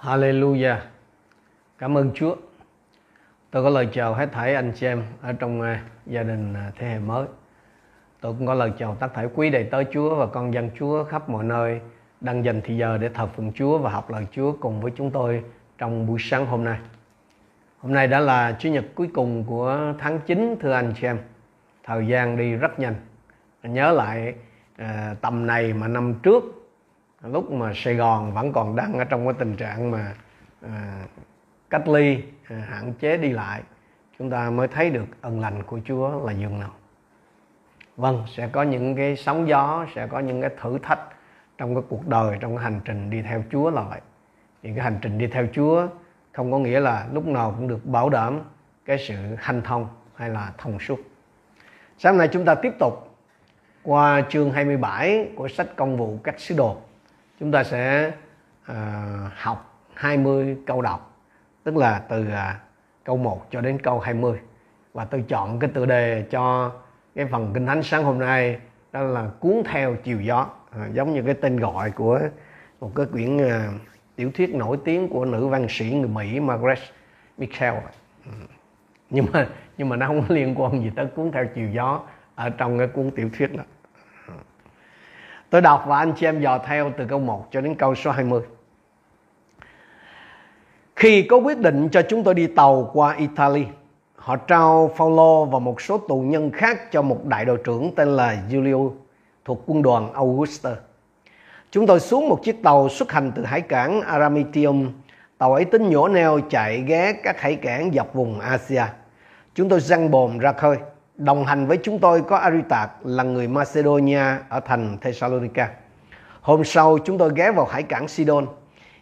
Hallelujah. 0.00 0.76
Cảm 1.78 1.96
ơn 1.96 2.10
Chúa. 2.14 2.36
Tôi 3.50 3.62
có 3.62 3.70
lời 3.70 3.88
chào 3.92 4.14
hết 4.14 4.32
thảy 4.32 4.54
anh 4.54 4.72
chị 4.74 4.86
em 4.86 5.02
ở 5.22 5.32
trong 5.32 5.62
à, 5.62 5.82
gia 6.06 6.22
đình 6.22 6.54
à, 6.54 6.72
thế 6.78 6.88
hệ 6.88 6.98
mới. 6.98 7.26
Tôi 8.20 8.32
cũng 8.32 8.46
có 8.46 8.54
lời 8.54 8.72
chào 8.78 8.96
tất 9.00 9.08
thảy 9.14 9.28
quý 9.34 9.50
đầy 9.50 9.64
tớ 9.64 9.84
Chúa 9.92 10.14
và 10.14 10.26
con 10.26 10.54
dân 10.54 10.70
Chúa 10.78 11.04
khắp 11.04 11.28
mọi 11.28 11.44
nơi 11.44 11.80
đang 12.20 12.44
dành 12.44 12.60
thời 12.64 12.76
giờ 12.76 12.98
để 12.98 13.08
thờ 13.08 13.26
phượng 13.26 13.52
Chúa 13.52 13.78
và 13.78 13.90
học 13.90 14.10
lời 14.10 14.26
Chúa 14.32 14.52
cùng 14.52 14.80
với 14.80 14.92
chúng 14.96 15.10
tôi 15.10 15.44
trong 15.78 16.06
buổi 16.06 16.18
sáng 16.20 16.46
hôm 16.46 16.64
nay. 16.64 16.78
Hôm 17.78 17.92
nay 17.92 18.06
đã 18.06 18.20
là 18.20 18.56
Chủ 18.58 18.68
nhật 18.68 18.84
cuối 18.94 19.10
cùng 19.14 19.44
của 19.44 19.94
tháng 19.98 20.20
9 20.26 20.56
thưa 20.60 20.72
anh 20.72 20.92
chị 21.00 21.06
em. 21.06 21.18
Thời 21.84 22.06
gian 22.06 22.36
đi 22.36 22.52
rất 22.52 22.78
nhanh. 22.78 22.94
Nhớ 23.62 23.92
lại 23.92 24.34
à, 24.76 25.14
tầm 25.20 25.46
này 25.46 25.72
mà 25.72 25.88
năm 25.88 26.14
trước 26.22 26.55
lúc 27.22 27.50
mà 27.50 27.72
Sài 27.74 27.94
Gòn 27.94 28.32
vẫn 28.32 28.52
còn 28.52 28.76
đang 28.76 28.98
ở 28.98 29.04
trong 29.04 29.24
cái 29.24 29.34
tình 29.38 29.56
trạng 29.56 29.90
mà 29.90 30.14
à, 30.62 31.04
cách 31.70 31.88
ly 31.88 32.22
à, 32.48 32.56
hạn 32.68 32.92
chế 33.00 33.16
đi 33.16 33.30
lại 33.30 33.62
chúng 34.18 34.30
ta 34.30 34.50
mới 34.50 34.68
thấy 34.68 34.90
được 34.90 35.06
ân 35.20 35.40
lành 35.40 35.62
của 35.62 35.80
Chúa 35.84 36.26
là 36.26 36.32
dường 36.32 36.60
nào. 36.60 36.70
Vâng 37.96 38.24
sẽ 38.36 38.48
có 38.48 38.62
những 38.62 38.96
cái 38.96 39.16
sóng 39.16 39.48
gió 39.48 39.86
sẽ 39.94 40.06
có 40.06 40.18
những 40.18 40.40
cái 40.40 40.50
thử 40.60 40.78
thách 40.82 41.00
trong 41.58 41.74
cái 41.74 41.84
cuộc 41.88 42.08
đời 42.08 42.38
trong 42.40 42.56
cái 42.56 42.64
hành 42.64 42.80
trình 42.84 43.10
đi 43.10 43.22
theo 43.22 43.44
Chúa 43.52 43.70
là 43.70 43.82
vậy. 43.82 44.00
Thì 44.62 44.70
cái 44.74 44.84
hành 44.84 44.98
trình 45.02 45.18
đi 45.18 45.26
theo 45.26 45.46
Chúa 45.52 45.86
không 46.32 46.52
có 46.52 46.58
nghĩa 46.58 46.80
là 46.80 47.06
lúc 47.12 47.26
nào 47.26 47.54
cũng 47.56 47.68
được 47.68 47.86
bảo 47.86 48.08
đảm 48.08 48.40
cái 48.84 48.98
sự 48.98 49.14
hanh 49.38 49.62
thông 49.62 49.88
hay 50.14 50.30
là 50.30 50.52
thông 50.58 50.78
suốt. 50.78 50.98
Sáng 51.98 52.18
nay 52.18 52.28
chúng 52.32 52.44
ta 52.44 52.54
tiếp 52.54 52.72
tục 52.78 53.16
qua 53.82 54.22
chương 54.28 54.50
27 54.50 55.28
của 55.36 55.48
sách 55.48 55.76
công 55.76 55.96
vụ 55.96 56.18
cách 56.24 56.40
sứ 56.40 56.56
đồ 56.56 56.76
chúng 57.40 57.52
ta 57.52 57.64
sẽ 57.64 58.12
uh, 58.70 58.76
học 59.36 59.80
20 59.94 60.56
câu 60.66 60.82
đọc 60.82 61.16
tức 61.64 61.76
là 61.76 61.98
từ 62.08 62.22
uh, 62.22 62.36
câu 63.04 63.16
1 63.16 63.46
cho 63.50 63.60
đến 63.60 63.78
câu 63.82 64.00
20 64.00 64.38
và 64.94 65.04
tôi 65.04 65.24
chọn 65.28 65.58
cái 65.58 65.70
tựa 65.74 65.86
đề 65.86 66.24
cho 66.30 66.72
cái 67.14 67.26
phần 67.26 67.50
kinh 67.54 67.66
thánh 67.66 67.82
sáng 67.82 68.04
hôm 68.04 68.18
nay 68.18 68.58
đó 68.92 69.02
là 69.02 69.30
cuốn 69.40 69.62
theo 69.64 69.96
chiều 70.04 70.20
gió. 70.20 70.46
À, 70.70 70.88
giống 70.92 71.14
như 71.14 71.22
cái 71.22 71.34
tên 71.34 71.56
gọi 71.56 71.90
của 71.90 72.20
một 72.80 72.92
cái 72.94 73.06
quyển 73.12 73.36
uh, 73.36 73.50
tiểu 74.16 74.30
thuyết 74.34 74.54
nổi 74.54 74.78
tiếng 74.84 75.08
của 75.08 75.24
nữ 75.24 75.46
văn 75.46 75.66
sĩ 75.68 75.90
người 75.90 76.08
Mỹ 76.08 76.40
Margaret 76.40 76.78
Mitchell 77.38 77.76
ừ. 78.24 78.30
nhưng 79.10 79.26
mà 79.32 79.48
nhưng 79.78 79.88
mà 79.88 79.96
nó 79.96 80.06
không 80.06 80.24
liên 80.28 80.60
quan 80.60 80.82
gì 80.82 80.90
tới 80.96 81.06
cuốn 81.06 81.32
theo 81.32 81.46
chiều 81.54 81.68
gió 81.70 82.00
ở 82.34 82.50
trong 82.50 82.78
cái 82.78 82.86
cuốn 82.86 83.10
tiểu 83.10 83.30
thuyết 83.38 83.56
đó. 83.56 83.62
Tôi 85.50 85.60
đọc 85.60 85.84
và 85.86 85.98
anh 85.98 86.12
chị 86.16 86.26
em 86.26 86.40
dò 86.40 86.58
theo 86.58 86.92
từ 86.98 87.04
câu 87.08 87.18
1 87.18 87.46
cho 87.50 87.60
đến 87.60 87.74
câu 87.74 87.94
số 87.94 88.10
20. 88.10 88.40
Khi 90.96 91.22
có 91.22 91.36
quyết 91.36 91.58
định 91.58 91.88
cho 91.88 92.02
chúng 92.02 92.24
tôi 92.24 92.34
đi 92.34 92.46
tàu 92.46 92.90
qua 92.92 93.14
Italy, 93.16 93.64
họ 94.16 94.36
trao 94.36 94.90
Paulo 94.98 95.44
và 95.44 95.58
một 95.58 95.80
số 95.80 95.98
tù 95.98 96.20
nhân 96.20 96.50
khác 96.50 96.92
cho 96.92 97.02
một 97.02 97.24
đại 97.24 97.44
đội 97.44 97.58
trưởng 97.64 97.94
tên 97.96 98.08
là 98.08 98.36
Julio 98.50 98.90
thuộc 99.44 99.62
quân 99.66 99.82
đoàn 99.82 100.12
Augusta. 100.12 100.70
Chúng 101.70 101.86
tôi 101.86 102.00
xuống 102.00 102.28
một 102.28 102.40
chiếc 102.42 102.62
tàu 102.62 102.88
xuất 102.88 103.12
hành 103.12 103.32
từ 103.34 103.44
hải 103.44 103.60
cảng 103.60 104.00
Aramitium. 104.00 104.92
Tàu 105.38 105.54
ấy 105.54 105.64
tính 105.64 105.90
nhổ 105.90 106.08
neo 106.08 106.40
chạy 106.50 106.80
ghé 106.86 107.12
các 107.12 107.40
hải 107.40 107.54
cảng 107.56 107.92
dọc 107.92 108.14
vùng 108.14 108.40
Asia. 108.40 108.84
Chúng 109.54 109.68
tôi 109.68 109.80
răng 109.80 110.10
bồm 110.10 110.38
ra 110.38 110.52
khơi. 110.52 110.76
Đồng 111.16 111.44
hành 111.44 111.66
với 111.66 111.76
chúng 111.76 111.98
tôi 111.98 112.22
có 112.22 112.36
Aristarch 112.36 112.90
là 113.04 113.22
người 113.22 113.48
Macedonia 113.48 114.22
ở 114.48 114.60
thành 114.60 114.98
Thessalonica. 115.00 115.70
Hôm 116.40 116.64
sau 116.64 116.98
chúng 117.04 117.18
tôi 117.18 117.30
ghé 117.34 117.50
vào 117.50 117.66
hải 117.66 117.82
cảng 117.82 118.08
Sidon. 118.08 118.46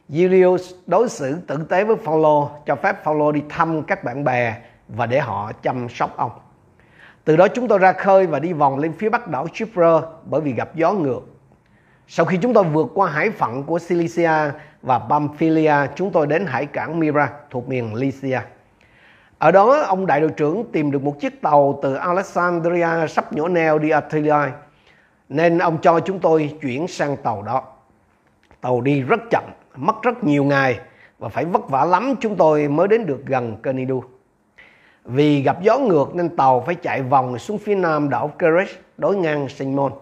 Julius 0.09 0.75
đối 0.87 1.09
xử 1.09 1.37
tử 1.47 1.67
tế 1.69 1.85
với 1.85 1.97
Phaolô, 1.97 2.51
cho 2.67 2.77
phép 2.77 3.05
Phaolô 3.05 3.33
đi 3.33 3.43
thăm 3.49 3.83
các 3.83 4.05
bạn 4.05 4.25
bè 4.25 4.57
và 4.89 5.07
để 5.07 5.21
họ 5.21 5.53
chăm 5.63 5.89
sóc 5.89 6.17
ông. 6.17 6.31
Từ 7.25 7.37
đó 7.37 7.49
chúng 7.49 7.69
tôi 7.69 7.79
ra 7.79 7.93
khơi 7.93 8.27
và 8.27 8.39
đi 8.39 8.53
vòng 8.53 8.79
lên 8.79 8.93
phía 8.93 9.09
bắc 9.09 9.29
đảo 9.29 9.47
Chipre 9.53 10.01
bởi 10.25 10.41
vì 10.41 10.53
gặp 10.53 10.75
gió 10.75 10.93
ngược. 10.93 11.21
Sau 12.09 12.27
khi 12.27 12.37
chúng 12.37 12.55
tôi 12.55 12.65
vượt 12.65 12.87
qua 12.95 13.11
hải 13.11 13.31
phận 13.31 13.63
của 13.63 13.79
Cilicia 13.89 14.53
và 14.83 14.99
Pamphylia, 14.99 15.75
chúng 15.95 16.11
tôi 16.11 16.27
đến 16.27 16.47
hải 16.47 16.67
cảng 16.67 17.01
Myra 17.01 17.31
thuộc 17.51 17.69
miền 17.69 17.95
Lycia. 17.95 18.41
Ở 19.39 19.51
đó 19.51 19.81
ông 19.81 20.07
đại 20.07 20.21
đội 20.21 20.31
trưởng 20.31 20.65
tìm 20.73 20.91
được 20.91 21.03
một 21.03 21.21
chiếc 21.21 21.43
tàu 21.43 21.79
từ 21.83 21.95
Alexandria 21.95 23.07
sắp 23.09 23.33
nhổ 23.33 23.49
neo 23.49 23.79
đi 23.79 23.91
Atelier, 23.91 24.49
nên 25.29 25.59
ông 25.59 25.79
cho 25.83 26.01
chúng 26.01 26.19
tôi 26.19 26.55
chuyển 26.61 26.89
sang 26.89 27.17
tàu 27.17 27.43
đó. 27.43 27.63
Tàu 28.61 28.81
đi 28.81 29.01
rất 29.01 29.21
chậm, 29.31 29.45
mất 29.77 30.03
rất 30.03 30.25
nhiều 30.25 30.45
ngày 30.45 30.81
và 31.19 31.29
phải 31.29 31.45
vất 31.45 31.69
vả 31.69 31.85
lắm 31.85 32.15
chúng 32.21 32.37
tôi 32.37 32.69
mới 32.69 32.89
đến 32.89 33.07
được 33.07 33.27
gần 33.27 33.57
Canidu. 33.63 34.05
Vì 35.05 35.43
gặp 35.43 35.63
gió 35.63 35.79
ngược 35.79 36.15
nên 36.15 36.37
tàu 36.37 36.61
phải 36.67 36.75
chạy 36.75 37.03
vòng 37.03 37.39
xuống 37.39 37.59
phía 37.59 37.75
nam 37.75 38.11
đảo 38.11 38.29
Keres 38.39 38.71
đối 38.97 39.17
ngang 39.17 39.49
Simon. 39.49 39.93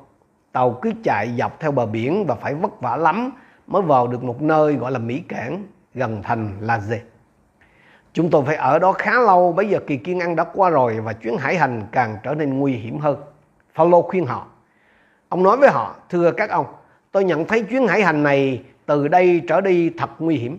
Tàu 0.53 0.79
cứ 0.83 0.93
chạy 1.05 1.31
dọc 1.39 1.61
theo 1.61 1.71
bờ 1.71 1.87
biển 1.87 2.25
và 2.27 2.35
phải 2.35 2.55
vất 2.55 2.81
vả 2.81 2.97
lắm 2.97 3.33
mới 3.67 3.83
vào 3.83 4.07
được 4.07 4.25
một 4.25 4.43
nơi 4.43 4.75
gọi 4.75 4.93
là 4.93 4.99
Mỹ 4.99 5.23
Cảng 5.29 5.65
gần 5.95 6.23
thành 6.23 6.57
La 6.61 6.79
Laze. 6.79 6.99
Chúng 8.15 8.31
tôi 8.31 8.43
phải 8.47 8.57
ở 8.57 8.79
đó 8.79 8.93
khá 8.93 9.21
lâu, 9.21 9.53
bây 9.53 9.69
giờ 9.69 9.79
kỳ 9.87 9.97
kiên 9.97 10.21
ăn 10.21 10.37
đã 10.37 10.45
qua 10.45 10.71
rồi 10.71 11.01
và 11.01 11.13
chuyến 11.13 11.37
hải 11.37 11.57
hành 11.57 11.83
càng 11.93 12.17
trở 12.23 12.35
nên 12.35 12.59
nguy 12.59 12.73
hiểm 12.73 12.99
hơn. 12.99 13.17
Phaolô 13.75 14.03
khuyên 14.03 14.27
họ. 14.27 14.47
Ông 15.29 15.43
nói 15.43 15.57
với 15.57 15.71
họ, 15.71 15.97
thưa 16.11 16.33
các 16.33 16.51
ông, 16.51 16.67
tôi 17.13 17.25
nhận 17.25 17.45
thấy 17.45 17.63
chuyến 17.63 17.87
hải 17.87 18.03
hành 18.03 18.23
này 18.23 18.63
từ 18.87 19.09
đây 19.09 19.43
trở 19.49 19.61
đi 19.61 19.91
thật 19.91 20.11
nguy 20.19 20.37
hiểm. 20.37 20.59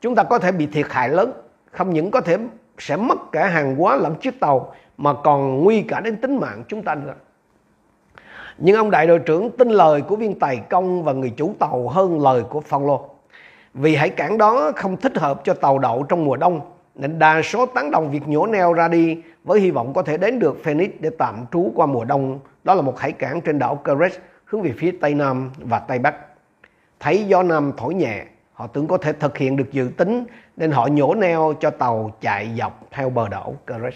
Chúng 0.00 0.14
ta 0.14 0.22
có 0.22 0.38
thể 0.38 0.52
bị 0.52 0.66
thiệt 0.66 0.86
hại 0.90 1.08
lớn, 1.08 1.32
không 1.70 1.90
những 1.90 2.10
có 2.10 2.20
thể 2.20 2.38
sẽ 2.78 2.96
mất 2.96 3.32
cả 3.32 3.46
hàng 3.46 3.76
hóa 3.76 3.96
lẫn 3.96 4.14
chiếc 4.14 4.40
tàu 4.40 4.74
mà 4.96 5.12
còn 5.24 5.64
nguy 5.64 5.82
cả 5.82 6.00
đến 6.00 6.16
tính 6.16 6.36
mạng 6.36 6.64
chúng 6.68 6.82
ta 6.82 6.94
nữa. 6.94 7.14
Nhưng 8.58 8.76
ông 8.76 8.90
đại 8.90 9.06
đội 9.06 9.18
trưởng 9.18 9.50
tin 9.50 9.68
lời 9.68 10.02
của 10.02 10.16
viên 10.16 10.38
tài 10.38 10.56
công 10.56 11.04
và 11.04 11.12
người 11.12 11.32
chủ 11.36 11.54
tàu 11.58 11.88
hơn 11.88 12.20
lời 12.22 12.42
của 12.50 12.60
Phaolô. 12.60 13.08
Vì 13.74 13.96
hải 13.96 14.08
cảng 14.08 14.38
đó 14.38 14.72
không 14.76 14.96
thích 14.96 15.18
hợp 15.18 15.40
cho 15.44 15.54
tàu 15.54 15.78
đậu 15.78 16.02
trong 16.02 16.24
mùa 16.24 16.36
đông 16.36 16.60
nên 17.00 17.18
đa 17.18 17.42
số 17.42 17.66
tán 17.66 17.90
đồng 17.90 18.10
việc 18.10 18.28
nhổ 18.28 18.46
neo 18.46 18.72
ra 18.72 18.88
đi 18.88 19.18
với 19.44 19.60
hy 19.60 19.70
vọng 19.70 19.92
có 19.94 20.02
thể 20.02 20.16
đến 20.16 20.38
được 20.38 20.64
Phoenix 20.64 20.90
để 21.00 21.10
tạm 21.18 21.44
trú 21.52 21.72
qua 21.74 21.86
mùa 21.86 22.04
đông. 22.04 22.40
Đó 22.64 22.74
là 22.74 22.82
một 22.82 22.98
hải 22.98 23.12
cảng 23.12 23.40
trên 23.40 23.58
đảo 23.58 23.76
Keres 23.76 24.18
hướng 24.44 24.62
về 24.62 24.72
phía 24.78 24.90
Tây 25.00 25.14
Nam 25.14 25.50
và 25.58 25.78
Tây 25.78 25.98
Bắc. 25.98 26.16
Thấy 27.00 27.24
gió 27.24 27.42
Nam 27.42 27.72
thổi 27.76 27.94
nhẹ, 27.94 28.24
họ 28.52 28.66
tưởng 28.66 28.86
có 28.86 28.98
thể 28.98 29.12
thực 29.12 29.38
hiện 29.38 29.56
được 29.56 29.72
dự 29.72 29.90
tính 29.96 30.24
nên 30.56 30.70
họ 30.70 30.86
nhổ 30.86 31.14
neo 31.14 31.54
cho 31.60 31.70
tàu 31.70 32.10
chạy 32.20 32.50
dọc 32.58 32.86
theo 32.90 33.10
bờ 33.10 33.28
đảo 33.28 33.54
Keres. 33.66 33.94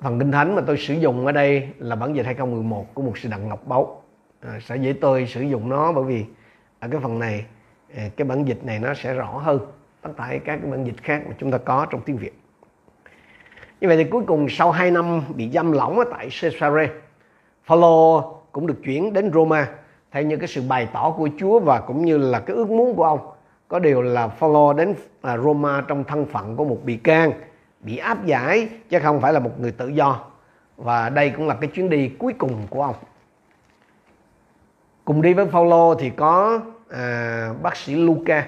Phần 0.00 0.18
kinh 0.18 0.32
thánh 0.32 0.56
mà 0.56 0.62
tôi 0.66 0.76
sử 0.78 0.94
dụng 0.94 1.26
ở 1.26 1.32
đây 1.32 1.68
là 1.78 1.96
bản 1.96 2.16
dịch 2.16 2.26
2011 2.26 2.94
của 2.94 3.02
một 3.02 3.18
sư 3.18 3.28
Đặng 3.28 3.48
Ngọc 3.48 3.66
Báu. 3.66 4.02
À, 4.40 4.58
sẽ 4.60 4.76
dễ 4.76 4.92
tôi 4.92 5.26
sử 5.26 5.42
dụng 5.42 5.68
nó 5.68 5.92
bởi 5.92 6.04
vì 6.04 6.24
ở 6.78 6.88
cái 6.88 7.00
phần 7.00 7.18
này 7.18 7.44
à, 7.96 8.02
cái 8.16 8.24
bản 8.24 8.44
dịch 8.44 8.64
này 8.64 8.78
nó 8.78 8.94
sẽ 8.94 9.14
rõ 9.14 9.38
hơn 9.38 9.58
tại 10.16 10.38
các 10.44 10.58
cái 10.62 10.70
bản 10.70 10.84
dịch 10.84 11.02
khác 11.02 11.22
mà 11.26 11.34
chúng 11.38 11.50
ta 11.50 11.58
có 11.58 11.86
trong 11.90 12.00
tiếng 12.00 12.16
Việt. 12.16 12.40
Như 13.80 13.88
vậy 13.88 13.96
thì 13.96 14.04
cuối 14.04 14.22
cùng 14.26 14.48
sau 14.48 14.70
2 14.70 14.90
năm 14.90 15.22
bị 15.34 15.50
giam 15.50 15.72
lỏng 15.72 15.98
ở 15.98 16.04
tại 16.10 16.28
Caesarea, 16.40 16.88
Phaolô 17.64 18.20
cũng 18.52 18.66
được 18.66 18.82
chuyển 18.84 19.12
đến 19.12 19.30
Roma 19.32 19.68
theo 20.10 20.22
như 20.22 20.36
cái 20.36 20.48
sự 20.48 20.62
bày 20.68 20.88
tỏ 20.92 21.10
của 21.10 21.28
Chúa 21.38 21.60
và 21.60 21.80
cũng 21.80 22.04
như 22.04 22.18
là 22.18 22.40
cái 22.40 22.56
ước 22.56 22.70
muốn 22.70 22.96
của 22.96 23.04
ông. 23.04 23.18
Có 23.68 23.78
điều 23.78 24.02
là 24.02 24.28
Phaolô 24.28 24.72
đến 24.72 24.94
à, 25.22 25.38
Roma 25.38 25.84
trong 25.88 26.04
thân 26.04 26.26
phận 26.26 26.56
của 26.56 26.64
một 26.64 26.78
bị 26.84 26.96
can, 26.96 27.32
bị 27.80 27.96
áp 27.96 28.24
giải 28.24 28.68
chứ 28.88 28.98
không 29.02 29.20
phải 29.20 29.32
là 29.32 29.40
một 29.40 29.60
người 29.60 29.72
tự 29.72 29.88
do. 29.88 30.24
Và 30.76 31.08
đây 31.08 31.30
cũng 31.30 31.46
là 31.46 31.54
cái 31.60 31.70
chuyến 31.70 31.90
đi 31.90 32.08
cuối 32.08 32.32
cùng 32.38 32.66
của 32.70 32.82
ông. 32.82 32.94
Cùng 35.04 35.22
đi 35.22 35.34
với 35.34 35.46
Phaolô 35.46 35.94
thì 35.94 36.10
có 36.10 36.60
à, 36.90 37.52
bác 37.62 37.76
sĩ 37.76 37.94
Luca 37.94 38.46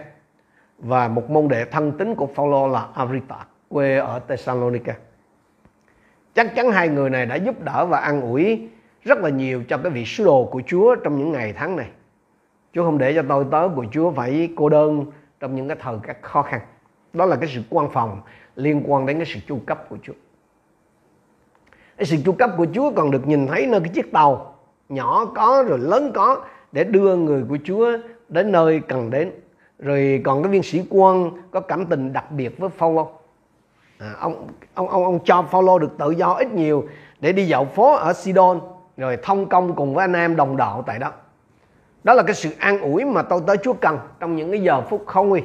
và 0.80 1.08
một 1.08 1.30
môn 1.30 1.48
đệ 1.48 1.64
thân 1.64 1.92
tín 1.92 2.14
của 2.14 2.26
Phaolô 2.26 2.68
là 2.68 2.86
Arita 2.94 3.46
quê 3.68 3.96
ở 3.96 4.20
Thessalonica. 4.28 4.96
Chắc 6.34 6.54
chắn 6.54 6.70
hai 6.70 6.88
người 6.88 7.10
này 7.10 7.26
đã 7.26 7.34
giúp 7.34 7.62
đỡ 7.62 7.86
và 7.86 7.98
an 7.98 8.20
ủi 8.20 8.68
rất 9.02 9.18
là 9.18 9.28
nhiều 9.28 9.64
cho 9.68 9.78
cái 9.78 9.92
vị 9.92 10.04
sứ 10.04 10.24
đồ 10.24 10.48
của 10.50 10.62
Chúa 10.66 10.94
trong 10.94 11.18
những 11.18 11.32
ngày 11.32 11.52
tháng 11.52 11.76
này. 11.76 11.88
Chúa 12.72 12.84
không 12.84 12.98
để 12.98 13.14
cho 13.14 13.22
tôi 13.28 13.46
tớ 13.50 13.68
của 13.76 13.86
Chúa 13.92 14.10
phải 14.10 14.48
cô 14.56 14.68
đơn 14.68 15.06
trong 15.40 15.56
những 15.56 15.68
cái 15.68 15.76
thời 15.80 15.96
các 16.02 16.22
khó 16.22 16.42
khăn. 16.42 16.60
Đó 17.12 17.26
là 17.26 17.36
cái 17.36 17.48
sự 17.54 17.62
quan 17.70 17.90
phòng 17.90 18.20
liên 18.56 18.82
quan 18.86 19.06
đến 19.06 19.16
cái 19.16 19.26
sự 19.26 19.40
chu 19.48 19.60
cấp 19.66 19.86
của 19.88 19.96
Chúa. 20.02 20.12
Cái 21.96 22.06
sự 22.06 22.16
chu 22.24 22.32
cấp 22.32 22.50
của 22.56 22.66
Chúa 22.74 22.92
còn 22.96 23.10
được 23.10 23.26
nhìn 23.26 23.46
thấy 23.46 23.66
nơi 23.66 23.80
cái 23.80 23.88
chiếc 23.88 24.12
tàu 24.12 24.54
nhỏ 24.88 25.24
có 25.34 25.64
rồi 25.68 25.78
lớn 25.78 26.12
có 26.14 26.44
để 26.72 26.84
đưa 26.84 27.16
người 27.16 27.44
của 27.48 27.58
Chúa 27.64 27.98
đến 28.28 28.52
nơi 28.52 28.80
cần 28.88 29.10
đến 29.10 29.32
rồi 29.80 30.20
còn 30.24 30.42
cái 30.42 30.52
viên 30.52 30.62
sĩ 30.62 30.82
quan 30.90 31.30
có 31.50 31.60
cảm 31.60 31.86
tình 31.86 32.12
đặc 32.12 32.30
biệt 32.30 32.58
với 32.58 32.70
Phaolô 32.70 33.10
à, 33.98 34.14
ông 34.20 34.48
ông 34.74 34.88
ông 34.88 35.04
ông 35.04 35.18
cho 35.24 35.42
Phaolô 35.42 35.78
được 35.78 35.98
tự 35.98 36.10
do 36.10 36.32
ít 36.32 36.52
nhiều 36.52 36.84
để 37.20 37.32
đi 37.32 37.46
dạo 37.46 37.64
phố 37.64 37.94
ở 37.94 38.12
Sidon 38.12 38.60
rồi 38.96 39.18
thông 39.22 39.48
công 39.48 39.74
cùng 39.74 39.94
với 39.94 40.04
anh 40.04 40.12
em 40.12 40.36
đồng 40.36 40.56
đạo 40.56 40.84
tại 40.86 40.98
đó. 40.98 41.12
Đó 42.04 42.14
là 42.14 42.22
cái 42.22 42.34
sự 42.34 42.50
an 42.58 42.80
ủi 42.80 43.04
mà 43.04 43.22
tôi 43.22 43.40
tới 43.46 43.56
Chúa 43.56 43.72
cần 43.72 43.98
trong 44.20 44.36
những 44.36 44.50
cái 44.50 44.62
giờ 44.62 44.80
phút 44.80 45.06
khó 45.06 45.22
nguy. 45.22 45.42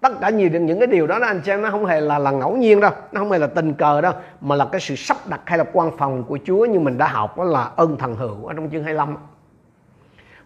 Tất 0.00 0.20
cả 0.20 0.30
nhiều 0.30 0.50
những 0.50 0.78
cái 0.78 0.86
điều 0.86 1.06
đó, 1.06 1.18
đó 1.18 1.26
anh 1.26 1.40
chị 1.44 1.52
em 1.52 1.62
nó 1.62 1.70
không 1.70 1.86
hề 1.86 2.00
là 2.00 2.18
là 2.18 2.30
ngẫu 2.30 2.56
nhiên 2.56 2.80
đâu 2.80 2.90
nó 3.12 3.20
không 3.20 3.30
hề 3.30 3.38
là 3.38 3.46
tình 3.46 3.74
cờ 3.74 4.00
đâu 4.00 4.12
mà 4.40 4.56
là 4.56 4.64
cái 4.72 4.80
sự 4.80 4.96
sắp 4.96 5.16
đặt 5.26 5.40
hay 5.44 5.58
là 5.58 5.64
quan 5.72 5.96
phòng 5.96 6.24
của 6.24 6.38
Chúa 6.44 6.64
như 6.64 6.80
mình 6.80 6.98
đã 6.98 7.08
học 7.08 7.38
đó 7.38 7.44
là 7.44 7.70
ân 7.76 7.96
thần 7.96 8.14
hữu 8.14 8.46
ở 8.46 8.54
trong 8.54 8.70
chương 8.70 8.84
25 8.84 9.16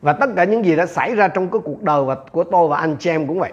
và 0.07 0.13
tất 0.13 0.31
cả 0.37 0.45
những 0.45 0.65
gì 0.65 0.77
đã 0.77 0.87
xảy 0.87 1.15
ra 1.15 1.29
trong 1.29 1.51
cái 1.51 1.61
cuộc 1.65 1.83
đời 1.83 2.05
và 2.05 2.17
của 2.33 2.45
tôi 2.45 2.69
và 2.69 2.77
anh 2.77 2.97
chị 2.99 3.11
em 3.11 3.27
cũng 3.27 3.39
vậy. 3.39 3.53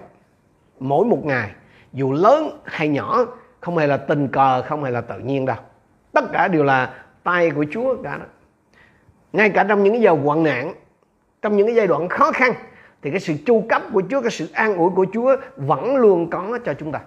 Mỗi 0.79 1.05
một 1.05 1.25
ngày, 1.25 1.51
dù 1.93 2.11
lớn 2.11 2.59
hay 2.63 2.87
nhỏ, 2.87 3.25
không 3.59 3.77
hề 3.77 3.87
là 3.87 3.97
tình 3.97 4.27
cờ, 4.27 4.61
không 4.61 4.83
hề 4.83 4.91
là 4.91 5.01
tự 5.01 5.19
nhiên 5.19 5.45
đâu. 5.45 5.55
Tất 6.11 6.23
cả 6.33 6.47
đều 6.47 6.63
là 6.63 6.93
tay 7.23 7.51
của 7.51 7.65
Chúa 7.71 7.95
cả 8.03 8.17
đó. 8.17 8.25
Ngay 9.33 9.49
cả 9.49 9.63
trong 9.63 9.83
những 9.83 9.93
cái 9.93 10.01
giờ 10.01 10.17
hoạn 10.23 10.43
nạn, 10.43 10.73
trong 11.41 11.57
những 11.57 11.67
cái 11.67 11.75
giai 11.75 11.87
đoạn 11.87 12.09
khó 12.09 12.31
khăn, 12.31 12.53
thì 13.01 13.11
cái 13.11 13.19
sự 13.19 13.33
chu 13.45 13.63
cấp 13.69 13.81
của 13.93 14.03
Chúa, 14.09 14.21
cái 14.21 14.31
sự 14.31 14.47
an 14.53 14.75
ủi 14.75 14.89
của 14.89 15.05
Chúa 15.13 15.35
vẫn 15.55 15.95
luôn 15.95 16.29
có 16.29 16.59
cho 16.65 16.73
chúng 16.73 16.91
ta. 16.91 16.99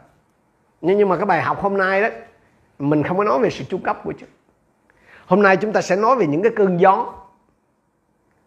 Nhưng 0.81 1.09
mà 1.09 1.17
cái 1.17 1.27
bài 1.27 1.43
học 1.43 1.63
hôm 1.63 1.77
nay 1.77 2.03
đó, 2.03 2.09
mình 2.79 3.03
không 3.03 3.19
có 3.19 3.25
nói 3.25 3.39
về 3.39 3.51
sự 3.51 3.65
chu 3.65 3.79
cấp 3.85 4.01
của 4.05 4.13
Chúa. 4.19 4.27
Hôm 5.27 5.43
nay 5.43 5.57
chúng 5.57 5.73
ta 5.73 5.81
sẽ 5.81 5.97
nói 5.97 6.17
về 6.17 6.27
những 6.27 6.43
cái 6.43 6.53
cơn 6.57 6.81
gió 6.81 7.13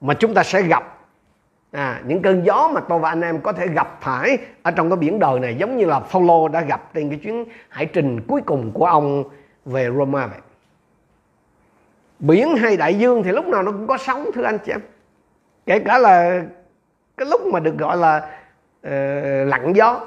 mà 0.01 0.13
chúng 0.13 0.33
ta 0.33 0.43
sẽ 0.43 0.61
gặp. 0.61 0.95
À, 1.71 2.01
những 2.05 2.21
cơn 2.21 2.45
gió 2.45 2.71
mà 2.73 2.81
tôi 2.89 2.99
và 2.99 3.09
anh 3.09 3.21
em 3.21 3.41
có 3.41 3.51
thể 3.51 3.67
gặp 3.67 3.97
phải 4.01 4.37
ở 4.63 4.71
trong 4.71 4.89
cái 4.89 4.97
biển 4.97 5.19
đời 5.19 5.39
này 5.39 5.55
giống 5.59 5.77
như 5.77 5.85
là 5.85 5.99
Phaolô 5.99 6.47
đã 6.47 6.61
gặp 6.61 6.93
trên 6.93 7.09
cái 7.09 7.19
chuyến 7.19 7.45
hải 7.69 7.85
trình 7.85 8.21
cuối 8.27 8.41
cùng 8.45 8.71
của 8.71 8.85
ông 8.85 9.23
về 9.65 9.89
Roma 9.97 10.27
vậy. 10.27 10.39
Biển 12.19 12.55
hay 12.55 12.77
đại 12.77 12.93
dương 12.93 13.23
thì 13.23 13.31
lúc 13.31 13.45
nào 13.45 13.63
nó 13.63 13.71
cũng 13.71 13.87
có 13.87 13.97
sóng 13.97 14.29
thưa 14.33 14.43
anh 14.43 14.57
chị 14.65 14.71
em. 14.71 14.81
Kể 15.65 15.79
cả 15.79 15.97
là 15.97 16.43
cái 17.17 17.27
lúc 17.29 17.41
mà 17.45 17.59
được 17.59 17.77
gọi 17.77 17.97
là 17.97 18.17
uh, 18.87 19.47
lặng 19.47 19.75
gió 19.75 20.01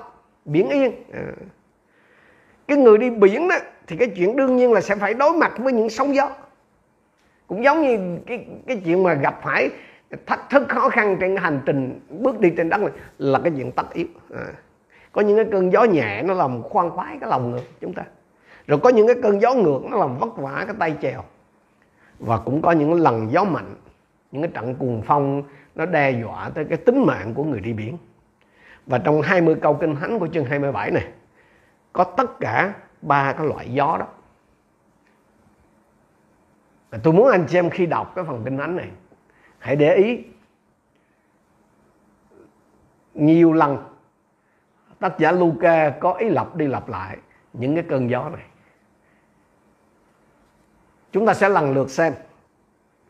biển 0.44 0.68
yên. 0.68 0.90
Uh. 0.90 1.38
cái 2.66 2.76
người 2.76 2.98
đi 2.98 3.10
biển 3.10 3.48
đó 3.48 3.56
thì 3.86 3.96
cái 3.96 4.08
chuyện 4.16 4.36
đương 4.36 4.56
nhiên 4.56 4.72
là 4.72 4.80
sẽ 4.80 4.96
phải 4.96 5.14
đối 5.14 5.32
mặt 5.32 5.52
với 5.58 5.72
những 5.72 5.90
sóng 5.90 6.14
gió 6.14 6.30
cũng 7.52 7.64
giống 7.64 7.82
như 7.82 8.18
cái 8.26 8.46
cái 8.66 8.80
chuyện 8.84 9.02
mà 9.02 9.14
gặp 9.14 9.40
phải 9.42 9.70
thách 10.26 10.50
thức 10.50 10.68
khó 10.68 10.88
khăn 10.88 11.16
trên 11.20 11.36
hành 11.36 11.60
trình, 11.66 12.00
bước 12.10 12.40
đi 12.40 12.50
trên 12.56 12.68
đất 12.68 12.80
này 12.80 12.90
là 13.18 13.38
cái 13.38 13.52
chuyện 13.56 13.72
tất 13.72 13.92
yếu. 13.92 14.06
À. 14.34 14.46
có 15.12 15.22
những 15.22 15.36
cái 15.36 15.46
cơn 15.52 15.72
gió 15.72 15.84
nhẹ 15.84 16.22
nó 16.22 16.34
làm 16.34 16.62
khoan 16.62 16.90
khoái 16.90 17.16
cái 17.20 17.30
lòng 17.30 17.50
ngược 17.50 17.62
chúng 17.80 17.94
ta. 17.94 18.02
Rồi 18.66 18.78
có 18.78 18.88
những 18.88 19.06
cái 19.06 19.16
cơn 19.22 19.40
gió 19.40 19.54
ngược 19.54 19.80
nó 19.90 19.96
làm 19.96 20.18
vất 20.18 20.36
vả 20.36 20.64
cái 20.66 20.76
tay 20.78 20.94
chèo. 21.02 21.22
Và 22.18 22.38
cũng 22.38 22.62
có 22.62 22.72
những 22.72 22.90
cái 22.90 23.00
lần 23.00 23.30
gió 23.30 23.44
mạnh, 23.44 23.74
những 24.32 24.42
cái 24.42 24.50
trận 24.54 24.74
cuồng 24.74 25.02
phong 25.06 25.42
nó 25.74 25.86
đe 25.86 26.10
dọa 26.10 26.50
tới 26.54 26.64
cái 26.64 26.78
tính 26.78 27.06
mạng 27.06 27.34
của 27.34 27.44
người 27.44 27.60
đi 27.60 27.72
biển. 27.72 27.96
Và 28.86 28.98
trong 28.98 29.22
20 29.22 29.54
câu 29.62 29.74
kinh 29.74 29.96
thánh 29.96 30.18
của 30.18 30.28
chương 30.28 30.44
27 30.44 30.90
này, 30.90 31.04
có 31.92 32.04
tất 32.04 32.40
cả 32.40 32.72
ba 33.02 33.32
cái 33.32 33.46
loại 33.46 33.68
gió 33.72 33.96
đó 34.00 34.06
tôi 36.98 37.12
muốn 37.12 37.30
anh 37.30 37.46
chị 37.48 37.58
em 37.58 37.70
khi 37.70 37.86
đọc 37.86 38.12
cái 38.14 38.24
phần 38.24 38.42
kinh 38.44 38.58
thánh 38.58 38.76
này, 38.76 38.88
hãy 39.58 39.76
để 39.76 39.94
ý. 39.94 40.24
Nhiều 43.14 43.52
lần, 43.52 43.78
tác 44.98 45.18
giả 45.18 45.32
Luca 45.32 45.90
có 45.90 46.12
ý 46.12 46.28
lặp 46.28 46.56
đi 46.56 46.66
lặp 46.66 46.88
lại 46.88 47.16
những 47.52 47.74
cái 47.74 47.84
cơn 47.88 48.10
gió 48.10 48.28
này. 48.28 48.44
Chúng 51.12 51.26
ta 51.26 51.34
sẽ 51.34 51.48
lần 51.48 51.74
lượt 51.74 51.90
xem 51.90 52.12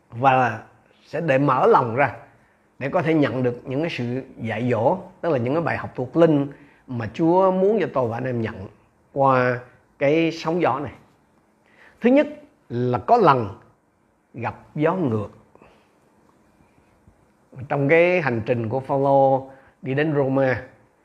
và 0.09 0.63
sẽ 1.05 1.21
để 1.21 1.37
mở 1.37 1.67
lòng 1.67 1.95
ra 1.95 2.15
để 2.79 2.89
có 2.89 3.01
thể 3.01 3.13
nhận 3.13 3.43
được 3.43 3.61
những 3.63 3.81
cái 3.81 3.89
sự 3.89 4.23
dạy 4.37 4.69
dỗ, 4.71 4.97
tức 5.21 5.29
là 5.29 5.37
những 5.37 5.53
cái 5.53 5.63
bài 5.63 5.77
học 5.77 5.91
thuộc 5.95 6.17
linh 6.17 6.47
mà 6.87 7.09
Chúa 7.13 7.51
muốn 7.51 7.77
cho 7.81 7.87
tôi 7.93 8.07
và 8.07 8.17
anh 8.17 8.25
em 8.25 8.41
nhận 8.41 8.67
qua 9.13 9.59
cái 9.99 10.31
sóng 10.31 10.61
gió 10.61 10.79
này. 10.79 10.93
Thứ 12.01 12.09
nhất 12.09 12.27
là 12.69 12.97
có 12.97 13.17
lần 13.17 13.49
gặp 14.33 14.55
gió 14.75 14.93
ngược. 14.93 15.29
Trong 17.69 17.89
cái 17.89 18.21
hành 18.21 18.41
trình 18.45 18.69
của 18.69 18.79
Phaolô 18.79 19.51
đi 19.81 19.93
đến 19.93 20.15
Roma 20.15 20.61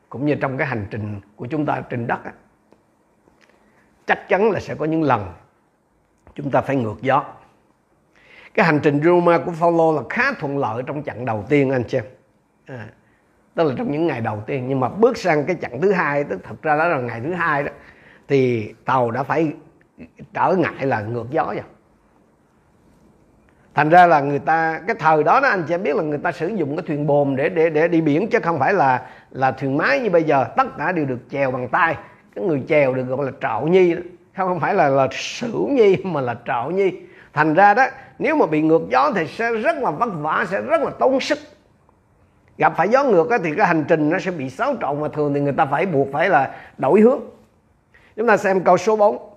cũng 0.09 0.27
như 0.27 0.35
trong 0.35 0.59
cái 0.59 0.67
hành 0.67 0.87
trình 0.91 1.21
của 1.37 1.47
chúng 1.47 1.67
ta 1.67 1.81
trên 1.91 2.07
đất 2.07 2.25
á, 2.25 2.33
chắc 4.07 4.29
chắn 4.29 4.51
là 4.51 4.61
sẽ 4.61 4.75
có 4.75 4.85
những 4.85 5.03
lần 5.03 5.33
chúng 6.35 6.51
ta 6.51 6.61
phải 6.61 6.77
ngược 6.77 6.97
gió. 7.03 7.25
Cái 8.55 8.67
hành 8.67 8.81
trình 8.83 9.03
Roma 9.03 9.39
của 9.39 9.53
Phaolô 9.53 9.93
là 9.97 10.03
khá 10.11 10.33
thuận 10.33 10.59
lợi 10.59 10.83
trong 10.87 11.03
chặng 11.03 11.25
đầu 11.25 11.45
tiên 11.49 11.71
anh 11.71 11.85
chị 11.85 11.99
à, 12.67 12.89
tức 13.55 13.65
là 13.69 13.75
trong 13.79 13.93
những 13.93 14.07
ngày 14.07 14.21
đầu 14.21 14.43
tiên. 14.47 14.65
Nhưng 14.69 14.81
mà 14.81 14.89
bước 14.89 15.17
sang 15.17 15.45
cái 15.47 15.57
chặng 15.61 15.81
thứ 15.81 15.93
hai 15.93 16.25
tức 16.25 16.41
thật 16.45 16.63
ra 16.63 16.77
đó 16.77 16.89
là 16.89 17.01
ngày 17.01 17.21
thứ 17.21 17.33
hai 17.33 17.63
đó 17.63 17.73
thì 18.29 18.75
tàu 18.85 19.11
đã 19.11 19.23
phải 19.23 19.53
trở 20.35 20.55
ngại 20.59 20.87
là 20.87 21.01
ngược 21.01 21.31
gió 21.31 21.45
rồi 21.45 21.63
thành 23.79 23.89
ra 23.89 24.07
là 24.07 24.21
người 24.21 24.39
ta, 24.39 24.81
cái 24.87 24.97
thời 24.99 25.25
đó 25.25 25.41
đó 25.41 25.49
anh 25.49 25.65
chị 25.69 25.77
biết 25.77 25.97
là 25.97 26.03
người 26.03 26.19
ta 26.19 26.33
sử 26.33 26.49
dụng 26.49 26.77
cái 26.77 26.85
thuyền 26.87 27.07
bồn 27.07 27.37
để 27.37 27.49
để 27.49 27.71
để 27.71 27.89
đi 27.89 28.01
biển, 28.01 28.29
chứ 28.29 28.39
không 28.43 28.59
phải 28.59 28.73
là 28.73 29.03
là 29.31 29.51
thuyền 29.51 29.77
máy 29.77 30.01
như 30.01 30.11
bây 30.11 30.23
giờ. 30.23 30.45
Tất 30.57 30.79
cả 30.79 30.93
đều 30.93 31.05
được 31.05 31.19
chèo 31.31 31.51
bằng 31.51 31.69
tay. 31.69 31.97
Cái 32.35 32.45
người 32.45 32.63
chèo 32.69 32.95
được 32.95 33.03
gọi 33.03 33.27
là 33.27 33.33
trạo 33.41 33.67
nhi. 33.67 33.95
Đó. 33.95 34.01
không 34.37 34.49
không 34.49 34.61
phải 34.61 34.75
là 34.75 34.89
là 34.89 35.09
sửu 35.13 35.69
nhi, 35.69 35.97
mà 36.05 36.21
là 36.21 36.37
trạo 36.47 36.71
nhi. 36.71 36.93
Thành 37.33 37.55
ra 37.55 37.75
đó, 37.75 37.87
nếu 38.19 38.37
mà 38.37 38.47
bị 38.47 38.63
ngược 38.63 38.83
gió 38.91 39.13
thì 39.15 39.27
sẽ 39.27 39.53
rất 39.53 39.77
là 39.77 39.91
vất 39.91 40.11
vả, 40.15 40.47
sẽ 40.51 40.61
rất 40.61 40.83
là 40.83 40.91
tốn 40.99 41.21
sức. 41.21 41.39
Gặp 42.59 42.73
phải 42.77 42.89
gió 42.89 43.05
ngược 43.05 43.29
thì 43.45 43.55
cái 43.57 43.67
hành 43.67 43.85
trình 43.89 44.11
nó 44.11 44.19
sẽ 44.19 44.31
bị 44.31 44.51
xáo 44.51 44.75
trộn 44.81 45.01
và 45.01 45.09
thường 45.09 45.35
thì 45.35 45.41
người 45.41 45.53
ta 45.53 45.67
phải 45.67 45.87
buộc 45.87 46.09
phải 46.13 46.29
là 46.29 46.51
đổi 46.79 47.01
hướng. 47.01 47.21
Chúng 48.17 48.27
ta 48.27 48.37
xem 48.37 48.61
câu 48.61 48.77
số 48.77 48.97
4 48.97 49.28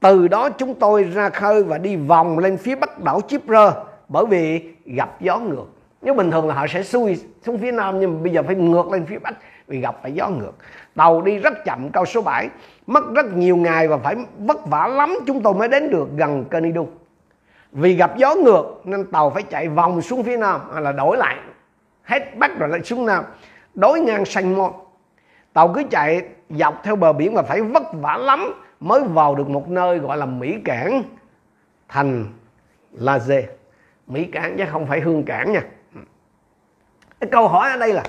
từ 0.00 0.28
đó 0.28 0.50
chúng 0.50 0.74
tôi 0.74 1.04
ra 1.04 1.28
khơi 1.30 1.62
và 1.62 1.78
đi 1.78 1.96
vòng 1.96 2.38
lên 2.38 2.56
phía 2.56 2.74
bắc 2.74 3.00
đảo 3.04 3.20
Chipre, 3.28 3.72
bởi 4.08 4.26
vì 4.26 4.72
gặp 4.84 5.20
gió 5.20 5.38
ngược. 5.38 5.66
Nếu 6.02 6.14
bình 6.14 6.30
thường 6.30 6.48
là 6.48 6.54
họ 6.54 6.66
sẽ 6.66 6.82
xuôi 6.82 7.20
xuống 7.42 7.58
phía 7.58 7.72
nam, 7.72 8.00
nhưng 8.00 8.14
mà 8.14 8.20
bây 8.22 8.32
giờ 8.32 8.42
phải 8.42 8.54
ngược 8.54 8.88
lên 8.92 9.06
phía 9.06 9.18
bắc 9.18 9.34
vì 9.66 9.80
gặp 9.80 9.96
phải 10.02 10.12
gió 10.12 10.28
ngược. 10.28 10.52
Tàu 10.96 11.22
đi 11.22 11.38
rất 11.38 11.64
chậm 11.64 11.90
câu 11.90 12.04
số 12.04 12.22
7 12.22 12.48
mất 12.86 13.04
rất 13.14 13.26
nhiều 13.34 13.56
ngày 13.56 13.88
và 13.88 13.96
phải 13.96 14.16
vất 14.38 14.66
vả 14.66 14.86
lắm 14.86 15.14
chúng 15.26 15.42
tôi 15.42 15.54
mới 15.54 15.68
đến 15.68 15.90
được 15.90 16.08
gần 16.16 16.44
Canidu 16.44 16.88
vì 17.72 17.94
gặp 17.94 18.16
gió 18.16 18.34
ngược 18.34 18.80
nên 18.84 19.04
tàu 19.04 19.30
phải 19.30 19.42
chạy 19.42 19.68
vòng 19.68 20.02
xuống 20.02 20.22
phía 20.22 20.36
nam, 20.36 20.60
hay 20.72 20.82
là 20.82 20.92
đổi 20.92 21.16
lại, 21.16 21.36
hết 22.02 22.36
bắc 22.36 22.58
rồi 22.58 22.68
lại 22.68 22.80
xuống 22.84 23.06
nam, 23.06 23.24
đối 23.74 24.00
ngang 24.00 24.24
sanh 24.24 24.56
môn 24.56 24.70
tàu 25.52 25.72
cứ 25.74 25.82
chạy 25.90 26.22
dọc 26.50 26.80
theo 26.84 26.96
bờ 26.96 27.12
biển 27.12 27.34
và 27.34 27.42
phải 27.42 27.62
vất 27.62 27.82
vả 27.92 28.16
lắm 28.16 28.52
mới 28.80 29.02
vào 29.04 29.34
được 29.34 29.48
một 29.48 29.68
nơi 29.68 29.98
gọi 29.98 30.16
là 30.16 30.26
Mỹ 30.26 30.58
Cảng 30.64 31.02
thành 31.88 32.24
La 32.92 33.18
Dê 33.18 33.48
Mỹ 34.06 34.24
Cảng 34.24 34.56
chứ 34.58 34.64
không 34.70 34.86
phải 34.86 35.00
Hương 35.00 35.24
Cảng 35.24 35.52
nha. 35.52 35.62
Cái 37.20 37.30
câu 37.32 37.48
hỏi 37.48 37.70
ở 37.70 37.76
đây 37.76 37.92
là, 37.92 38.04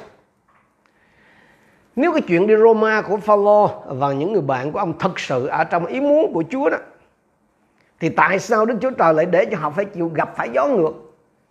nếu 1.96 2.12
cái 2.12 2.22
chuyện 2.22 2.48
đi 2.48 2.56
Roma 2.58 3.01
của 3.01 3.18
Phaolô 3.18 3.84
và 3.86 4.13
những 4.13 4.34
người 4.34 4.42
bạn 4.42 4.72
của 4.72 4.80
ông 4.80 5.00
thật 5.00 5.20
sự 5.20 5.48
ở 5.48 5.63
trong 5.63 5.86
ý 5.86 6.01
muốn 6.01 6.34
của 6.34 6.44
Chúa 6.50 6.70
đó, 6.70 6.78
thì 8.00 8.10
tại 8.10 8.40
sao 8.40 8.66
Đức 8.66 8.78
Chúa 8.82 8.92
Trời 8.92 9.13
lại 9.13 9.25
để 9.25 9.46
cho 9.46 9.58
họ 9.58 9.70
phải 9.70 9.86
chịu 9.86 10.12
gặp 10.13 10.34
phải 10.36 10.50
gió 10.50 10.68
ngược? 10.68 10.94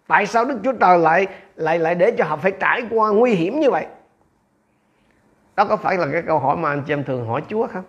Tại 0.07 0.27
sao 0.27 0.45
Đức 0.45 0.59
Chúa 0.65 0.73
Trời 0.73 0.99
lại 0.99 1.27
lại 1.57 1.79
lại 1.79 1.95
để 1.95 2.11
cho 2.11 2.25
họ 2.25 2.37
phải 2.37 2.53
trải 2.61 2.83
qua 2.91 3.11
nguy 3.11 3.35
hiểm 3.35 3.61
như 3.61 3.71
vậy? 3.71 3.87
Đó 5.57 5.65
có 5.65 5.77
phải 5.77 5.97
là 5.97 6.07
cái 6.13 6.23
câu 6.23 6.39
hỏi 6.39 6.57
mà 6.57 6.69
anh 6.69 6.83
chị 6.87 6.93
em 6.93 7.05
thường 7.05 7.27
hỏi 7.27 7.43
Chúa 7.49 7.67
không? 7.67 7.85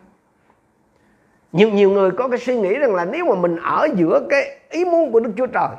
Nhiều 1.53 1.69
nhiều 1.69 1.89
người 1.89 2.11
có 2.11 2.27
cái 2.27 2.39
suy 2.39 2.55
nghĩ 2.55 2.73
rằng 2.73 2.95
là 2.95 3.05
nếu 3.05 3.25
mà 3.25 3.35
mình 3.35 3.55
ở 3.55 3.87
giữa 3.95 4.27
cái 4.29 4.59
ý 4.69 4.85
muốn 4.85 5.11
của 5.11 5.19
Đức 5.19 5.31
Chúa 5.37 5.47
Trời 5.47 5.69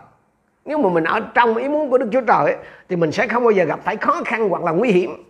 nếu 0.65 0.79
mà 0.79 0.89
mình 0.89 1.05
ở 1.05 1.21
trong 1.35 1.57
ý 1.57 1.69
muốn 1.69 1.91
của 1.91 1.99
Đức 1.99 2.09
Chúa 2.13 2.21
Trời 2.21 2.45
ấy, 2.45 2.57
thì 2.89 2.97
mình 2.97 3.13
sẽ 3.13 3.27
không 3.27 3.45
bao 3.45 3.51
giờ 3.51 3.65
gặp 3.65 3.81
phải 3.85 3.97
khó 3.97 4.23
khăn 4.25 4.49
hoặc 4.49 4.63
là 4.63 4.73
nguy 4.73 4.91
hiểm. 4.91 5.25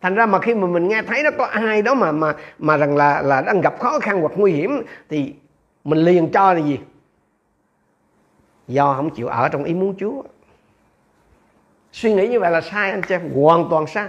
Thành 0.00 0.14
ra 0.14 0.26
mà 0.26 0.38
khi 0.38 0.54
mà 0.54 0.66
mình 0.66 0.88
nghe 0.88 1.02
thấy 1.02 1.22
nó 1.22 1.30
có 1.38 1.44
ai 1.44 1.82
đó 1.82 1.94
mà 1.94 2.12
mà 2.12 2.34
mà 2.58 2.76
rằng 2.76 2.96
là 2.96 3.22
là 3.22 3.40
đang 3.40 3.60
gặp 3.60 3.80
khó 3.80 3.98
khăn 3.98 4.20
hoặc 4.20 4.32
nguy 4.36 4.52
hiểm 4.52 4.82
thì 5.08 5.34
mình 5.84 5.98
liền 5.98 6.30
cho 6.32 6.52
là 6.52 6.60
gì? 6.60 6.78
Do 8.68 8.94
không 8.94 9.10
chịu 9.10 9.26
ở 9.26 9.48
trong 9.48 9.64
ý 9.64 9.74
muốn 9.74 9.94
Chúa. 9.98 10.22
Suy 11.92 12.14
nghĩ 12.14 12.28
như 12.28 12.40
vậy 12.40 12.50
là 12.50 12.60
sai 12.60 12.90
anh 12.90 13.02
chị 13.08 13.14
em. 13.14 13.30
Hoàn 13.34 13.66
toàn 13.70 13.86
sai 13.86 14.08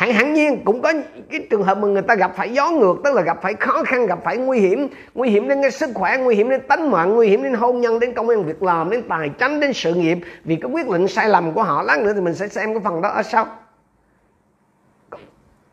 hẳn 0.00 0.12
hẳn 0.12 0.34
nhiên 0.34 0.64
cũng 0.64 0.82
có 0.82 0.92
cái 1.30 1.46
trường 1.50 1.62
hợp 1.62 1.78
mà 1.78 1.88
người 1.88 2.02
ta 2.02 2.14
gặp 2.14 2.32
phải 2.36 2.52
gió 2.52 2.70
ngược, 2.70 2.96
tức 3.04 3.14
là 3.14 3.22
gặp 3.22 3.38
phải 3.42 3.54
khó 3.54 3.82
khăn, 3.86 4.06
gặp 4.06 4.18
phải 4.24 4.36
nguy 4.36 4.60
hiểm 4.60 4.88
nguy 5.14 5.30
hiểm 5.30 5.48
đến 5.48 5.62
cái 5.62 5.70
sức 5.70 5.90
khỏe, 5.94 6.16
nguy 6.16 6.34
hiểm 6.34 6.48
đến 6.48 6.60
tính 6.68 6.90
mạng, 6.90 7.14
nguy 7.14 7.28
hiểm 7.28 7.42
đến 7.42 7.54
hôn 7.54 7.80
nhân, 7.80 8.00
đến 8.00 8.14
công 8.14 8.28
an 8.28 8.44
việc 8.44 8.62
làm, 8.62 8.90
đến 8.90 9.02
tài 9.08 9.28
chính, 9.28 9.60
đến 9.60 9.72
sự 9.72 9.94
nghiệp. 9.94 10.18
Vì 10.44 10.56
cái 10.56 10.70
quyết 10.70 10.88
định 10.88 11.08
sai 11.08 11.28
lầm 11.28 11.52
của 11.52 11.62
họ 11.62 11.82
lát 11.82 12.00
nữa 12.00 12.12
thì 12.14 12.20
mình 12.20 12.34
sẽ 12.34 12.48
xem 12.48 12.74
cái 12.74 12.80
phần 12.84 13.02
đó 13.02 13.08
ở 13.08 13.22
sau. 13.22 13.46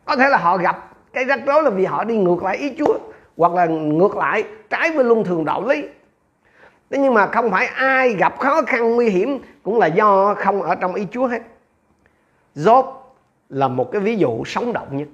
Có 0.06 0.16
thể 0.16 0.30
là 0.30 0.38
họ 0.38 0.58
gặp 0.58 0.90
cái 1.14 1.26
rắc 1.26 1.40
rối 1.46 1.64
là 1.64 1.70
vì 1.70 1.86
họ 1.86 2.04
đi 2.04 2.18
ngược 2.18 2.44
lại 2.44 2.58
ý 2.58 2.74
Chúa, 2.78 2.98
hoặc 3.38 3.54
là 3.54 3.66
ngược 3.66 4.18
lại 4.18 4.44
trái 4.70 4.92
với 4.92 5.06
luân 5.06 5.24
thường 5.24 5.46
đạo 5.46 5.68
lý. 5.68 5.84
Thế 6.90 6.98
nhưng 6.98 7.14
mà 7.14 7.28
không 7.28 7.52
phải 7.52 7.68
ai 7.68 8.10
gặp 8.10 8.40
khó 8.40 8.62
khăn, 8.62 8.96
nguy 8.96 9.10
hiểm 9.10 9.40
cũng 9.64 9.80
là 9.80 9.88
do 9.88 10.34
không 10.34 10.62
ở 10.62 10.76
trong 10.76 10.94
ý 10.94 11.08
Chúa 11.12 11.28
hết. 11.28 11.42
Job 12.56 12.84
là 13.50 13.68
một 13.68 13.92
cái 13.92 14.02
ví 14.02 14.18
dụ 14.18 14.44
sống 14.46 14.74
động 14.74 14.98
nhất. 14.98 15.08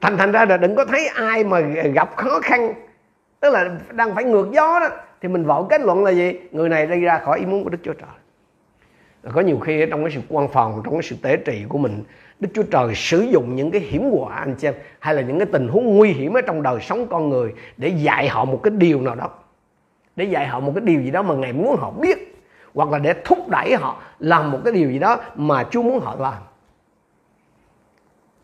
Thành 0.00 0.16
thành 0.16 0.32
ra 0.32 0.44
là 0.44 0.56
đừng 0.56 0.76
có 0.76 0.84
thấy 0.84 1.06
ai 1.06 1.44
mà 1.44 1.60
gặp 1.94 2.16
khó 2.16 2.40
khăn 2.42 2.74
tức 3.40 3.50
là 3.50 3.70
đang 3.92 4.14
phải 4.14 4.24
ngược 4.24 4.48
gió 4.52 4.80
đó 4.80 4.88
thì 5.20 5.28
mình 5.28 5.44
vội 5.44 5.64
kết 5.70 5.80
luận 5.80 6.04
là 6.04 6.10
gì? 6.10 6.34
Người 6.50 6.68
này 6.68 6.86
đi 6.86 7.00
ra 7.00 7.18
khỏi 7.18 7.38
ý 7.38 7.46
muốn 7.46 7.64
của 7.64 7.70
đức 7.70 7.78
chúa 7.82 7.92
trời. 7.92 8.10
Có 9.32 9.40
nhiều 9.40 9.58
khi 9.58 9.86
trong 9.90 10.04
cái 10.04 10.12
sự 10.14 10.20
quan 10.28 10.48
phòng 10.48 10.82
trong 10.84 10.94
cái 10.94 11.02
sự 11.02 11.16
tế 11.22 11.36
trị 11.36 11.64
của 11.68 11.78
mình 11.78 12.04
đức 12.40 12.48
chúa 12.54 12.62
trời 12.62 12.94
sử 12.94 13.20
dụng 13.20 13.56
những 13.56 13.70
cái 13.70 13.80
hiểm 13.80 14.10
họa 14.10 14.34
anh 14.34 14.54
em, 14.62 14.74
hay 14.98 15.14
là 15.14 15.22
những 15.22 15.38
cái 15.38 15.46
tình 15.52 15.68
huống 15.68 15.96
nguy 15.96 16.10
hiểm 16.10 16.32
ở 16.32 16.40
trong 16.40 16.62
đời 16.62 16.80
sống 16.80 17.06
con 17.10 17.28
người 17.28 17.54
để 17.76 17.88
dạy 17.88 18.28
họ 18.28 18.44
một 18.44 18.60
cái 18.62 18.70
điều 18.70 19.00
nào 19.00 19.14
đó 19.14 19.30
để 20.16 20.24
dạy 20.24 20.46
họ 20.46 20.60
một 20.60 20.72
cái 20.74 20.84
điều 20.84 21.00
gì 21.00 21.10
đó 21.10 21.22
mà 21.22 21.34
ngài 21.34 21.52
muốn 21.52 21.76
họ 21.76 21.90
biết 21.90 22.27
hoặc 22.78 22.90
là 22.90 22.98
để 22.98 23.14
thúc 23.24 23.48
đẩy 23.48 23.76
họ 23.76 24.02
làm 24.18 24.50
một 24.50 24.58
cái 24.64 24.72
điều 24.72 24.90
gì 24.90 24.98
đó 24.98 25.20
mà 25.34 25.64
chúa 25.70 25.82
muốn 25.82 26.00
họ 26.00 26.16
làm. 26.18 26.42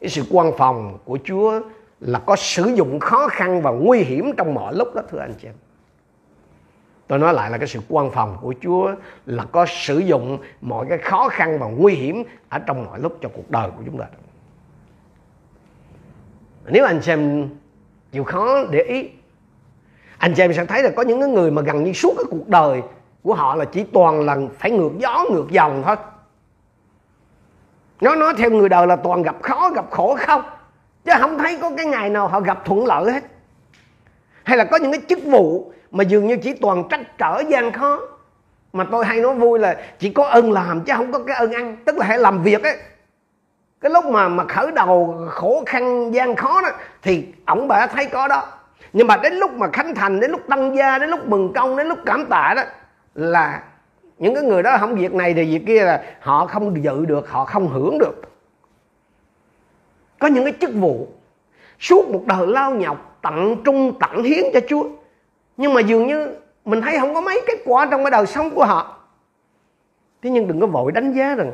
Cái 0.01 0.11
sự 0.11 0.25
quan 0.31 0.53
phòng 0.59 0.99
của 1.05 1.19
chúa 1.25 1.61
là 2.01 2.19
có 2.19 2.37
sử 2.37 2.65
dụng 2.75 3.01
khó 3.01 3.29
khăn 3.29 3.63
và 3.63 3.71
nguy 3.71 3.99
hiểm 3.99 4.33
trong 4.37 4.55
mọi 4.55 4.75
lúc 4.75 4.95
đó, 4.95 5.03
thưa 5.11 5.19
anh 5.19 5.35
chị 5.41 5.49
em. 5.49 5.55
Tôi 7.07 7.19
nói 7.19 7.35
lại 7.35 7.51
là 7.51 7.59
cái 7.59 7.69
sự 7.69 7.81
quan 7.89 8.11
phòng 8.11 8.37
của 8.41 8.55
Chúa 8.61 8.95
là 9.27 9.45
có 9.45 9.67
sử 9.69 9.99
dụng 9.99 10.39
mọi 10.61 10.87
cái 10.89 10.99
khó 10.99 11.29
khăn 11.29 11.59
và 11.59 11.67
nguy 11.67 11.95
hiểm 11.95 12.23
ở 12.49 12.59
trong 12.59 12.85
mọi 12.85 13.01
lúc 13.01 13.19
cho 13.21 13.29
cuộc 13.35 13.51
đời 13.51 13.71
của 13.71 13.83
chúng 13.87 13.99
ta. 13.99 14.05
Nếu 16.67 16.85
anh 16.85 17.03
xem 17.03 17.49
chịu 18.13 18.25
khó 18.25 18.65
để 18.71 18.83
ý, 18.83 19.11
anh 20.19 20.35
chị 20.35 20.43
em 20.43 20.53
sẽ 20.53 20.65
thấy 20.65 20.83
là 20.83 20.91
có 20.97 21.03
những 21.03 21.35
người 21.35 21.51
mà 21.51 21.63
gần 21.63 21.85
như 21.85 21.93
suốt 21.93 22.15
cái 22.17 22.25
cuộc 22.31 22.49
đời 22.49 22.83
của 23.25 23.35
họ 23.35 23.55
là 23.55 23.65
chỉ 23.65 23.85
toàn 23.93 24.27
là 24.27 24.37
phải 24.59 24.71
ngược 24.71 24.93
gió, 24.99 25.25
ngược 25.31 25.51
dòng 25.51 25.83
thôi. 25.87 25.97
Nó 28.01 28.15
nói 28.15 28.35
theo 28.39 28.51
người 28.51 28.69
đời 28.69 28.87
là 28.87 28.97
toàn 28.97 29.23
gặp 29.23 29.37
khó, 29.43 29.71
gặp 29.75 29.85
khổ 29.91 30.17
không? 30.21 30.43
Chứ 31.05 31.13
không 31.21 31.39
thấy 31.39 31.59
có 31.63 31.71
cái 31.77 31.87
ngày 31.87 32.11
nào 32.11 32.29
họ 32.29 32.41
gặp 32.41 32.65
thuận 32.65 32.87
lợi 32.87 33.13
hết. 33.13 33.25
Hay 34.43 34.57
là 34.57 34.65
có 34.65 34.77
những 34.77 34.93
cái 34.93 35.01
chức 35.09 35.19
vụ 35.25 35.73
mà 35.91 36.05
dường 36.05 36.27
như 36.27 36.37
chỉ 36.37 36.53
toàn 36.53 36.85
trách 36.91 37.19
trở 37.19 37.43
gian 37.49 37.73
khó, 37.73 38.01
mà 38.73 38.85
tôi 38.91 39.05
hay 39.05 39.21
nói 39.21 39.35
vui 39.35 39.59
là 39.59 39.77
chỉ 39.99 40.11
có 40.11 40.27
ơn 40.27 40.53
làm 40.53 40.81
chứ 40.81 40.93
không 40.97 41.13
có 41.13 41.19
cái 41.19 41.37
ơn 41.37 41.53
ăn. 41.53 41.77
Tức 41.85 41.97
là 41.99 42.07
hãy 42.07 42.19
làm 42.19 42.43
việc 42.43 42.63
ấy. 42.63 42.77
Cái 43.81 43.91
lúc 43.91 44.05
mà 44.05 44.29
mà 44.29 44.45
khởi 44.45 44.71
đầu 44.73 45.27
khổ 45.31 45.63
khăn 45.67 46.15
gian 46.15 46.37
khó 46.37 46.61
đó, 46.63 46.69
thì 47.03 47.27
ổng 47.47 47.69
bà 47.69 47.87
thấy 47.87 48.07
có 48.07 48.29
đó. 48.29 48.47
Nhưng 48.93 49.07
mà 49.07 49.17
đến 49.17 49.35
lúc 49.35 49.53
mà 49.53 49.67
khánh 49.73 49.95
thành, 49.95 50.21
đến 50.21 50.31
lúc 50.31 50.41
tăng 50.49 50.77
gia, 50.77 50.99
đến 50.99 51.11
lúc 51.11 51.29
mừng 51.29 51.53
công, 51.53 51.77
đến 51.77 51.87
lúc 51.87 51.99
cảm 52.07 52.27
tạ 52.27 52.53
đó 52.57 52.63
là 53.15 53.63
những 54.19 54.35
cái 54.35 54.45
người 54.45 54.63
đó 54.63 54.77
không 54.81 54.95
việc 54.95 55.15
này 55.15 55.35
thì 55.35 55.45
việc 55.45 55.67
kia 55.67 55.85
là 55.85 56.05
họ 56.21 56.47
không 56.47 56.85
dự 56.85 57.05
được, 57.05 57.29
họ 57.29 57.45
không 57.45 57.69
hưởng 57.69 57.99
được. 57.99 58.23
Có 60.19 60.29
những 60.29 60.45
cái 60.45 60.55
chức 60.61 60.71
vụ 60.75 61.09
suốt 61.81 62.09
một 62.09 62.23
đời 62.27 62.47
lao 62.47 62.75
nhọc 62.75 63.19
tặng 63.23 63.57
trung 63.65 63.99
tặng 64.01 64.23
hiến 64.23 64.45
cho 64.55 64.61
chúa. 64.69 64.89
Nhưng 65.57 65.75
mà 65.75 65.81
dường 65.81 66.07
như 66.07 66.35
mình 66.65 66.81
thấy 66.81 66.99
không 66.99 67.15
có 67.15 67.21
mấy 67.21 67.41
kết 67.47 67.59
quả 67.65 67.89
trong 67.91 68.05
cái 68.05 68.11
đời 68.11 68.27
sống 68.27 68.51
của 68.51 68.65
họ. 68.65 68.99
Thế 70.23 70.31
nhưng 70.31 70.49
đừng 70.49 70.61
có 70.61 70.67
vội 70.67 70.93
đánh 70.93 71.13
giá 71.13 71.35
rằng 71.35 71.53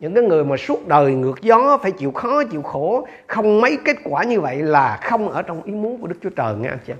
những 0.00 0.14
cái 0.14 0.24
người 0.24 0.44
mà 0.44 0.56
suốt 0.56 0.88
đời 0.88 1.14
ngược 1.14 1.42
gió, 1.42 1.78
phải 1.82 1.90
chịu 1.90 2.12
khó, 2.12 2.44
chịu 2.44 2.62
khổ, 2.62 3.06
không 3.26 3.60
mấy 3.60 3.78
kết 3.84 3.96
quả 4.04 4.24
như 4.24 4.40
vậy 4.40 4.56
là 4.56 4.98
không 5.02 5.28
ở 5.28 5.42
trong 5.42 5.62
ý 5.62 5.72
muốn 5.72 6.00
của 6.00 6.06
đức 6.06 6.16
chúa 6.22 6.30
trời, 6.30 6.54
nghe 6.54 6.68
anh 6.68 6.78
chị 6.86 6.92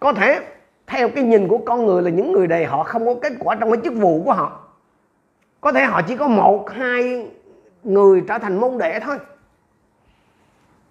có 0.00 0.12
thể 0.12 0.40
theo 0.88 1.08
cái 1.08 1.24
nhìn 1.24 1.48
của 1.48 1.58
con 1.58 1.86
người 1.86 2.02
là 2.02 2.10
những 2.10 2.32
người 2.32 2.48
này 2.48 2.64
họ 2.64 2.84
không 2.84 3.06
có 3.06 3.14
kết 3.22 3.32
quả 3.40 3.54
trong 3.54 3.72
cái 3.72 3.80
chức 3.84 3.94
vụ 3.94 4.22
của 4.24 4.32
họ. 4.32 4.60
Có 5.60 5.72
thể 5.72 5.84
họ 5.84 6.02
chỉ 6.02 6.16
có 6.16 6.28
một, 6.28 6.70
hai 6.70 7.26
người 7.84 8.24
trở 8.28 8.38
thành 8.38 8.60
môn 8.60 8.78
đệ 8.78 9.00
thôi. 9.00 9.18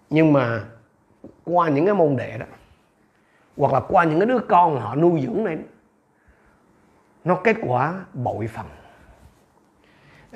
Nhưng 0.09 0.33
mà 0.33 0.63
qua 1.43 1.69
những 1.69 1.85
cái 1.85 1.95
môn 1.95 2.15
đệ 2.15 2.37
đó, 2.37 2.45
hoặc 3.57 3.73
là 3.73 3.79
qua 3.79 4.03
những 4.03 4.19
cái 4.19 4.25
đứa 4.25 4.39
con 4.39 4.81
họ 4.81 4.95
nuôi 4.95 5.21
dưỡng 5.21 5.43
này 5.43 5.57
nó 7.23 7.35
kết 7.35 7.57
quả 7.61 8.05
bội 8.13 8.47
phần. 8.47 8.65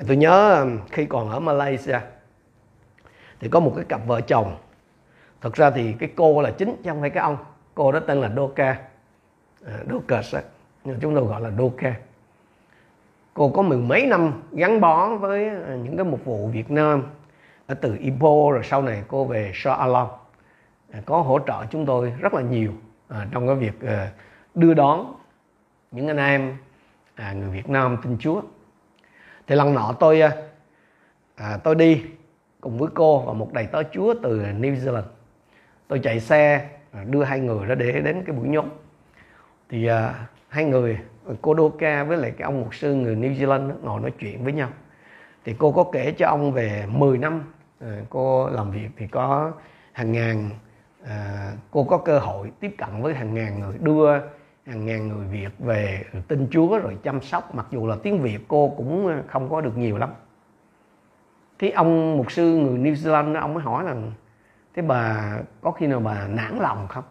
Tôi 0.08 0.16
nhớ 0.16 0.60
um, 0.60 0.78
khi 0.90 1.04
còn 1.04 1.30
ở 1.30 1.40
Malaysia, 1.40 1.98
thì 3.40 3.48
có 3.48 3.60
một 3.60 3.72
cái 3.76 3.84
cặp 3.88 4.00
vợ 4.06 4.20
chồng. 4.20 4.56
Thật 5.40 5.54
ra 5.54 5.70
thì 5.70 5.92
cái 5.98 6.10
cô 6.16 6.42
là 6.42 6.50
chính, 6.50 6.76
chứ 6.84 6.90
không 6.90 7.00
phải 7.00 7.10
cái 7.10 7.22
ông. 7.22 7.36
Cô 7.74 7.92
đó 7.92 8.00
tên 8.00 8.20
là 8.20 8.30
Doka 8.36 8.91
à, 9.66 9.72
á 10.08 10.42
nhưng 10.84 11.00
chúng 11.00 11.14
tôi 11.14 11.24
gọi 11.24 11.40
là 11.40 11.50
Doka 11.58 11.94
cô 13.34 13.48
có 13.48 13.62
mười 13.62 13.78
mấy 13.78 14.06
năm 14.06 14.42
gắn 14.52 14.80
bó 14.80 15.16
với 15.16 15.48
à, 15.48 15.76
những 15.84 15.96
cái 15.96 16.04
mục 16.04 16.24
vụ 16.24 16.48
Việt 16.48 16.70
Nam. 16.70 17.02
Ở 17.66 17.74
từ 17.74 17.96
Ipo 18.00 18.50
rồi 18.52 18.60
sau 18.64 18.82
này 18.82 19.02
cô 19.08 19.24
về 19.24 19.52
Shah 19.54 19.78
Alam 19.78 20.06
à, 20.90 21.00
có 21.06 21.20
hỗ 21.20 21.38
trợ 21.46 21.66
chúng 21.70 21.86
tôi 21.86 22.12
rất 22.20 22.34
là 22.34 22.42
nhiều 22.42 22.72
à, 23.08 23.26
trong 23.32 23.46
cái 23.46 23.56
việc 23.56 23.80
à, 23.80 24.12
đưa 24.54 24.74
đón 24.74 25.14
những 25.90 26.08
anh 26.08 26.16
em 26.16 26.56
à, 27.14 27.32
người 27.32 27.50
Việt 27.50 27.68
Nam 27.68 27.96
tin 28.02 28.16
Chúa. 28.18 28.42
Thì 29.46 29.56
lần 29.56 29.74
nọ 29.74 29.94
tôi 30.00 30.20
à, 30.20 30.32
à 31.34 31.58
tôi 31.64 31.74
đi 31.74 32.04
cùng 32.60 32.78
với 32.78 32.88
cô 32.94 33.20
và 33.20 33.32
một 33.32 33.52
đầy 33.52 33.66
tớ 33.66 33.82
Chúa 33.82 34.14
từ 34.22 34.38
New 34.38 34.74
Zealand. 34.74 35.02
Tôi 35.88 35.98
chạy 35.98 36.20
xe 36.20 36.68
đưa 37.06 37.22
hai 37.24 37.40
người 37.40 37.68
đó 37.68 37.74
để 37.74 38.00
đến 38.00 38.22
cái 38.26 38.36
buổi 38.36 38.48
nhóm 38.48 38.68
thì 39.72 39.86
à, 39.86 40.26
hai 40.48 40.64
người 40.64 40.98
cô 41.42 41.56
Doka 41.56 42.04
với 42.04 42.16
lại 42.16 42.30
cái 42.30 42.44
ông 42.44 42.60
mục 42.60 42.74
sư 42.74 42.94
người 42.94 43.16
New 43.16 43.34
Zealand 43.34 43.68
đó, 43.68 43.74
ngồi 43.82 44.00
nói 44.00 44.10
chuyện 44.18 44.44
với 44.44 44.52
nhau. 44.52 44.68
Thì 45.44 45.54
cô 45.58 45.72
có 45.72 45.84
kể 45.92 46.14
cho 46.18 46.26
ông 46.26 46.52
về 46.52 46.86
10 46.88 47.18
năm 47.18 47.44
à, 47.80 48.00
cô 48.10 48.48
làm 48.48 48.70
việc 48.70 48.88
thì 48.96 49.06
có 49.06 49.52
hàng 49.92 50.12
ngàn 50.12 50.50
à, 51.04 51.52
cô 51.70 51.84
có 51.84 51.98
cơ 51.98 52.18
hội 52.18 52.52
tiếp 52.60 52.74
cận 52.78 53.02
với 53.02 53.14
hàng 53.14 53.34
ngàn 53.34 53.60
người 53.60 53.78
đưa 53.80 54.18
hàng 54.66 54.86
ngàn 54.86 55.08
người 55.08 55.26
Việt 55.26 55.58
về 55.58 56.04
tin 56.28 56.48
Chúa 56.50 56.78
rồi 56.78 56.96
chăm 57.02 57.20
sóc. 57.20 57.54
Mặc 57.54 57.66
dù 57.70 57.86
là 57.86 57.96
tiếng 58.02 58.22
Việt 58.22 58.38
cô 58.48 58.74
cũng 58.76 59.06
ờ, 59.06 59.22
không 59.26 59.50
có 59.50 59.60
được 59.60 59.76
nhiều 59.76 59.98
lắm. 59.98 60.10
Thế 61.58 61.70
ông 61.70 62.16
mục 62.16 62.32
sư 62.32 62.56
người 62.56 62.78
New 62.78 62.94
Zealand 62.94 63.40
ông 63.40 63.54
mới 63.54 63.62
hỏi 63.62 63.84
là 63.84 63.94
thế 64.74 64.82
bà 64.82 65.32
có 65.60 65.70
khi 65.70 65.86
nào 65.86 66.00
bà 66.00 66.26
nản 66.26 66.58
lòng 66.58 66.86
không? 66.88 67.04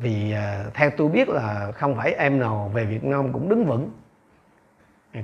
Vì 0.00 0.32
à, 0.32 0.64
theo 0.74 0.90
tôi 0.96 1.08
biết 1.08 1.28
là 1.28 1.72
không 1.72 1.96
phải 1.96 2.12
em 2.12 2.38
nào 2.38 2.70
về 2.74 2.84
Việt 2.84 3.04
Nam 3.04 3.32
cũng 3.32 3.48
đứng 3.48 3.64
vững. 3.64 3.90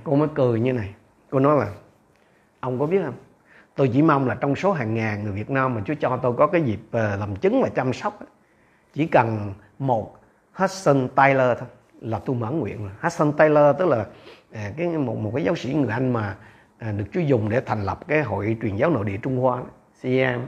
Cô 0.04 0.16
mới 0.16 0.28
cười 0.34 0.60
như 0.60 0.72
này. 0.72 0.94
Cô 1.30 1.38
nói 1.38 1.58
là, 1.58 1.72
ông 2.60 2.78
có 2.78 2.86
biết 2.86 3.02
không? 3.04 3.14
Tôi 3.74 3.90
chỉ 3.92 4.02
mong 4.02 4.28
là 4.28 4.34
trong 4.34 4.56
số 4.56 4.72
hàng 4.72 4.94
ngàn 4.94 5.24
người 5.24 5.32
Việt 5.32 5.50
Nam 5.50 5.74
mà 5.74 5.82
Chúa 5.84 5.94
cho 6.00 6.18
tôi 6.22 6.32
có 6.38 6.46
cái 6.46 6.62
dịp 6.62 6.80
à, 6.92 7.16
làm 7.16 7.36
chứng 7.36 7.62
và 7.62 7.68
chăm 7.68 7.92
sóc 7.92 8.18
chỉ 8.92 9.06
cần 9.06 9.54
một 9.78 10.16
Hudson 10.52 11.08
Taylor 11.14 11.58
thôi, 11.58 11.68
là 12.00 12.18
tôi 12.18 12.36
mãn 12.36 12.60
nguyện 12.60 12.82
rồi. 12.82 12.92
Hudson 13.00 13.32
Taylor 13.32 13.76
tức 13.78 13.88
là 13.88 14.06
à, 14.52 14.70
cái, 14.76 14.88
một 14.88 15.18
một 15.18 15.32
cái 15.34 15.44
giáo 15.44 15.56
sĩ 15.56 15.74
người 15.74 15.90
Anh 15.90 16.12
mà 16.12 16.36
được 16.80 17.04
Chúa 17.12 17.20
dùng 17.20 17.48
để 17.48 17.60
thành 17.60 17.84
lập 17.84 18.00
cái 18.08 18.22
hội 18.22 18.56
truyền 18.62 18.76
giáo 18.76 18.90
nội 18.90 19.04
địa 19.04 19.16
Trung 19.22 19.36
Hoa 19.36 19.62
CM 20.02 20.40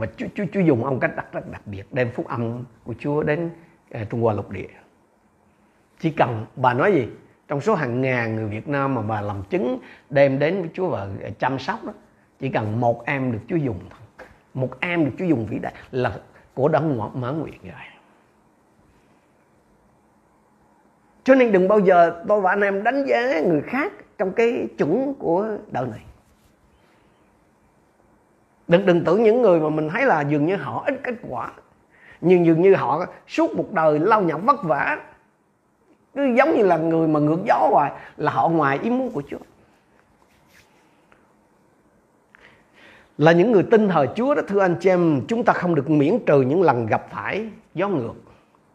và 0.00 0.06
Chúa, 0.16 0.26
Chúa, 0.34 0.44
Chúa 0.52 0.60
dùng 0.60 0.84
ông 0.84 1.00
cách 1.00 1.16
đặc 1.16 1.26
rất 1.32 1.50
đặc 1.50 1.62
biệt 1.66 1.92
đem 1.92 2.10
phúc 2.10 2.26
âm 2.28 2.64
của 2.84 2.94
Chúa 2.98 3.22
đến 3.22 3.50
uh, 4.02 4.10
Trung 4.10 4.22
Hoa 4.22 4.34
lục 4.34 4.50
địa. 4.50 4.68
Chỉ 5.98 6.10
cần 6.10 6.46
bà 6.56 6.74
nói 6.74 6.92
gì 6.92 7.08
trong 7.48 7.60
số 7.60 7.74
hàng 7.74 8.00
ngàn 8.00 8.36
người 8.36 8.46
Việt 8.46 8.68
Nam 8.68 8.94
mà 8.94 9.02
bà 9.02 9.20
làm 9.20 9.42
chứng 9.50 9.78
đem 10.10 10.38
đến 10.38 10.60
với 10.60 10.70
Chúa 10.74 10.88
và 10.88 11.08
ờ, 11.22 11.30
chăm 11.38 11.58
sóc 11.58 11.84
đó 11.84 11.92
chỉ 12.38 12.48
cần 12.48 12.80
một 12.80 13.06
em 13.06 13.32
được 13.32 13.40
Chúa 13.48 13.56
dùng 13.56 13.80
thôi. 13.90 14.26
Một 14.54 14.80
em 14.80 15.04
được 15.04 15.10
Chúa 15.18 15.24
dùng 15.24 15.46
vĩ 15.46 15.58
đại 15.58 15.74
là 15.90 16.18
của 16.54 16.68
đã 16.68 16.80
mãn 17.14 17.40
nguyện 17.40 17.58
rồi 17.62 17.72
cho 21.24 21.34
nên 21.34 21.52
đừng 21.52 21.68
bao 21.68 21.78
giờ 21.78 22.22
tôi 22.28 22.40
và 22.40 22.50
anh 22.50 22.60
em 22.60 22.82
đánh 22.82 23.04
giá 23.06 23.40
người 23.40 23.62
khác 23.62 23.92
trong 24.18 24.32
cái 24.32 24.68
chuẩn 24.78 25.14
của 25.14 25.56
đời 25.70 25.86
này 25.90 26.00
đừng 28.70 28.86
đừng 28.86 29.04
tưởng 29.04 29.22
những 29.22 29.42
người 29.42 29.60
mà 29.60 29.68
mình 29.68 29.88
thấy 29.88 30.06
là 30.06 30.20
dường 30.20 30.46
như 30.46 30.56
họ 30.56 30.82
ít 30.86 30.94
kết 31.02 31.14
quả. 31.28 31.50
Nhưng 32.20 32.46
dường 32.46 32.62
như 32.62 32.74
họ 32.74 33.06
suốt 33.28 33.56
một 33.56 33.72
đời 33.72 33.98
lao 33.98 34.22
nhọc 34.22 34.40
vất 34.44 34.62
vả. 34.62 34.98
Cứ 36.14 36.34
giống 36.36 36.56
như 36.56 36.62
là 36.62 36.76
người 36.76 37.08
mà 37.08 37.20
ngược 37.20 37.38
gió 37.46 37.68
hoài, 37.70 37.92
là 38.16 38.32
họ 38.32 38.48
ngoài 38.48 38.78
ý 38.82 38.90
muốn 38.90 39.10
của 39.10 39.22
Chúa. 39.30 39.38
Là 43.18 43.32
những 43.32 43.52
người 43.52 43.62
tin 43.62 43.88
thờ 43.88 44.06
Chúa 44.14 44.34
đó, 44.34 44.42
thưa 44.48 44.60
anh 44.60 44.76
chị 44.80 44.90
em, 44.90 45.22
chúng 45.28 45.44
ta 45.44 45.52
không 45.52 45.74
được 45.74 45.90
miễn 45.90 46.18
trừ 46.26 46.40
những 46.40 46.62
lần 46.62 46.86
gặp 46.86 47.06
phải 47.10 47.48
gió 47.74 47.88
ngược. 47.88 48.14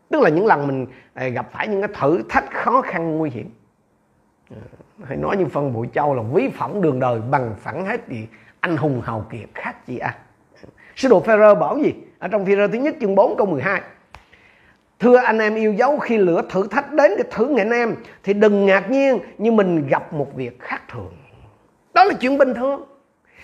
Tức 0.09 0.21
là 0.21 0.29
những 0.29 0.45
lần 0.45 0.67
mình 0.67 0.87
à, 1.13 1.27
gặp 1.27 1.51
phải 1.51 1.67
những 1.67 1.81
cái 1.81 1.89
thử 1.99 2.23
thách 2.29 2.51
khó 2.51 2.81
khăn 2.81 3.17
nguy 3.17 3.29
hiểm. 3.29 3.49
À, 4.51 4.61
hay 5.03 5.17
nói 5.17 5.37
như 5.37 5.45
phân 5.45 5.73
bụi 5.73 5.87
châu 5.93 6.13
là 6.13 6.23
ví 6.33 6.49
phẩm 6.49 6.81
đường 6.81 6.99
đời 6.99 7.21
bằng 7.31 7.55
phẳng 7.59 7.85
hết 7.85 8.01
thì 8.07 8.27
anh 8.65 8.77
hùng 8.77 9.01
hào 9.01 9.25
kiệt 9.31 9.49
khác 9.53 9.87
gì 9.87 9.97
anh. 9.97 10.13
Sứ 10.95 11.09
đồ 11.09 11.19
Phêrô 11.19 11.55
bảo 11.55 11.77
gì? 11.77 11.93
Ở 12.19 12.27
trong 12.27 12.45
Phêrô 12.45 12.67
thứ 12.67 12.77
nhất 12.77 12.95
chương 13.01 13.15
4 13.15 13.37
câu 13.37 13.47
12 13.47 13.81
Thưa 14.99 15.17
anh 15.17 15.39
em 15.39 15.55
yêu 15.55 15.73
dấu, 15.73 15.99
khi 15.99 16.17
lửa 16.17 16.41
thử 16.49 16.67
thách 16.67 16.93
đến 16.93 17.11
để 17.17 17.23
thử 17.31 17.45
nghiệm 17.45 17.69
em, 17.69 17.95
thì 18.23 18.33
đừng 18.33 18.65
ngạc 18.65 18.89
nhiên 18.91 19.19
như 19.37 19.51
mình 19.51 19.87
gặp 19.87 20.13
một 20.13 20.35
việc 20.35 20.59
khác 20.59 20.81
thường. 20.91 21.13
đó 21.93 22.03
là 22.03 22.13
chuyện 22.13 22.37
bình 22.37 22.53
thường. 22.53 22.83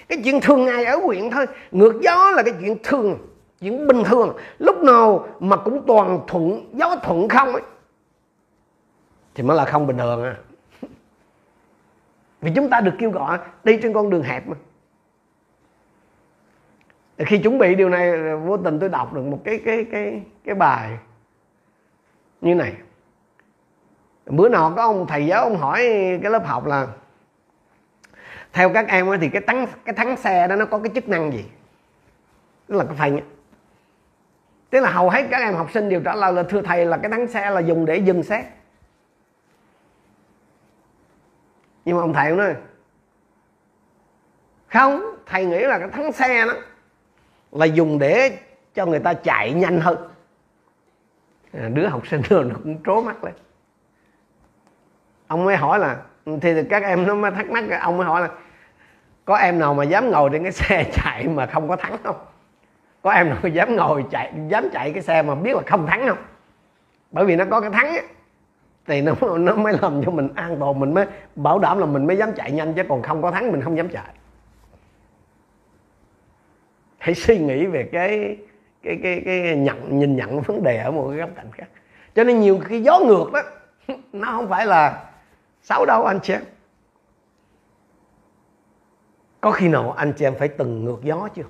Cái 0.09 0.21
chuyện 0.23 0.41
thường 0.41 0.65
ngày 0.65 0.85
ở 0.85 0.97
huyện 0.97 1.31
thôi. 1.31 1.45
Ngược 1.71 2.01
gió 2.01 2.31
là 2.31 2.43
cái 2.43 2.53
chuyện 2.61 2.77
thường, 2.83 3.17
chuyện 3.59 3.87
bình 3.87 4.03
thường. 4.03 4.37
Lúc 4.59 4.83
nào 4.83 5.27
mà 5.39 5.57
cũng 5.57 5.83
toàn 5.87 6.19
thuận, 6.27 6.69
gió 6.73 6.95
thuận 7.03 7.29
không 7.29 7.53
ấy. 7.53 7.63
Thì 9.35 9.43
mới 9.43 9.57
là 9.57 9.65
không 9.65 9.87
bình 9.87 9.97
thường 9.97 10.23
à. 10.23 10.35
Vì 12.41 12.51
chúng 12.55 12.69
ta 12.69 12.81
được 12.81 12.93
kêu 12.99 13.11
gọi 13.11 13.37
đi 13.63 13.79
trên 13.81 13.93
con 13.93 14.09
đường 14.09 14.23
hẹp 14.23 14.47
mà 14.47 14.55
khi 17.25 17.37
chuẩn 17.37 17.57
bị 17.57 17.75
điều 17.75 17.89
này, 17.89 18.35
vô 18.35 18.57
tình 18.57 18.79
tôi 18.79 18.89
đọc 18.89 19.13
được 19.13 19.21
một 19.21 19.39
cái 19.43 19.61
cái 19.65 19.85
cái 19.91 20.21
cái 20.43 20.55
bài 20.55 20.97
như 22.41 22.55
này. 22.55 22.73
Bữa 24.25 24.49
nào 24.49 24.73
có 24.75 24.81
ông 24.81 25.07
thầy 25.07 25.25
giáo 25.25 25.43
ông 25.43 25.57
hỏi 25.57 25.79
cái 26.21 26.31
lớp 26.31 26.45
học 26.45 26.65
là, 26.65 26.87
theo 28.53 28.69
các 28.73 28.87
em 28.87 29.07
thì 29.21 29.29
cái 29.29 29.41
thắng 29.47 29.67
cái 29.85 29.95
thắng 29.95 30.17
xe 30.17 30.47
đó 30.47 30.55
nó 30.55 30.65
có 30.65 30.79
cái 30.79 30.91
chức 30.95 31.09
năng 31.09 31.31
gì? 31.31 31.45
Tức 32.67 32.75
là 32.75 32.83
cái 32.83 32.95
phanh 32.95 33.19
tức 34.69 34.79
là 34.79 34.91
hầu 34.91 35.09
hết 35.09 35.27
các 35.31 35.37
em 35.37 35.53
học 35.53 35.71
sinh 35.73 35.89
đều 35.89 36.01
trả 36.05 36.15
lời 36.15 36.33
là, 36.33 36.43
thưa 36.43 36.61
thầy, 36.61 36.85
là 36.85 36.97
cái 36.97 37.11
thắng 37.11 37.27
xe 37.27 37.49
là 37.49 37.59
dùng 37.59 37.85
để 37.85 37.97
dừng 37.97 38.23
xét 38.23 38.45
nhưng 41.85 41.95
mà 41.95 42.01
ông 42.01 42.13
thầy 42.13 42.31
nói, 42.31 42.55
không, 44.67 45.15
thầy 45.25 45.45
nghĩ 45.45 45.59
là 45.59 45.79
cái 45.79 45.87
thắng 45.87 46.11
xe 46.11 46.45
đó 46.45 46.53
là 47.51 47.65
dùng 47.65 47.99
để 47.99 48.37
cho 48.73 48.85
người 48.85 48.99
ta 48.99 49.13
chạy 49.13 49.53
nhanh 49.53 49.81
hơn. 49.81 49.97
À, 51.53 51.69
đứa 51.73 51.87
học 51.87 52.07
sinh 52.07 52.21
rồi 52.29 52.45
nó 52.49 52.55
cũng 52.63 52.83
trố 52.85 53.01
mắt 53.01 53.23
lên. 53.23 53.33
Ông 55.27 55.43
mới 55.45 55.55
hỏi 55.55 55.79
là 55.79 55.97
thì 56.41 56.63
các 56.69 56.83
em 56.83 57.07
nó 57.07 57.15
mới 57.15 57.31
thắc 57.31 57.49
mắc 57.49 57.63
ông 57.81 57.97
mới 57.97 58.07
hỏi 58.07 58.21
là 58.21 58.29
có 59.25 59.35
em 59.35 59.59
nào 59.59 59.73
mà 59.73 59.83
dám 59.83 60.11
ngồi 60.11 60.29
trên 60.33 60.43
cái 60.43 60.51
xe 60.51 60.83
chạy 60.93 61.27
mà 61.27 61.45
không 61.45 61.67
có 61.67 61.75
thắng 61.75 61.97
không? 62.03 62.15
Có 63.01 63.11
em 63.11 63.29
nào 63.29 63.37
dám 63.53 63.75
ngồi 63.75 64.05
chạy 64.11 64.33
dám 64.47 64.69
chạy 64.73 64.93
cái 64.93 65.03
xe 65.03 65.21
mà 65.21 65.35
biết 65.35 65.55
là 65.55 65.61
không 65.65 65.87
thắng 65.87 66.07
không? 66.07 66.17
Bởi 67.11 67.25
vì 67.25 67.35
nó 67.35 67.45
có 67.45 67.61
cái 67.61 67.69
thắng 67.69 67.87
ấy, 67.87 68.03
thì 68.87 69.01
nó 69.01 69.13
nó 69.37 69.55
mới 69.55 69.73
làm 69.81 70.03
cho 70.05 70.11
mình 70.11 70.29
an 70.35 70.57
toàn 70.59 70.79
mình 70.79 70.93
mới 70.93 71.05
bảo 71.35 71.59
đảm 71.59 71.77
là 71.77 71.85
mình 71.85 72.07
mới 72.07 72.17
dám 72.17 72.33
chạy 72.33 72.51
nhanh 72.51 72.73
chứ 72.73 72.83
còn 72.89 73.01
không 73.01 73.21
có 73.21 73.31
thắng 73.31 73.51
mình 73.51 73.61
không 73.61 73.77
dám 73.77 73.89
chạy 73.89 74.13
hãy 77.01 77.15
suy 77.15 77.39
nghĩ 77.39 77.65
về 77.65 77.89
cái 77.91 78.37
cái 78.83 78.99
cái 79.03 79.21
cái 79.25 79.55
nhận, 79.55 79.99
nhìn 79.99 80.15
nhận 80.15 80.41
vấn 80.41 80.63
đề 80.63 80.77
ở 80.77 80.91
một 80.91 81.07
cái 81.09 81.17
góc 81.17 81.29
cạnh 81.35 81.51
khác 81.51 81.67
cho 82.15 82.23
nên 82.23 82.39
nhiều 82.39 82.59
khi 82.65 82.81
gió 82.81 82.99
ngược 82.99 83.31
đó, 83.33 83.41
nó 84.13 84.27
không 84.31 84.49
phải 84.49 84.65
là 84.65 85.03
xấu 85.61 85.85
đâu 85.85 86.05
anh 86.05 86.19
chị 86.23 86.33
em 86.33 86.41
có 89.41 89.51
khi 89.51 89.67
nào 89.67 89.91
anh 89.91 90.13
chị 90.17 90.25
em 90.25 90.35
phải 90.39 90.47
từng 90.47 90.85
ngược 90.85 90.99
gió 91.03 91.27
chưa 91.35 91.43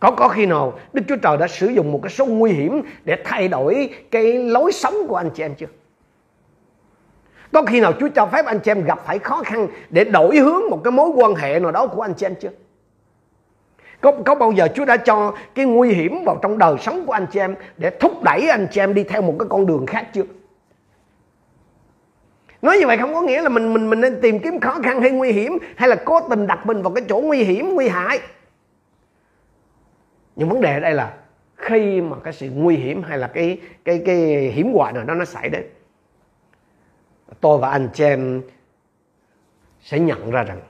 có 0.00 0.10
có 0.10 0.28
khi 0.28 0.46
nào 0.46 0.78
Đức 0.92 1.02
Chúa 1.08 1.16
Trời 1.16 1.36
đã 1.36 1.48
sử 1.48 1.66
dụng 1.66 1.92
một 1.92 2.00
cái 2.02 2.10
số 2.10 2.26
nguy 2.26 2.52
hiểm 2.52 2.82
để 3.04 3.16
thay 3.24 3.48
đổi 3.48 3.90
cái 4.10 4.32
lối 4.32 4.72
sống 4.72 4.94
của 5.08 5.16
anh 5.16 5.30
chị 5.34 5.42
em 5.42 5.54
chưa? 5.54 5.66
Có 7.52 7.62
khi 7.62 7.80
nào 7.80 7.92
Chúa 8.00 8.08
cho 8.14 8.26
phép 8.26 8.46
anh 8.46 8.60
chị 8.60 8.70
em 8.70 8.84
gặp 8.84 8.98
phải 9.04 9.18
khó 9.18 9.42
khăn 9.44 9.68
để 9.90 10.04
đổi 10.04 10.36
hướng 10.36 10.62
một 10.70 10.80
cái 10.84 10.92
mối 10.92 11.08
quan 11.08 11.34
hệ 11.34 11.60
nào 11.60 11.72
đó 11.72 11.86
của 11.86 12.02
anh 12.02 12.14
chị 12.14 12.26
em 12.26 12.34
chưa? 12.40 12.50
Có, 14.00 14.12
có 14.26 14.34
bao 14.34 14.52
giờ 14.52 14.68
Chúa 14.74 14.84
đã 14.84 14.96
cho 14.96 15.34
cái 15.54 15.64
nguy 15.64 15.92
hiểm 15.92 16.24
vào 16.26 16.38
trong 16.42 16.58
đời 16.58 16.74
sống 16.80 17.06
của 17.06 17.12
anh 17.12 17.26
chị 17.32 17.40
em 17.40 17.54
để 17.76 17.90
thúc 18.00 18.22
đẩy 18.22 18.48
anh 18.48 18.66
chị 18.70 18.80
em 18.80 18.94
đi 18.94 19.04
theo 19.04 19.22
một 19.22 19.34
cái 19.38 19.46
con 19.50 19.66
đường 19.66 19.86
khác 19.86 20.06
chưa? 20.12 20.22
Nói 22.62 22.78
như 22.78 22.86
vậy 22.86 22.96
không 22.96 23.14
có 23.14 23.20
nghĩa 23.20 23.42
là 23.42 23.48
mình 23.48 23.74
mình 23.74 23.90
mình 23.90 24.00
nên 24.00 24.20
tìm 24.20 24.38
kiếm 24.38 24.60
khó 24.60 24.78
khăn 24.82 25.00
hay 25.00 25.10
nguy 25.10 25.32
hiểm 25.32 25.58
hay 25.76 25.88
là 25.88 25.96
cố 26.04 26.20
tình 26.30 26.46
đặt 26.46 26.66
mình 26.66 26.82
vào 26.82 26.92
cái 26.92 27.04
chỗ 27.08 27.20
nguy 27.20 27.44
hiểm, 27.44 27.74
nguy 27.74 27.88
hại. 27.88 28.20
Nhưng 30.36 30.48
vấn 30.48 30.60
đề 30.60 30.74
ở 30.74 30.80
đây 30.80 30.94
là 30.94 31.14
khi 31.56 32.00
mà 32.00 32.16
cái 32.24 32.32
sự 32.32 32.50
nguy 32.54 32.76
hiểm 32.76 33.02
hay 33.02 33.18
là 33.18 33.26
cái 33.26 33.60
cái 33.84 34.02
cái 34.06 34.16
hiểm 34.54 34.72
họa 34.72 34.92
nào 34.92 35.04
đó 35.04 35.14
nó 35.14 35.24
xảy 35.24 35.48
đến 35.48 35.64
tôi 37.40 37.58
và 37.58 37.70
anh 37.70 37.88
chị 37.94 38.04
em 38.04 38.42
sẽ 39.80 39.98
nhận 39.98 40.30
ra 40.30 40.42
rằng 40.42 40.60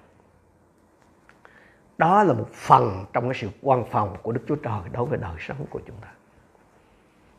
đó 2.00 2.22
là 2.22 2.34
một 2.34 2.48
phần 2.52 3.04
trong 3.12 3.24
cái 3.24 3.38
sự 3.40 3.48
quan 3.62 3.84
phòng 3.90 4.16
của 4.22 4.32
Đức 4.32 4.40
Chúa 4.48 4.56
Trời 4.56 4.80
đối 4.92 5.06
với 5.06 5.18
đời 5.18 5.34
sống 5.38 5.66
của 5.70 5.80
chúng 5.86 5.96
ta. 6.00 6.08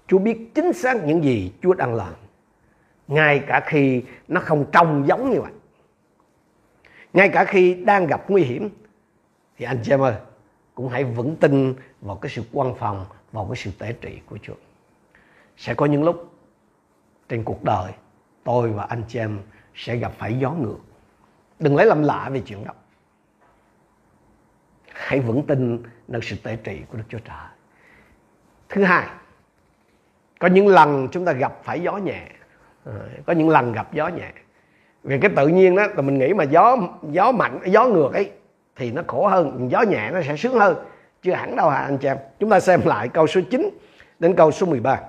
Chúa 0.08 0.18
biết 0.18 0.52
chính 0.56 0.74
xác 0.74 1.04
những 1.04 1.24
gì 1.24 1.54
Chúa 1.62 1.74
đang 1.74 1.96
làm. 1.96 2.14
Ngay 3.08 3.40
cả 3.48 3.62
khi 3.66 4.04
nó 4.28 4.42
không 4.42 4.66
trông 4.72 5.08
giống 5.08 5.30
như 5.32 5.42
vậy. 5.42 5.52
Ngay 7.14 7.30
cả 7.30 7.46
khi 7.46 7.74
đang 7.74 8.08
gặp 8.08 8.30
nguy 8.30 8.44
hiểm. 8.44 8.70
Thì 9.58 9.66
anh 9.66 9.80
chị 9.84 9.92
em 9.92 10.02
ơi, 10.02 10.14
cũng 10.76 10.90
hãy 10.90 11.04
vững 11.04 11.36
tin 11.36 11.76
vào 12.02 12.16
cái 12.16 12.30
sự 12.30 12.44
quan 12.52 12.76
phòng, 12.76 13.06
vào 13.32 13.46
cái 13.46 13.56
sự 13.56 13.72
tế 13.80 13.94
trị 14.02 14.20
của 14.26 14.38
Chúa. 14.42 14.56
Sẽ 15.58 15.74
có 15.74 15.86
những 15.86 16.04
lúc 16.04 16.34
trên 17.30 17.44
cuộc 17.44 17.64
đời 17.64 17.92
tôi 18.44 18.72
và 18.72 18.84
anh 18.84 19.04
chị 19.08 19.20
em 19.20 19.40
sẽ 19.76 19.96
gặp 19.96 20.12
phải 20.18 20.40
gió 20.40 20.52
ngược. 20.52 20.80
Đừng 21.60 21.76
lấy 21.76 21.86
làm 21.86 22.04
lạ 22.04 22.30
về 22.34 22.42
chuyện 22.46 22.66
đó 22.66 22.74
hãy 25.02 25.20
vững 25.20 25.44
tin 25.48 25.84
nơi 26.08 26.22
sự 26.24 26.36
tế 26.44 26.56
trị 26.64 26.82
của 26.92 26.98
Đức 26.98 27.04
Chúa 27.10 27.20
Trời. 27.20 27.48
Thứ 28.70 28.84
hai, 28.84 29.08
có 30.40 30.48
những 30.48 30.68
lần 30.68 31.08
chúng 31.12 31.26
ta 31.26 31.32
gặp 31.32 31.54
phải 31.64 31.80
gió 31.80 31.98
nhẹ, 31.98 32.22
ờ, 32.84 32.94
có 33.26 33.34
những 33.34 33.50
lần 33.50 33.74
gặp 33.74 33.94
gió 33.94 34.08
nhẹ. 34.08 34.32
Vì 35.04 35.20
cái 35.20 35.32
tự 35.36 35.48
nhiên 35.48 35.76
đó 35.76 35.88
là 35.96 36.02
mình 36.02 36.20
nghĩ 36.20 36.34
mà 36.34 36.44
gió 36.44 36.78
gió 37.12 37.32
mạnh, 37.32 37.60
gió 37.66 37.86
ngược 37.86 38.14
ấy 38.14 38.32
thì 38.76 38.92
nó 38.92 39.02
khổ 39.08 39.28
hơn, 39.28 39.72
gió 39.72 39.82
nhẹ 39.82 40.12
nó 40.14 40.22
sẽ 40.28 40.38
sướng 40.38 40.60
hơn. 40.60 40.76
Chưa 41.22 41.34
hẳn 41.34 41.56
đâu 41.56 41.70
hả 41.70 41.78
anh 41.78 41.98
chị 41.98 42.08
em. 42.08 42.18
Chúng 42.40 42.50
ta 42.50 42.60
xem 42.60 42.82
lại 42.86 43.08
câu 43.08 43.28
số 43.28 43.42
9 43.52 43.70
đến 44.20 44.36
câu 44.36 44.52
số 44.52 44.66
13. 44.66 45.00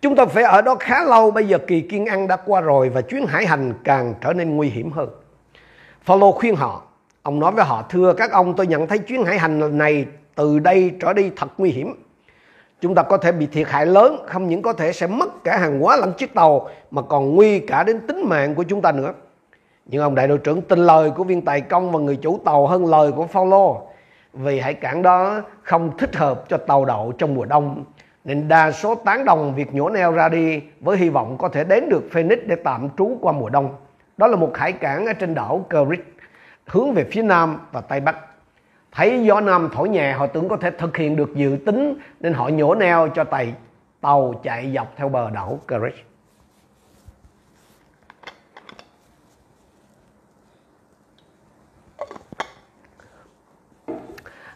Chúng 0.00 0.16
ta 0.16 0.26
phải 0.26 0.44
ở 0.44 0.62
đó 0.62 0.76
khá 0.80 1.04
lâu, 1.04 1.30
bây 1.30 1.48
giờ 1.48 1.58
kỳ 1.58 1.80
kiên 1.80 2.06
ăn 2.06 2.28
đã 2.28 2.36
qua 2.36 2.60
rồi 2.60 2.88
và 2.88 3.00
chuyến 3.00 3.26
hải 3.26 3.46
hành 3.46 3.74
càng 3.84 4.14
trở 4.20 4.32
nên 4.32 4.56
nguy 4.56 4.68
hiểm 4.68 4.90
hơn. 4.90 5.08
Phaolô 6.02 6.32
khuyên 6.32 6.56
họ 6.56 6.85
Ông 7.26 7.40
nói 7.40 7.52
với 7.52 7.64
họ, 7.64 7.84
thưa 7.88 8.12
các 8.12 8.32
ông 8.32 8.56
tôi 8.56 8.66
nhận 8.66 8.86
thấy 8.86 8.98
chuyến 8.98 9.24
hải 9.24 9.38
hành 9.38 9.78
này 9.78 10.06
từ 10.34 10.58
đây 10.58 10.92
trở 11.00 11.12
đi 11.12 11.30
thật 11.36 11.48
nguy 11.58 11.70
hiểm. 11.70 11.94
Chúng 12.80 12.94
ta 12.94 13.02
có 13.02 13.16
thể 13.16 13.32
bị 13.32 13.46
thiệt 13.46 13.68
hại 13.68 13.86
lớn, 13.86 14.16
không 14.26 14.48
những 14.48 14.62
có 14.62 14.72
thể 14.72 14.92
sẽ 14.92 15.06
mất 15.06 15.44
cả 15.44 15.58
hàng 15.58 15.80
hóa 15.80 15.96
lẫn 15.96 16.12
chiếc 16.12 16.34
tàu 16.34 16.68
mà 16.90 17.02
còn 17.02 17.34
nguy 17.34 17.58
cả 17.58 17.82
đến 17.82 18.00
tính 18.06 18.22
mạng 18.28 18.54
của 18.54 18.62
chúng 18.62 18.82
ta 18.82 18.92
nữa. 18.92 19.12
Nhưng 19.86 20.02
ông 20.02 20.14
đại 20.14 20.28
đội 20.28 20.38
trưởng 20.38 20.62
tin 20.62 20.78
lời 20.78 21.10
của 21.10 21.24
viên 21.24 21.42
tài 21.42 21.60
công 21.60 21.92
và 21.92 21.98
người 21.98 22.16
chủ 22.16 22.40
tàu 22.44 22.66
hơn 22.66 22.86
lời 22.86 23.12
của 23.12 23.26
Phaolô 23.26 23.82
vì 24.32 24.60
hải 24.60 24.74
cảng 24.74 25.02
đó 25.02 25.42
không 25.62 25.98
thích 25.98 26.16
hợp 26.16 26.44
cho 26.48 26.56
tàu 26.56 26.84
đậu 26.84 27.12
trong 27.18 27.34
mùa 27.34 27.44
đông 27.44 27.84
nên 28.24 28.48
đa 28.48 28.72
số 28.72 28.94
tán 28.94 29.24
đồng 29.24 29.54
việc 29.54 29.74
nhổ 29.74 29.88
neo 29.88 30.12
ra 30.12 30.28
đi 30.28 30.60
với 30.80 30.96
hy 30.96 31.08
vọng 31.08 31.36
có 31.38 31.48
thể 31.48 31.64
đến 31.64 31.88
được 31.88 32.02
Phoenix 32.10 32.38
để 32.46 32.56
tạm 32.56 32.88
trú 32.98 33.18
qua 33.20 33.32
mùa 33.32 33.48
đông. 33.48 33.74
Đó 34.16 34.26
là 34.26 34.36
một 34.36 34.56
hải 34.56 34.72
cảng 34.72 35.06
ở 35.06 35.12
trên 35.12 35.34
đảo 35.34 35.66
Crete 35.70 36.15
hướng 36.66 36.92
về 36.92 37.04
phía 37.10 37.22
nam 37.22 37.58
và 37.72 37.80
tây 37.80 38.00
bắc 38.00 38.16
thấy 38.92 39.24
gió 39.24 39.40
nam 39.40 39.68
thổi 39.72 39.88
nhẹ 39.88 40.12
họ 40.12 40.26
tưởng 40.26 40.48
có 40.48 40.56
thể 40.56 40.70
thực 40.70 40.96
hiện 40.96 41.16
được 41.16 41.34
dự 41.34 41.58
tính 41.66 41.98
nên 42.20 42.32
họ 42.32 42.48
nhổ 42.48 42.74
neo 42.74 43.08
cho 43.14 43.24
tàu 43.24 43.44
tàu 44.00 44.40
chạy 44.42 44.72
dọc 44.74 44.92
theo 44.96 45.08
bờ 45.08 45.30
đảo 45.30 45.60
Kerich 45.68 46.06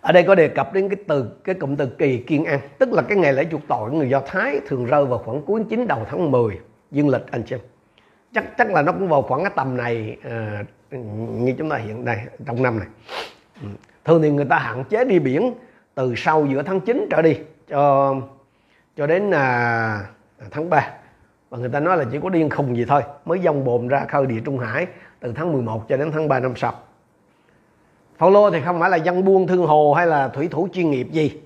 Ở 0.01 0.12
đây 0.12 0.23
có 0.23 0.35
đề 0.35 0.49
cập 0.49 0.73
đến 0.73 0.88
cái 0.88 0.96
từ 1.09 1.31
cái 1.44 1.55
cụm 1.55 1.77
từ 1.77 1.87
kỳ 1.87 2.18
kiên 2.18 2.44
an, 2.44 2.61
tức 2.79 2.92
là 2.92 3.03
cái 3.03 3.18
ngày 3.18 3.33
lễ 3.33 3.46
chuộc 3.51 3.61
tội 3.68 3.90
của 3.90 3.96
người 3.96 4.09
Do 4.09 4.20
Thái 4.27 4.61
thường 4.66 4.85
rơi 4.85 5.07
vào 5.07 5.18
khoảng 5.18 5.42
cuối 5.42 5.62
chín 5.70 5.87
đầu 5.87 6.07
tháng 6.11 6.31
10 6.31 6.59
dương 6.90 7.09
lịch 7.09 7.31
anh 7.31 7.46
xem. 7.46 7.61
Chắc 8.35 8.44
chắc 8.59 8.70
là 8.70 8.83
nó 8.83 8.92
cũng 8.92 9.09
vào 9.09 9.23
khoảng 9.23 9.42
cái 9.42 9.53
tầm 9.57 9.77
này 9.77 10.16
à, 10.25 10.64
như 10.90 11.55
chúng 11.59 11.70
ta 11.70 11.76
hiện 11.76 12.05
đây 12.05 12.18
trong 12.46 12.62
năm 12.62 12.79
này. 12.79 12.88
Ừ. 13.62 13.68
Thường 14.05 14.22
thì 14.22 14.31
người 14.31 14.44
ta 14.44 14.59
hạn 14.59 14.85
chế 14.85 15.05
đi 15.05 15.18
biển 15.18 15.55
từ 15.94 16.14
sau 16.16 16.46
giữa 16.46 16.62
tháng 16.62 16.81
9 16.81 17.07
trở 17.11 17.22
đi 17.22 17.38
cho 17.68 18.14
cho 18.96 19.07
đến 19.07 19.31
à, 19.31 20.00
tháng 20.50 20.70
3 20.70 20.90
và 21.50 21.59
người 21.59 21.68
ta 21.68 21.81
nói 21.81 21.96
là 21.96 22.05
chỉ 22.12 22.18
có 22.22 22.29
điên 22.29 22.50
khùng 22.50 22.76
gì 22.76 22.85
thôi 22.85 23.03
mới 23.24 23.40
dông 23.44 23.64
bồn 23.64 23.88
ra 23.88 24.05
khơi 24.09 24.26
địa 24.26 24.40
trung 24.44 24.59
hải 24.59 24.87
từ 25.20 25.33
tháng 25.37 25.53
11 25.53 25.88
cho 25.88 25.96
đến 25.96 26.11
tháng 26.12 26.29
3 26.29 26.40
năm 26.40 26.53
sau. 26.57 26.72
Paulo 28.18 28.50
thì 28.50 28.61
không 28.64 28.81
phải 28.81 28.90
là 28.90 28.96
dân 28.96 29.24
buôn 29.24 29.46
thương 29.46 29.66
hồ 29.66 29.94
hay 29.94 30.07
là 30.07 30.29
thủy 30.29 30.48
thủ 30.50 30.68
chuyên 30.72 30.90
nghiệp 30.90 31.07
gì 31.12 31.40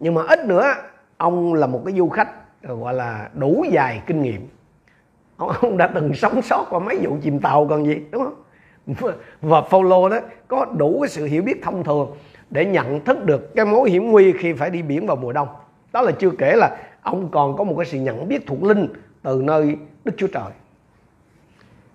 nhưng 0.00 0.14
mà 0.14 0.22
ít 0.28 0.44
nữa 0.44 0.64
ông 1.16 1.54
là 1.54 1.66
một 1.66 1.82
cái 1.84 1.94
du 1.94 2.08
khách 2.08 2.28
ờ, 2.62 2.74
gọi 2.74 2.94
là 2.94 3.28
đủ 3.34 3.64
dài 3.70 4.02
kinh 4.06 4.22
nghiệm. 4.22 4.48
Ông 5.36 5.76
đã 5.76 5.86
từng 5.86 6.14
sống 6.14 6.42
sót 6.42 6.66
qua 6.70 6.78
mấy 6.78 6.98
vụ 7.02 7.16
chìm 7.22 7.40
tàu 7.40 7.66
còn 7.66 7.86
gì 7.86 8.02
đúng 8.10 8.24
không? 8.24 8.34
Và 9.40 9.60
follow 9.60 10.08
đó 10.08 10.18
có 10.48 10.64
đủ 10.64 11.00
cái 11.00 11.08
sự 11.08 11.26
hiểu 11.26 11.42
biết 11.42 11.62
thông 11.62 11.84
thường 11.84 12.16
để 12.50 12.64
nhận 12.64 13.04
thức 13.04 13.24
được 13.24 13.54
cái 13.54 13.66
mối 13.66 13.90
hiểm 13.90 14.10
nguy 14.10 14.32
khi 14.32 14.52
phải 14.52 14.70
đi 14.70 14.82
biển 14.82 15.06
vào 15.06 15.16
mùa 15.16 15.32
đông. 15.32 15.48
Đó 15.92 16.02
là 16.02 16.12
chưa 16.12 16.30
kể 16.30 16.56
là 16.56 16.76
ông 17.02 17.28
còn 17.30 17.56
có 17.56 17.64
một 17.64 17.74
cái 17.76 17.86
sự 17.86 17.98
nhận 17.98 18.28
biết 18.28 18.46
thuộc 18.46 18.62
linh 18.62 18.88
từ 19.22 19.42
nơi 19.44 19.76
Đức 20.04 20.12
Chúa 20.16 20.26
Trời. 20.26 20.50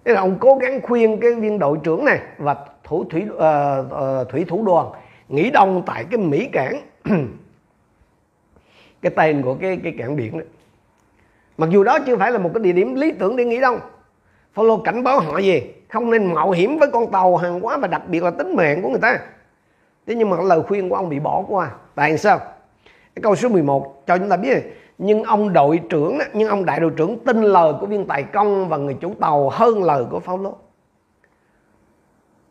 Thế 0.06 0.14
là 0.14 0.20
ông 0.22 0.38
cố 0.40 0.56
gắng 0.56 0.82
khuyên 0.82 1.20
cái 1.20 1.36
viên 1.36 1.60
đội 1.60 1.78
trưởng 1.84 2.06
này 2.06 2.20
và 2.38 2.56
thủ 2.84 3.06
thủy 3.10 3.24
uh, 3.34 3.40
uh, 3.86 4.30
thủy 4.30 4.46
thủ 4.48 4.66
đoàn 4.66 4.88
nghỉ 5.30 5.50
đông 5.50 5.84
tại 5.86 6.06
cái 6.12 6.18
mỹ 6.18 6.50
cảng. 6.52 6.82
Cái 9.02 9.12
tên 9.16 9.42
của 9.42 9.56
cái 9.56 9.80
cái 9.84 9.94
cảng 9.98 10.16
biển 10.16 10.38
đó. 10.40 10.46
Mặc 11.58 11.70
dù 11.70 11.84
đó 11.84 12.00
chưa 12.06 12.18
phải 12.18 12.32
là 12.32 12.38
một 12.38 12.52
cái 12.54 12.64
địa 12.64 12.72
điểm 12.72 12.96
lý 12.96 13.12
tưởng 13.12 13.36
để 13.36 13.46
nghỉ 13.46 13.60
đông 13.60 13.80
follow 14.56 14.82
cảnh 14.82 15.04
báo 15.04 15.20
họ 15.20 15.38
gì? 15.38 15.62
Không 15.94 16.12
nên 16.12 16.34
mạo 16.34 16.52
hiểm 16.52 16.78
với 16.78 16.90
con 16.92 17.12
tàu 17.12 17.38
hàng 17.38 17.60
hóa 17.60 17.78
và 17.78 17.88
đặc 17.88 18.02
biệt 18.08 18.24
là 18.24 18.32
tính 18.32 18.56
mạng 18.56 18.82
của 18.82 18.90
người 18.90 19.00
ta. 19.00 19.20
Thế 20.08 20.16
nhưng 20.16 20.30
mà 20.30 20.38
lời 20.42 20.62
khuyên 20.68 20.90
của 20.90 20.96
ông 20.96 21.10
bị 21.10 21.20
bỏ 21.20 21.44
qua. 21.48 21.72
Tại 21.96 22.18
sao? 22.18 22.40
Cái 23.16 23.22
câu 23.24 23.36
số 23.36 23.50
11 23.50 24.04
cho 24.08 24.18
chúng 24.18 24.30
ta 24.30 24.38
biết. 24.38 24.80
Nhưng 24.98 25.24
ông 25.24 25.54
đội 25.54 25.82
trưởng 25.90 26.20
nhưng 26.34 26.50
ông 26.50 26.66
đại 26.66 26.80
đội 26.80 26.92
trưởng 26.96 27.20
tin 27.20 27.42
lời 27.42 27.74
của 27.80 27.86
viên 27.86 28.08
tài 28.08 28.24
công 28.24 28.70
và 28.70 28.78
người 28.78 28.94
chủ 28.94 29.14
tàu 29.20 29.50
hơn 29.50 29.84
lời 29.84 30.06
của 30.12 30.20
Phaolô 30.20 30.56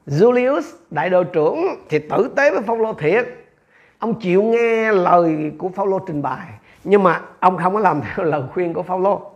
Julius, 0.06 0.62
đại 0.90 1.10
đội 1.10 1.24
trưởng, 1.24 1.56
thì 1.88 1.98
tử 1.98 2.30
tế 2.36 2.50
với 2.50 2.62
Phaolô 2.62 2.92
thiệt. 2.92 3.26
Ông 3.98 4.20
chịu 4.20 4.42
nghe 4.42 4.92
lời 4.92 5.52
của 5.58 5.68
Phaolô 5.68 5.98
trình 5.98 6.22
bày. 6.22 6.48
Nhưng 6.84 7.02
mà 7.02 7.20
ông 7.40 7.58
không 7.58 7.74
có 7.74 7.80
làm 7.80 8.00
theo 8.00 8.26
lời 8.26 8.42
khuyên 8.54 8.72
của 8.72 8.82
Phaolô 8.82 9.31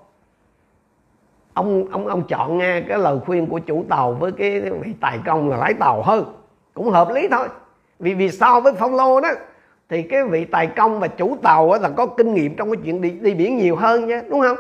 ông 1.57 1.87
ông 1.91 2.07
ông 2.07 2.23
chọn 2.29 2.59
nghe 2.59 2.81
cái 2.81 2.99
lời 2.99 3.19
khuyên 3.27 3.47
của 3.47 3.59
chủ 3.59 3.85
tàu 3.89 4.13
với 4.13 4.33
cái 4.33 4.61
vị 4.61 4.93
tài 5.01 5.19
công 5.27 5.51
là 5.51 5.57
lái 5.57 5.75
tàu 5.75 6.03
hơn. 6.03 6.25
Cũng 6.75 6.91
hợp 6.91 7.11
lý 7.11 7.29
thôi. 7.29 7.49
Vì 7.99 8.15
vì 8.15 8.31
so 8.31 8.61
với 8.61 8.73
phong 8.73 8.95
lô 8.95 9.21
đó 9.21 9.29
thì 9.89 10.03
cái 10.03 10.25
vị 10.25 10.45
tài 10.45 10.67
công 10.67 11.01
và 11.01 11.09
chủ 11.09 11.37
tàu 11.43 11.79
là 11.81 11.89
có 11.89 12.07
kinh 12.07 12.35
nghiệm 12.35 12.57
trong 12.57 12.71
cái 12.71 12.81
chuyện 12.85 13.01
đi, 13.01 13.11
đi 13.11 13.35
biển 13.35 13.57
nhiều 13.57 13.77
hơn 13.77 14.07
nha 14.07 14.23
đúng 14.31 14.41
không? 14.41 14.57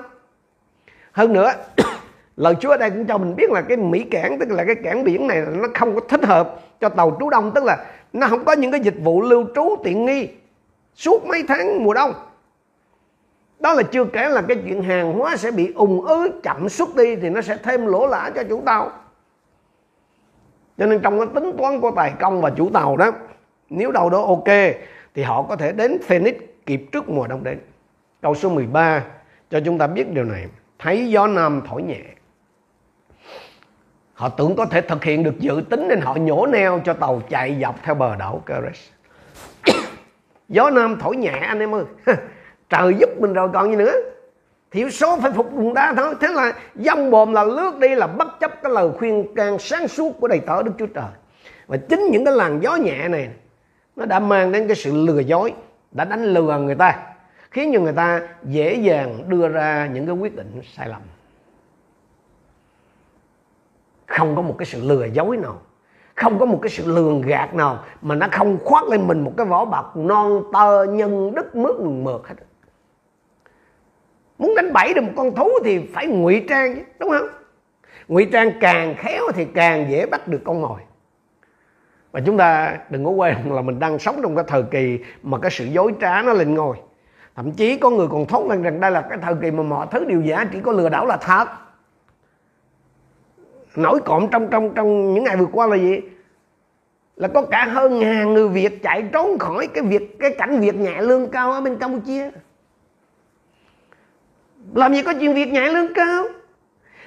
Hơn 1.12 1.32
nữa 1.32 1.52
lời 2.36 2.54
Chúa 2.60 2.70
ở 2.70 2.76
đây 2.76 2.90
cũng 2.90 3.06
cho 3.06 3.18
mình 3.18 3.36
biết 3.36 3.50
là 3.50 3.62
cái 3.62 3.76
Mỹ 3.76 4.02
cảng 4.10 4.38
tức 4.38 4.50
là 4.50 4.64
cái 4.64 4.74
cảng 4.74 5.04
biển 5.04 5.26
này 5.26 5.42
nó 5.52 5.68
không 5.74 5.94
có 5.94 6.00
thích 6.08 6.24
hợp 6.24 6.60
cho 6.80 6.88
tàu 6.88 7.16
trú 7.20 7.30
đông 7.30 7.52
tức 7.54 7.64
là 7.64 7.86
nó 8.12 8.26
không 8.26 8.44
có 8.44 8.52
những 8.52 8.70
cái 8.70 8.80
dịch 8.80 8.96
vụ 9.04 9.22
lưu 9.22 9.44
trú 9.54 9.76
tiện 9.84 10.04
nghi 10.06 10.28
suốt 10.94 11.26
mấy 11.26 11.44
tháng 11.48 11.84
mùa 11.84 11.94
đông 11.94 12.12
đó 13.60 13.72
là 13.72 13.82
chưa 13.82 14.04
kể 14.04 14.28
là 14.28 14.42
cái 14.42 14.56
chuyện 14.64 14.82
hàng 14.82 15.12
hóa 15.12 15.36
sẽ 15.36 15.50
bị 15.50 15.72
ùn 15.72 16.06
ứ, 16.06 16.40
chậm 16.42 16.68
xuất 16.68 16.96
đi 16.96 17.16
thì 17.16 17.30
nó 17.30 17.40
sẽ 17.40 17.56
thêm 17.62 17.86
lỗ 17.86 18.06
lã 18.06 18.30
cho 18.34 18.44
chủ 18.44 18.62
tàu. 18.66 18.90
Cho 20.78 20.86
nên 20.86 21.00
trong 21.00 21.18
cái 21.18 21.28
tính 21.34 21.52
toán 21.58 21.80
của 21.80 21.90
tài 21.96 22.12
công 22.20 22.40
và 22.40 22.50
chủ 22.50 22.70
tàu 22.70 22.96
đó, 22.96 23.10
nếu 23.70 23.92
đâu 23.92 24.10
đó 24.10 24.22
ok, 24.22 24.76
thì 25.14 25.22
họ 25.22 25.42
có 25.42 25.56
thể 25.56 25.72
đến 25.72 25.98
Phoenix 26.02 26.34
kịp 26.66 26.82
trước 26.92 27.08
mùa 27.08 27.26
đông 27.26 27.44
đến. 27.44 27.58
Câu 28.22 28.34
số 28.34 28.48
13 28.48 29.04
cho 29.50 29.60
chúng 29.64 29.78
ta 29.78 29.86
biết 29.86 30.12
điều 30.12 30.24
này. 30.24 30.46
Thấy 30.78 31.10
gió 31.10 31.26
nam 31.26 31.62
thổi 31.68 31.82
nhẹ. 31.82 32.00
Họ 34.14 34.28
tưởng 34.28 34.56
có 34.56 34.66
thể 34.66 34.80
thực 34.80 35.04
hiện 35.04 35.22
được 35.22 35.38
dự 35.38 35.62
tính 35.70 35.88
nên 35.88 36.00
họ 36.00 36.14
nhổ 36.14 36.46
neo 36.46 36.80
cho 36.84 36.92
tàu 36.92 37.22
chạy 37.28 37.58
dọc 37.60 37.82
theo 37.82 37.94
bờ 37.94 38.16
đảo 38.16 38.42
Keres. 38.46 38.80
Gió 40.48 40.70
nam 40.70 40.96
thổi 41.00 41.16
nhẹ, 41.16 41.30
anh 41.30 41.60
em 41.60 41.74
ơi. 41.74 41.84
trời 42.68 42.94
giúp 42.94 43.10
mình 43.18 43.32
rồi, 43.32 43.48
còn 43.52 43.70
gì 43.70 43.76
nữa? 43.76 43.94
Thiểu 44.70 44.90
số 44.90 45.18
phải 45.20 45.32
phục 45.32 45.52
vùng 45.52 45.74
đa 45.74 45.94
thôi. 45.96 46.14
Thế 46.20 46.28
là 46.28 46.52
dông 46.74 47.10
bồm 47.10 47.32
là 47.32 47.44
lướt 47.44 47.78
đi 47.78 47.94
là 47.94 48.06
bất 48.06 48.40
chấp 48.40 48.62
cái 48.62 48.72
lời 48.72 48.88
khuyên 48.98 49.34
can 49.34 49.58
sáng 49.58 49.88
suốt 49.88 50.20
của 50.20 50.28
đầy 50.28 50.40
tớ 50.40 50.62
đức 50.62 50.72
chúa 50.78 50.86
trời. 50.86 51.10
Và 51.66 51.76
chính 51.76 52.08
những 52.10 52.24
cái 52.24 52.34
làn 52.34 52.62
gió 52.62 52.76
nhẹ 52.76 53.08
này, 53.08 53.30
nó 53.96 54.04
đã 54.04 54.20
mang 54.20 54.52
đến 54.52 54.66
cái 54.66 54.76
sự 54.76 54.92
lừa 55.06 55.18
dối, 55.18 55.54
đã 55.92 56.04
đánh 56.04 56.24
lừa 56.24 56.58
người 56.58 56.74
ta, 56.74 56.98
khiến 57.50 57.70
cho 57.74 57.80
người 57.80 57.92
ta 57.92 58.28
dễ 58.44 58.74
dàng 58.74 59.24
đưa 59.28 59.48
ra 59.48 59.88
những 59.92 60.06
cái 60.06 60.14
quyết 60.14 60.36
định 60.36 60.60
sai 60.76 60.88
lầm. 60.88 61.00
Không 64.06 64.36
có 64.36 64.42
một 64.42 64.54
cái 64.58 64.66
sự 64.66 64.80
lừa 64.82 65.04
dối 65.04 65.36
nào, 65.36 65.60
không 66.14 66.38
có 66.38 66.46
một 66.46 66.58
cái 66.62 66.70
sự 66.70 66.92
lường 66.92 67.20
gạt 67.20 67.54
nào 67.54 67.84
mà 68.02 68.14
nó 68.14 68.26
không 68.32 68.58
khoác 68.64 68.84
lên 68.88 69.06
mình 69.06 69.20
một 69.20 69.32
cái 69.36 69.46
vỏ 69.46 69.64
bọc 69.64 69.96
non 69.96 70.42
tơ 70.52 70.84
nhân 70.84 71.34
đức 71.34 71.56
mướt 71.56 71.80
mượt 71.80 72.28
hết 72.28 72.34
muốn 74.38 74.54
đánh 74.54 74.72
bẫy 74.72 74.94
được 74.94 75.02
một 75.02 75.12
con 75.16 75.34
thú 75.34 75.50
thì 75.64 75.80
phải 75.94 76.06
ngụy 76.06 76.44
trang 76.48 76.74
chứ, 76.74 76.82
đúng 76.98 77.10
không? 77.10 77.28
Ngụy 78.08 78.24
trang 78.32 78.52
càng 78.60 78.94
khéo 78.98 79.22
thì 79.34 79.44
càng 79.54 79.90
dễ 79.90 80.06
bắt 80.06 80.28
được 80.28 80.40
con 80.44 80.62
mồi. 80.62 80.80
Và 82.12 82.20
chúng 82.26 82.36
ta 82.36 82.78
đừng 82.90 83.04
có 83.04 83.10
quên 83.10 83.36
là 83.50 83.62
mình 83.62 83.78
đang 83.78 83.98
sống 83.98 84.18
trong 84.22 84.36
cái 84.36 84.44
thời 84.48 84.62
kỳ 84.62 84.98
mà 85.22 85.38
cái 85.38 85.50
sự 85.50 85.64
dối 85.64 85.92
trá 86.00 86.22
nó 86.22 86.32
lên 86.32 86.54
ngôi. 86.54 86.76
Thậm 87.36 87.52
chí 87.52 87.76
có 87.76 87.90
người 87.90 88.06
còn 88.10 88.26
thốt 88.26 88.46
lên 88.48 88.62
rằng 88.62 88.80
đây 88.80 88.90
là 88.90 89.00
cái 89.00 89.18
thời 89.22 89.34
kỳ 89.42 89.50
mà 89.50 89.62
mọi 89.62 89.86
thứ 89.90 90.04
đều 90.04 90.20
giả, 90.20 90.44
chỉ 90.52 90.60
có 90.60 90.72
lừa 90.72 90.88
đảo 90.88 91.06
là 91.06 91.16
thật. 91.16 91.48
Nổi 93.76 94.00
cộm 94.04 94.28
trong 94.30 94.48
trong 94.50 94.74
trong 94.74 95.14
những 95.14 95.24
ngày 95.24 95.36
vừa 95.36 95.46
qua 95.52 95.66
là 95.66 95.76
gì? 95.76 96.00
Là 97.16 97.28
có 97.28 97.42
cả 97.42 97.64
hơn 97.64 97.98
ngàn 97.98 98.34
người 98.34 98.48
Việt 98.48 98.82
chạy 98.82 99.04
trốn 99.12 99.38
khỏi 99.38 99.66
cái 99.66 99.84
việc, 99.84 100.18
cái 100.18 100.30
cảnh 100.38 100.60
việc 100.60 100.74
nhẹ 100.74 101.00
lương 101.00 101.30
cao 101.30 101.52
ở 101.52 101.60
bên 101.60 101.76
Campuchia 101.78 102.30
làm 104.74 104.94
gì 104.94 105.02
có 105.02 105.14
chuyện 105.20 105.34
việc 105.34 105.48
nhẹ 105.48 105.68
lương 105.68 105.94
cao? 105.94 106.24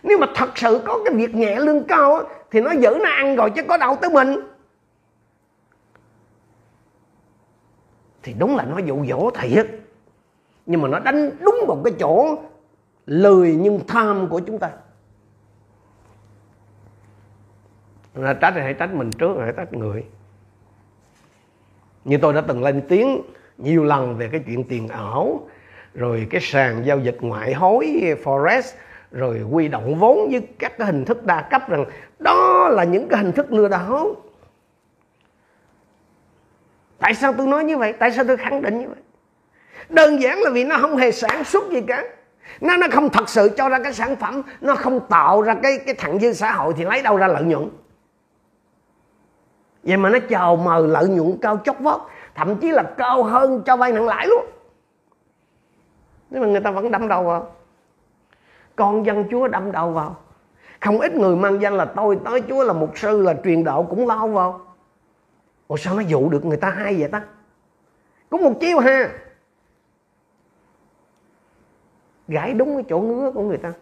Nếu 0.04 0.18
mà 0.18 0.28
thật 0.36 0.58
sự 0.58 0.82
có 0.86 1.00
cái 1.06 1.14
việc 1.14 1.36
nhẹ 1.36 1.60
lương 1.60 1.84
cao 1.84 2.24
thì 2.52 2.62
nó 2.62 2.72
giữ 2.72 2.98
nó 3.04 3.10
ăn 3.10 3.36
rồi 3.36 3.52
chứ 3.56 3.64
có 3.64 3.78
đâu 3.78 3.98
tới 4.02 4.10
mình. 4.10 4.36
Thì 8.24 8.34
đúng 8.40 8.56
là 8.56 8.64
nó 8.64 8.78
dụ 8.78 9.06
dỗ 9.06 9.32
thiệt. 9.32 9.68
Nhưng 10.66 10.82
mà 10.82 10.88
nó 10.88 11.00
đánh 11.00 11.30
đúng 11.40 11.56
một 11.68 11.82
cái 11.84 11.94
chỗ 12.00 12.36
lười 13.06 13.56
nhưng 13.56 13.88
tham 13.88 14.28
của 14.30 14.40
chúng 14.40 14.60
ta. 14.60 14.72
Là 18.14 18.34
trách 18.34 18.52
thì 18.56 18.62
hãy 18.62 18.74
trách 18.74 18.94
mình 18.94 19.12
trước 19.12 19.36
hãy 19.40 19.54
trách 19.58 19.74
người. 19.74 20.06
Như 22.06 22.18
tôi 22.22 22.34
đã 22.34 22.42
từng 22.42 22.64
lên 22.64 22.82
tiếng 22.90 23.22
nhiều 23.58 23.84
lần 23.84 24.18
về 24.18 24.30
cái 24.32 24.44
chuyện 24.46 24.64
tiền 24.64 24.88
ảo 24.88 25.48
rồi 26.00 26.28
cái 26.30 26.42
sàn 26.42 26.86
giao 26.86 27.00
dịch 27.00 27.18
ngoại 27.22 27.54
hối, 27.54 28.16
forex, 28.24 28.62
rồi 29.12 29.42
quy 29.52 29.68
động 29.68 29.96
vốn 30.00 30.30
với 30.32 30.48
các 30.60 30.78
cái 30.78 30.86
hình 30.86 31.06
thức 31.06 31.26
đa 31.26 31.42
cấp 31.42 31.70
rằng 31.70 31.86
đó 32.20 32.70
là 32.72 32.84
những 32.84 33.08
cái 33.10 33.20
hình 33.20 33.32
thức 33.32 33.52
lừa 33.52 33.68
đảo. 33.68 34.16
Tại 37.00 37.14
sao 37.14 37.34
tôi 37.34 37.48
nói 37.48 37.64
như 37.64 37.78
vậy? 37.78 37.94
Tại 37.94 38.12
sao 38.12 38.26
tôi 38.28 38.38
khẳng 38.38 38.62
định 38.62 38.80
như 38.80 38.88
vậy? 38.88 38.98
Đơn 39.90 40.22
giản 40.22 40.40
là 40.42 40.50
vì 40.50 40.64
nó 40.64 40.78
không 40.82 40.98
hề 40.98 41.12
sản 41.12 41.44
xuất 41.44 41.70
gì 41.72 41.82
cả. 41.88 42.04
Nó 42.62 42.78
nó 42.78 42.88
không 42.92 43.10
thật 43.10 43.30
sự 43.30 43.50
cho 43.58 43.70
ra 43.70 43.80
cái 43.80 43.94
sản 43.94 44.16
phẩm, 44.16 44.42
nó 44.62 44.76
không 44.76 45.00
tạo 45.10 45.42
ra 45.42 45.56
cái 45.64 45.80
cái 45.86 45.96
thặng 45.96 46.20
dư 46.20 46.34
xã 46.34 46.52
hội 46.52 46.74
thì 46.78 46.84
lấy 46.84 47.02
đâu 47.02 47.18
ra 47.18 47.28
lợi 47.28 47.44
nhuận. 47.44 47.70
Vậy 49.84 49.98
mà 49.98 50.10
nó 50.10 50.20
chào 50.30 50.56
mời 50.56 50.88
lợi 50.88 51.08
nhuận 51.08 51.38
cao 51.42 51.60
chót 51.66 51.76
vót, 51.80 52.02
thậm 52.36 52.56
chí 52.56 52.72
là 52.72 52.84
cao 52.98 53.24
hơn 53.24 53.64
cho 53.66 53.78
vay 53.78 53.92
nặng 53.92 54.06
lãi 54.06 54.28
luôn 54.28 54.46
nhưng 56.30 56.42
mà 56.42 56.48
người 56.48 56.62
ta 56.62 56.72
vẫn 56.72 56.92
đâm 56.92 57.08
đầu 57.08 57.24
vào. 57.24 57.56
Con 58.76 59.06
dân 59.06 59.26
chúa 59.32 59.48
đâm 59.48 59.72
đầu 59.72 59.92
vào. 59.92 60.18
Không 60.82 61.00
ít 61.00 61.16
người 61.16 61.36
mang 61.36 61.62
danh 61.62 61.74
là 61.74 61.86
tôi, 61.86 62.20
tới 62.26 62.44
chúa 62.50 62.64
là 62.64 62.74
mục 62.74 62.98
sư, 62.98 63.22
là 63.22 63.36
truyền 63.44 63.64
đạo 63.64 63.88
cũng 63.90 64.08
lao 64.08 64.28
vào. 64.28 64.76
Ủa 65.68 65.78
sao 65.78 65.96
nó 65.96 66.02
dụ 66.02 66.30
được 66.30 66.46
người 66.46 66.58
ta 66.58 66.70
hay 66.70 66.96
vậy 67.00 67.10
ta? 67.10 67.26
Có 68.30 68.38
một 68.38 68.54
chiêu 68.62 68.80
ha 68.80 69.10
gãi 72.28 72.54
đúng 72.54 72.76
cái 72.76 72.86
chỗ 72.90 73.00
ngứa 73.00 73.32
của 73.32 73.42
người 73.42 73.58
ta. 73.58 73.74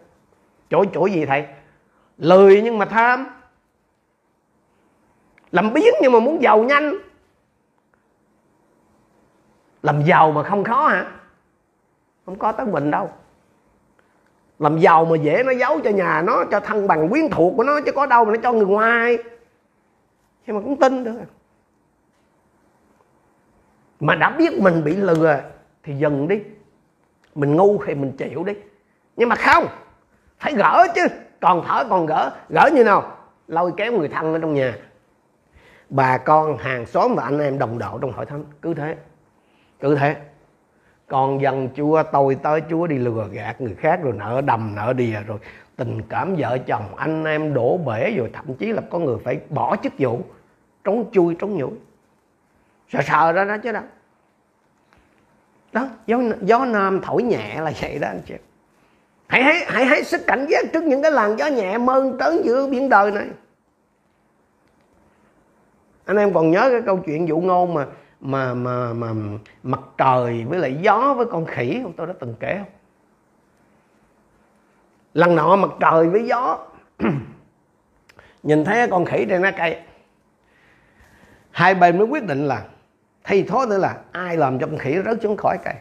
Chỗ 0.70 0.84
chỗ 0.94 1.06
gì 1.06 1.26
thầy? 1.26 1.46
Lười 2.18 2.62
nhưng 2.62 2.78
mà 2.78 2.84
tham. 2.84 3.26
Làm 5.50 5.72
biến 5.72 5.94
nhưng 6.02 6.12
mà 6.12 6.20
muốn 6.20 6.42
giàu 6.42 6.64
nhanh. 6.64 6.94
Làm 9.82 10.02
giàu 10.02 10.32
mà 10.32 10.42
không 10.42 10.64
khó 10.64 10.86
hả? 10.86 11.17
Không 12.28 12.38
có 12.38 12.52
tới 12.52 12.66
mình 12.66 12.90
đâu. 12.90 13.10
Làm 14.58 14.78
giàu 14.78 15.04
mà 15.04 15.16
dễ 15.16 15.42
nó 15.46 15.52
giấu 15.52 15.80
cho 15.80 15.90
nhà 15.90 16.22
nó, 16.22 16.44
cho 16.50 16.60
thân 16.60 16.86
bằng 16.86 17.08
quyến 17.08 17.28
thuộc 17.30 17.54
của 17.56 17.64
nó, 17.64 17.80
chứ 17.86 17.92
có 17.92 18.06
đâu 18.06 18.24
mà 18.24 18.32
nó 18.32 18.40
cho 18.42 18.52
người 18.52 18.66
ngoài. 18.66 19.18
Nhưng 20.46 20.56
mà 20.56 20.62
cũng 20.62 20.76
tin 20.76 21.04
được. 21.04 21.20
Mà 24.00 24.14
đã 24.14 24.30
biết 24.30 24.60
mình 24.60 24.84
bị 24.84 24.96
lừa 24.96 25.40
thì 25.82 25.94
dừng 25.94 26.28
đi. 26.28 26.40
Mình 27.34 27.56
ngu 27.56 27.82
thì 27.86 27.94
mình 27.94 28.12
chịu 28.12 28.44
đi. 28.44 28.54
Nhưng 29.16 29.28
mà 29.28 29.36
không, 29.36 29.66
phải 30.38 30.54
gỡ 30.54 30.86
chứ. 30.94 31.06
Còn 31.40 31.64
thở 31.66 31.84
còn 31.90 32.06
gỡ. 32.06 32.30
Gỡ 32.48 32.70
như 32.74 32.84
nào? 32.84 33.16
Lôi 33.46 33.72
kéo 33.76 33.92
người 33.92 34.08
thân 34.08 34.32
ở 34.32 34.38
trong 34.38 34.54
nhà. 34.54 34.74
Bà 35.88 36.18
con 36.18 36.58
hàng 36.58 36.86
xóm 36.86 37.14
và 37.14 37.22
anh 37.22 37.38
em 37.38 37.58
đồng 37.58 37.78
đội 37.78 37.98
trong 38.02 38.12
hội 38.12 38.26
thánh. 38.26 38.44
Cứ 38.62 38.74
thế. 38.74 38.96
Cứ 39.80 39.96
thế 39.96 40.16
con 41.08 41.42
dân 41.42 41.68
chúa 41.76 42.02
tôi 42.12 42.34
tới 42.42 42.62
chúa 42.70 42.86
đi 42.86 42.98
lừa 42.98 43.28
gạt 43.32 43.60
người 43.60 43.74
khác 43.74 44.00
rồi 44.02 44.12
nợ 44.12 44.40
đầm 44.40 44.72
nợ 44.76 44.92
đìa 44.92 45.20
rồi. 45.26 45.38
Tình 45.76 46.02
cảm 46.08 46.34
vợ 46.38 46.58
chồng 46.66 46.94
anh 46.96 47.24
em 47.24 47.54
đổ 47.54 47.76
bể 47.76 48.10
rồi 48.16 48.30
thậm 48.32 48.54
chí 48.54 48.72
là 48.72 48.82
có 48.90 48.98
người 48.98 49.16
phải 49.24 49.40
bỏ 49.50 49.76
chức 49.82 49.92
vụ 49.98 50.20
trốn 50.84 51.10
chui 51.12 51.34
trốn 51.34 51.56
nhủi. 51.56 51.70
Sợ 52.88 53.00
sợ 53.06 53.32
ra 53.32 53.44
đó 53.44 53.56
chứ 53.62 53.72
đâu 53.72 53.82
đó 55.72 55.88
gió, 56.06 56.18
gió 56.40 56.64
nam 56.64 57.00
thổi 57.00 57.22
nhẹ 57.22 57.60
là 57.60 57.72
vậy 57.80 57.98
đó 57.98 58.08
anh 58.08 58.20
chị. 58.26 58.34
Hãy 59.26 59.42
hãy 59.42 59.64
hãy 59.66 59.84
hãy 59.84 60.04
sức 60.04 60.20
cảnh 60.26 60.46
giác 60.48 60.64
trước 60.72 60.84
những 60.84 61.02
cái 61.02 61.10
làn 61.10 61.38
gió 61.38 61.46
nhẹ 61.46 61.78
mơn 61.78 62.18
trớn 62.20 62.42
giữa 62.44 62.66
biển 62.66 62.88
đời 62.88 63.10
này. 63.10 63.26
Anh 66.04 66.16
em 66.16 66.32
còn 66.32 66.50
nhớ 66.50 66.68
cái 66.70 66.82
câu 66.86 66.96
chuyện 67.06 67.26
vụ 67.26 67.40
ngôn 67.40 67.74
mà 67.74 67.86
mà 68.20 68.54
mà 68.54 68.92
mà 68.92 69.12
mặt 69.62 69.80
trời 69.98 70.44
với 70.44 70.58
lại 70.58 70.78
gió 70.82 71.14
với 71.16 71.26
con 71.26 71.46
khỉ 71.46 71.80
không 71.82 71.92
tôi 71.92 72.06
đã 72.06 72.12
từng 72.20 72.34
kể 72.40 72.56
không? 72.58 72.68
Lần 75.14 75.36
nọ 75.36 75.56
mặt 75.56 75.70
trời 75.80 76.08
với 76.08 76.26
gió. 76.26 76.58
Nhìn 78.42 78.64
thấy 78.64 78.88
con 78.90 79.04
khỉ 79.04 79.26
trên 79.28 79.42
lá 79.42 79.50
cây, 79.50 79.80
hai 81.50 81.74
bên 81.74 81.98
mới 81.98 82.06
quyết 82.06 82.24
định 82.24 82.44
là 82.44 82.64
thay 83.24 83.42
thối 83.48 83.66
nữa 83.66 83.78
là 83.78 84.00
ai 84.12 84.36
làm 84.36 84.58
cho 84.58 84.66
con 84.66 84.78
khỉ 84.78 84.96
rớt 85.04 85.22
xuống 85.22 85.36
khỏi 85.36 85.58
cây. 85.64 85.74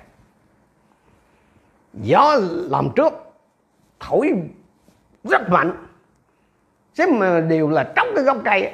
Gió 1.94 2.36
làm 2.70 2.90
trước, 2.96 3.14
thổi 4.00 4.32
rất 5.24 5.50
mạnh. 5.50 5.88
Chứ 6.94 7.08
mà 7.12 7.40
điều 7.40 7.70
là 7.70 7.92
trong 7.96 8.08
cái 8.16 8.24
gốc 8.24 8.38
cây 8.46 8.74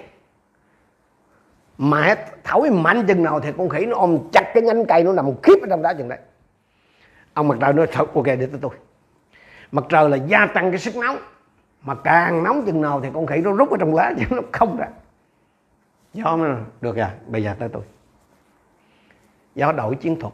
mà 1.78 2.16
thổi 2.44 2.70
mạnh 2.70 3.06
chừng 3.08 3.24
nào 3.24 3.40
thì 3.40 3.52
con 3.58 3.70
khỉ 3.70 3.86
nó 3.86 3.98
ôm 3.98 4.20
chặt 4.32 4.52
cái 4.54 4.64
nhánh 4.64 4.86
cây 4.86 5.04
nó 5.04 5.14
nằm 5.14 5.26
khiếp 5.44 5.56
ở 5.62 5.68
trong 5.70 5.82
đó 5.82 5.94
chừng 5.98 6.10
đấy. 6.10 6.20
Ông 7.34 7.48
mặt 7.48 7.58
trời 7.62 7.74
nói 7.74 7.88
thật 7.92 8.14
ok, 8.14 8.26
để 8.26 8.48
tôi 8.52 8.60
tôi. 8.62 8.72
Mặt 9.72 9.86
trời 9.90 10.10
là 10.10 10.18
gia 10.18 10.46
tăng 10.46 10.72
cái 10.72 10.80
sức 10.80 10.96
nóng. 10.96 11.18
Mà 11.82 11.96
càng 11.96 12.44
nóng 12.44 12.66
chừng 12.66 12.82
nào 12.82 13.02
thì 13.02 13.10
con 13.14 13.28
khỉ 13.28 13.38
nó 13.38 13.52
rút 13.52 13.72
ở 13.72 13.78
trong 13.80 13.96
lá 13.96 14.14
chứ 14.20 14.26
nó 14.32 14.42
không 14.52 14.78
ra. 14.78 14.88
Gió 16.14 16.36
mà 16.36 16.60
được 16.82 16.96
rồi, 16.96 17.10
bây 17.28 17.44
giờ 17.44 17.56
tới 17.60 17.70
tôi. 17.70 17.84
Gió 19.56 19.72
đổi 19.72 19.96
chiến 19.96 20.20
thuật, 20.20 20.34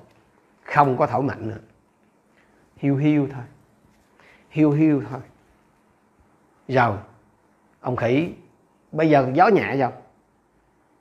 không 0.63 0.97
có 0.97 1.08
thổi 1.08 1.21
mạnh 1.21 1.47
nữa. 1.47 1.58
Hiu 2.78 2.95
hiu 2.95 3.28
thôi. 3.34 3.43
Hiu 4.49 4.71
hiu 4.71 5.04
thôi. 5.12 5.19
Rồi 6.67 6.97
ông 7.82 7.95
khỉ, 7.95 8.34
bây 8.91 9.10
giờ 9.10 9.32
gió 9.34 9.47
nhẹ 9.47 9.78
rồi 9.78 9.91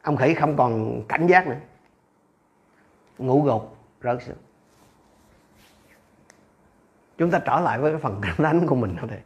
ông 0.02 0.16
khỉ 0.16 0.34
không 0.34 0.56
còn 0.56 1.02
cảnh 1.08 1.26
giác 1.26 1.46
nữa. 1.46 1.56
Ngủ 3.18 3.42
gục, 3.42 3.76
rớt 4.02 4.22
xuống. 4.22 4.37
Chúng 7.18 7.30
ta 7.30 7.38
trở 7.38 7.61
lại 7.61 7.78
với 7.78 7.92
cái 7.92 8.00
phần 8.00 8.20
đánh 8.22 8.37
thánh 8.37 8.66
của 8.66 8.74
mình 8.74 8.96
thôi 8.98 9.08
đây 9.11 9.20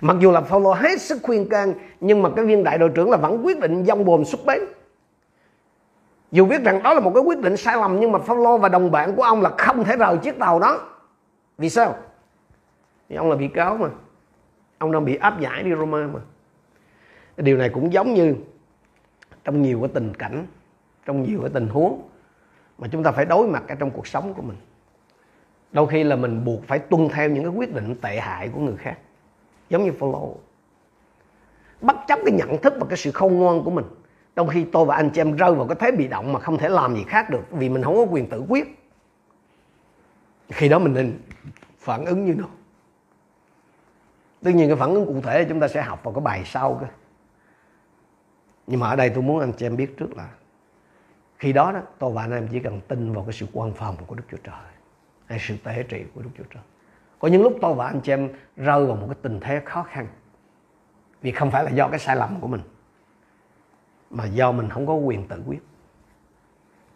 mặc 0.00 0.16
dù 0.20 0.30
là 0.30 0.40
Phaolô 0.40 0.72
hết 0.72 1.00
sức 1.00 1.18
khuyên 1.22 1.48
can, 1.48 1.74
nhưng 2.00 2.22
mà 2.22 2.30
cái 2.36 2.44
viên 2.44 2.64
đại 2.64 2.78
đội 2.78 2.88
trưởng 2.94 3.10
là 3.10 3.16
vẫn 3.16 3.46
quyết 3.46 3.60
định 3.60 3.84
dông 3.84 4.04
bồn 4.04 4.24
xuất 4.24 4.40
bến. 4.46 4.60
Dù 6.32 6.46
biết 6.46 6.62
rằng 6.62 6.82
đó 6.82 6.94
là 6.94 7.00
một 7.00 7.12
cái 7.14 7.22
quyết 7.22 7.38
định 7.38 7.56
sai 7.56 7.76
lầm, 7.76 8.00
nhưng 8.00 8.12
mà 8.12 8.18
Phaolô 8.18 8.58
và 8.58 8.68
đồng 8.68 8.90
bạn 8.90 9.16
của 9.16 9.22
ông 9.22 9.42
là 9.42 9.50
không 9.58 9.84
thể 9.84 9.96
rời 9.96 10.18
chiếc 10.18 10.38
tàu 10.38 10.58
đó. 10.58 10.80
Vì 11.58 11.70
sao? 11.70 11.96
Vì 13.08 13.16
ông 13.16 13.30
là 13.30 13.36
bị 13.36 13.48
cáo 13.48 13.76
mà. 13.76 13.88
Ông 14.78 14.92
đang 14.92 15.04
bị 15.04 15.16
áp 15.16 15.40
giải 15.40 15.62
đi 15.62 15.70
Roma 15.78 15.98
mà. 15.98 16.20
Điều 17.36 17.56
này 17.56 17.68
cũng 17.68 17.92
giống 17.92 18.14
như 18.14 18.34
trong 19.44 19.62
nhiều 19.62 19.80
cái 19.80 19.90
tình 19.94 20.14
cảnh 20.14 20.46
trong 21.06 21.22
nhiều 21.22 21.40
cái 21.40 21.50
tình 21.54 21.68
huống 21.68 22.08
mà 22.78 22.88
chúng 22.88 23.02
ta 23.02 23.12
phải 23.12 23.24
đối 23.24 23.48
mặt 23.48 23.64
ở 23.68 23.74
trong 23.74 23.90
cuộc 23.90 24.06
sống 24.06 24.34
của 24.34 24.42
mình. 24.42 24.56
Đôi 25.72 25.86
khi 25.86 26.04
là 26.04 26.16
mình 26.16 26.44
buộc 26.44 26.64
phải 26.66 26.78
tuân 26.78 27.08
theo 27.08 27.28
những 27.30 27.44
cái 27.44 27.52
quyết 27.52 27.74
định 27.74 27.94
tệ 28.00 28.20
hại 28.20 28.48
của 28.48 28.60
người 28.60 28.76
khác 28.76 28.98
giống 29.70 29.84
như 29.84 29.90
follow, 29.98 30.34
bất 31.80 31.96
chấp 32.08 32.18
cái 32.24 32.34
nhận 32.34 32.58
thức 32.58 32.74
và 32.80 32.86
cái 32.88 32.96
sự 32.96 33.10
khôn 33.12 33.34
ngoan 33.34 33.64
của 33.64 33.70
mình 33.70 33.84
Đôi 34.34 34.48
khi 34.50 34.64
tôi 34.72 34.84
và 34.84 34.96
anh 34.96 35.10
chị 35.10 35.20
em 35.20 35.36
rơi 35.36 35.54
vào 35.54 35.66
cái 35.66 35.76
thế 35.80 35.96
bị 35.96 36.08
động 36.08 36.32
mà 36.32 36.40
không 36.40 36.58
thể 36.58 36.68
làm 36.68 36.94
gì 36.94 37.04
khác 37.08 37.30
được 37.30 37.42
vì 37.50 37.68
mình 37.68 37.82
không 37.82 37.94
có 37.94 38.02
quyền 38.02 38.28
tự 38.28 38.44
quyết. 38.48 38.78
Khi 40.48 40.68
đó 40.68 40.78
mình 40.78 40.94
nên 40.94 41.18
phản 41.78 42.04
ứng 42.04 42.24
như 42.24 42.34
nào? 42.34 42.48
Tất 44.42 44.50
nhiên 44.54 44.68
cái 44.68 44.76
phản 44.76 44.94
ứng 44.94 45.06
cụ 45.06 45.20
thể 45.22 45.44
chúng 45.44 45.60
ta 45.60 45.68
sẽ 45.68 45.82
học 45.82 46.00
vào 46.04 46.14
cái 46.14 46.20
bài 46.20 46.42
sau 46.44 46.78
cơ 46.80 46.86
nhưng 48.66 48.80
mà 48.80 48.88
ở 48.88 48.96
đây 48.96 49.10
tôi 49.10 49.22
muốn 49.22 49.40
anh 49.40 49.52
chị 49.52 49.66
em 49.66 49.76
biết 49.76 49.96
trước 49.96 50.16
là 50.16 50.28
khi 51.38 51.52
đó 51.52 51.72
đó, 51.72 51.80
tôi 51.98 52.12
và 52.12 52.22
anh 52.22 52.32
em 52.32 52.48
chỉ 52.48 52.60
cần 52.60 52.80
tin 52.88 53.12
vào 53.12 53.24
cái 53.24 53.32
sự 53.32 53.46
quan 53.52 53.72
phòng 53.72 53.96
của 54.06 54.14
Đức 54.14 54.24
Chúa 54.30 54.36
Trời 54.36 54.54
hay 55.26 55.38
sự 55.42 55.56
tế 55.64 55.82
trị 55.82 56.04
của 56.14 56.22
Đức 56.22 56.30
Chúa 56.38 56.44
Trời. 56.54 56.62
Có 57.18 57.28
những 57.28 57.42
lúc 57.42 57.58
tôi 57.60 57.74
và 57.74 57.86
anh 57.86 58.00
chị 58.00 58.12
em 58.12 58.28
rơi 58.56 58.86
vào 58.86 58.96
một 58.96 59.06
cái 59.06 59.18
tình 59.22 59.40
thế 59.40 59.62
khó 59.64 59.82
khăn, 59.82 60.06
vì 61.22 61.32
không 61.32 61.50
phải 61.50 61.64
là 61.64 61.70
do 61.70 61.88
cái 61.88 61.98
sai 61.98 62.16
lầm 62.16 62.40
của 62.40 62.46
mình, 62.46 62.60
mà 64.10 64.24
do 64.24 64.52
mình 64.52 64.68
không 64.68 64.86
có 64.86 64.94
quyền 64.94 65.28
tự 65.28 65.42
quyết, 65.46 65.62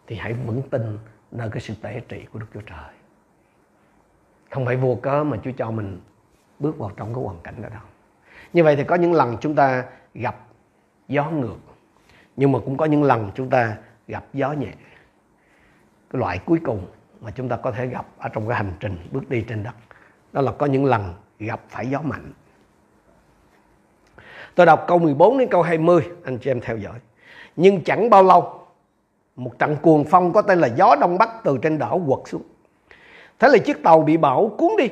thì 0.07 0.15
hãy 0.15 0.33
vững 0.33 0.61
tin 0.69 0.97
nơi 1.31 1.49
cái 1.51 1.61
sự 1.61 1.73
tế 1.81 2.01
trị 2.07 2.25
của 2.33 2.39
Đức 2.39 2.45
Chúa 2.53 2.61
Trời. 2.61 2.93
Không 4.51 4.65
phải 4.65 4.75
vô 4.75 4.99
cớ 5.01 5.23
mà 5.23 5.37
Chúa 5.43 5.51
cho 5.57 5.71
mình 5.71 6.01
bước 6.59 6.77
vào 6.77 6.91
trong 6.97 7.13
cái 7.13 7.23
hoàn 7.23 7.41
cảnh 7.43 7.61
đó 7.61 7.69
đâu. 7.69 7.81
Như 8.53 8.63
vậy 8.63 8.75
thì 8.75 8.83
có 8.83 8.95
những 8.95 9.13
lần 9.13 9.37
chúng 9.41 9.55
ta 9.55 9.85
gặp 10.13 10.48
gió 11.09 11.29
ngược. 11.29 11.57
Nhưng 12.35 12.51
mà 12.51 12.59
cũng 12.65 12.77
có 12.77 12.85
những 12.85 13.03
lần 13.03 13.31
chúng 13.35 13.49
ta 13.49 13.77
gặp 14.07 14.25
gió 14.33 14.51
nhẹ. 14.51 14.71
Cái 16.09 16.19
loại 16.19 16.39
cuối 16.45 16.59
cùng 16.65 16.85
mà 17.21 17.31
chúng 17.31 17.49
ta 17.49 17.57
có 17.57 17.71
thể 17.71 17.87
gặp 17.87 18.05
ở 18.17 18.29
trong 18.29 18.47
cái 18.47 18.57
hành 18.57 18.73
trình, 18.79 18.97
bước 19.11 19.29
đi 19.29 19.45
trên 19.47 19.63
đất, 19.63 19.75
đó 20.33 20.41
là 20.41 20.51
có 20.51 20.65
những 20.65 20.85
lần 20.85 21.13
gặp 21.39 21.61
phải 21.69 21.89
gió 21.89 22.01
mạnh. 22.01 22.31
Tôi 24.55 24.65
đọc 24.65 24.85
câu 24.87 24.99
14 24.99 25.37
đến 25.37 25.47
câu 25.51 25.61
20 25.61 26.03
anh 26.23 26.37
chị 26.37 26.51
em 26.51 26.61
theo 26.61 26.77
dõi. 26.77 26.99
Nhưng 27.55 27.83
chẳng 27.83 28.09
bao 28.09 28.23
lâu, 28.23 28.67
một 29.35 29.59
trận 29.59 29.75
cuồng 29.81 30.03
phong 30.03 30.33
có 30.33 30.41
tên 30.41 30.59
là 30.59 30.67
gió 30.67 30.95
đông 31.01 31.17
bắc 31.17 31.29
từ 31.43 31.57
trên 31.61 31.79
đảo 31.79 32.01
quật 32.07 32.19
xuống. 32.25 32.43
Thế 33.39 33.47
là 33.47 33.57
chiếc 33.57 33.83
tàu 33.83 34.01
bị 34.01 34.17
bão 34.17 34.55
cuốn 34.57 34.71
đi 34.77 34.89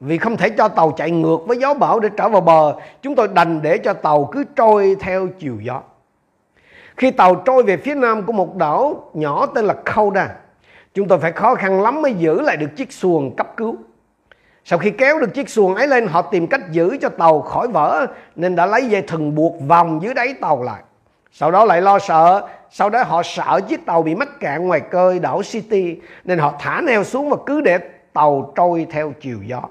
vì 0.00 0.18
không 0.18 0.36
thể 0.36 0.50
cho 0.50 0.68
tàu 0.68 0.90
chạy 0.90 1.10
ngược 1.10 1.38
với 1.46 1.58
gió 1.58 1.74
bão 1.74 2.00
để 2.00 2.08
trở 2.16 2.28
vào 2.28 2.40
bờ 2.40 2.74
chúng 3.02 3.14
tôi 3.14 3.28
đành 3.28 3.62
để 3.62 3.78
cho 3.78 3.92
tàu 3.92 4.28
cứ 4.32 4.44
trôi 4.56 4.96
theo 5.00 5.28
chiều 5.38 5.56
gió. 5.60 5.82
Khi 6.96 7.10
tàu 7.10 7.34
trôi 7.34 7.62
về 7.62 7.76
phía 7.76 7.94
nam 7.94 8.22
của 8.22 8.32
một 8.32 8.56
đảo 8.56 9.10
nhỏ 9.14 9.46
tên 9.46 9.64
là 9.64 9.74
Kauda, 9.84 10.28
chúng 10.94 11.08
tôi 11.08 11.18
phải 11.18 11.32
khó 11.32 11.54
khăn 11.54 11.82
lắm 11.82 12.02
mới 12.02 12.14
giữ 12.14 12.40
lại 12.40 12.56
được 12.56 12.76
chiếc 12.76 12.92
xuồng 12.92 13.36
cấp 13.36 13.56
cứu. 13.56 13.76
Sau 14.64 14.78
khi 14.78 14.90
kéo 14.90 15.18
được 15.18 15.34
chiếc 15.34 15.48
xuồng 15.48 15.74
ấy 15.74 15.88
lên 15.88 16.06
họ 16.06 16.22
tìm 16.22 16.46
cách 16.46 16.70
giữ 16.70 16.96
cho 17.00 17.08
tàu 17.08 17.42
khỏi 17.42 17.68
vỡ 17.68 18.06
nên 18.36 18.56
đã 18.56 18.66
lấy 18.66 18.86
dây 18.86 19.02
thừng 19.02 19.34
buộc 19.34 19.54
vòng 19.68 20.02
dưới 20.02 20.14
đáy 20.14 20.34
tàu 20.40 20.62
lại. 20.62 20.82
Sau 21.32 21.50
đó 21.50 21.64
lại 21.64 21.82
lo 21.82 21.98
sợ 21.98 22.48
sau 22.70 22.90
đó 22.90 23.02
họ 23.02 23.22
sợ 23.24 23.60
chiếc 23.68 23.86
tàu 23.86 24.02
bị 24.02 24.14
mắc 24.14 24.40
cạn 24.40 24.68
ngoài 24.68 24.80
cơi 24.80 25.18
đảo 25.18 25.42
City 25.42 25.96
nên 26.24 26.38
họ 26.38 26.54
thả 26.58 26.80
neo 26.80 27.04
xuống 27.04 27.30
và 27.30 27.36
cứ 27.46 27.60
để 27.60 27.78
tàu 28.12 28.52
trôi 28.56 28.86
theo 28.90 29.12
chiều 29.20 29.38
gió 29.46 29.62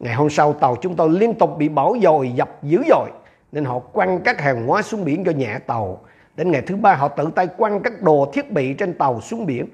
ngày 0.00 0.14
hôm 0.14 0.30
sau, 0.30 0.52
tàu 0.52 0.76
chúng 0.76 0.96
tôi 0.96 1.10
liên 1.10 1.34
tục 1.34 1.58
bị 1.58 1.68
bão 1.68 1.94
dồi, 2.02 2.32
dập 2.32 2.62
dữ 2.62 2.82
dội, 2.88 3.10
nên 3.52 3.64
họ 3.64 3.78
quăng 3.78 4.20
các 4.20 4.40
hàng 4.40 4.66
hóa 4.66 4.82
xuống 4.82 5.04
biển 5.04 5.24
cho 5.24 5.32
nhẹ 5.32 5.58
tàu. 5.66 6.00
Đến 6.36 6.50
ngày 6.50 6.62
thứ 6.62 6.76
ba, 6.76 6.94
họ 6.94 7.08
tự 7.08 7.30
tay 7.34 7.46
quăng 7.46 7.80
các 7.80 8.02
đồ 8.02 8.30
thiết 8.32 8.52
bị 8.52 8.74
trên 8.74 8.94
tàu 8.94 9.20
xuống 9.20 9.46
biển. 9.46 9.66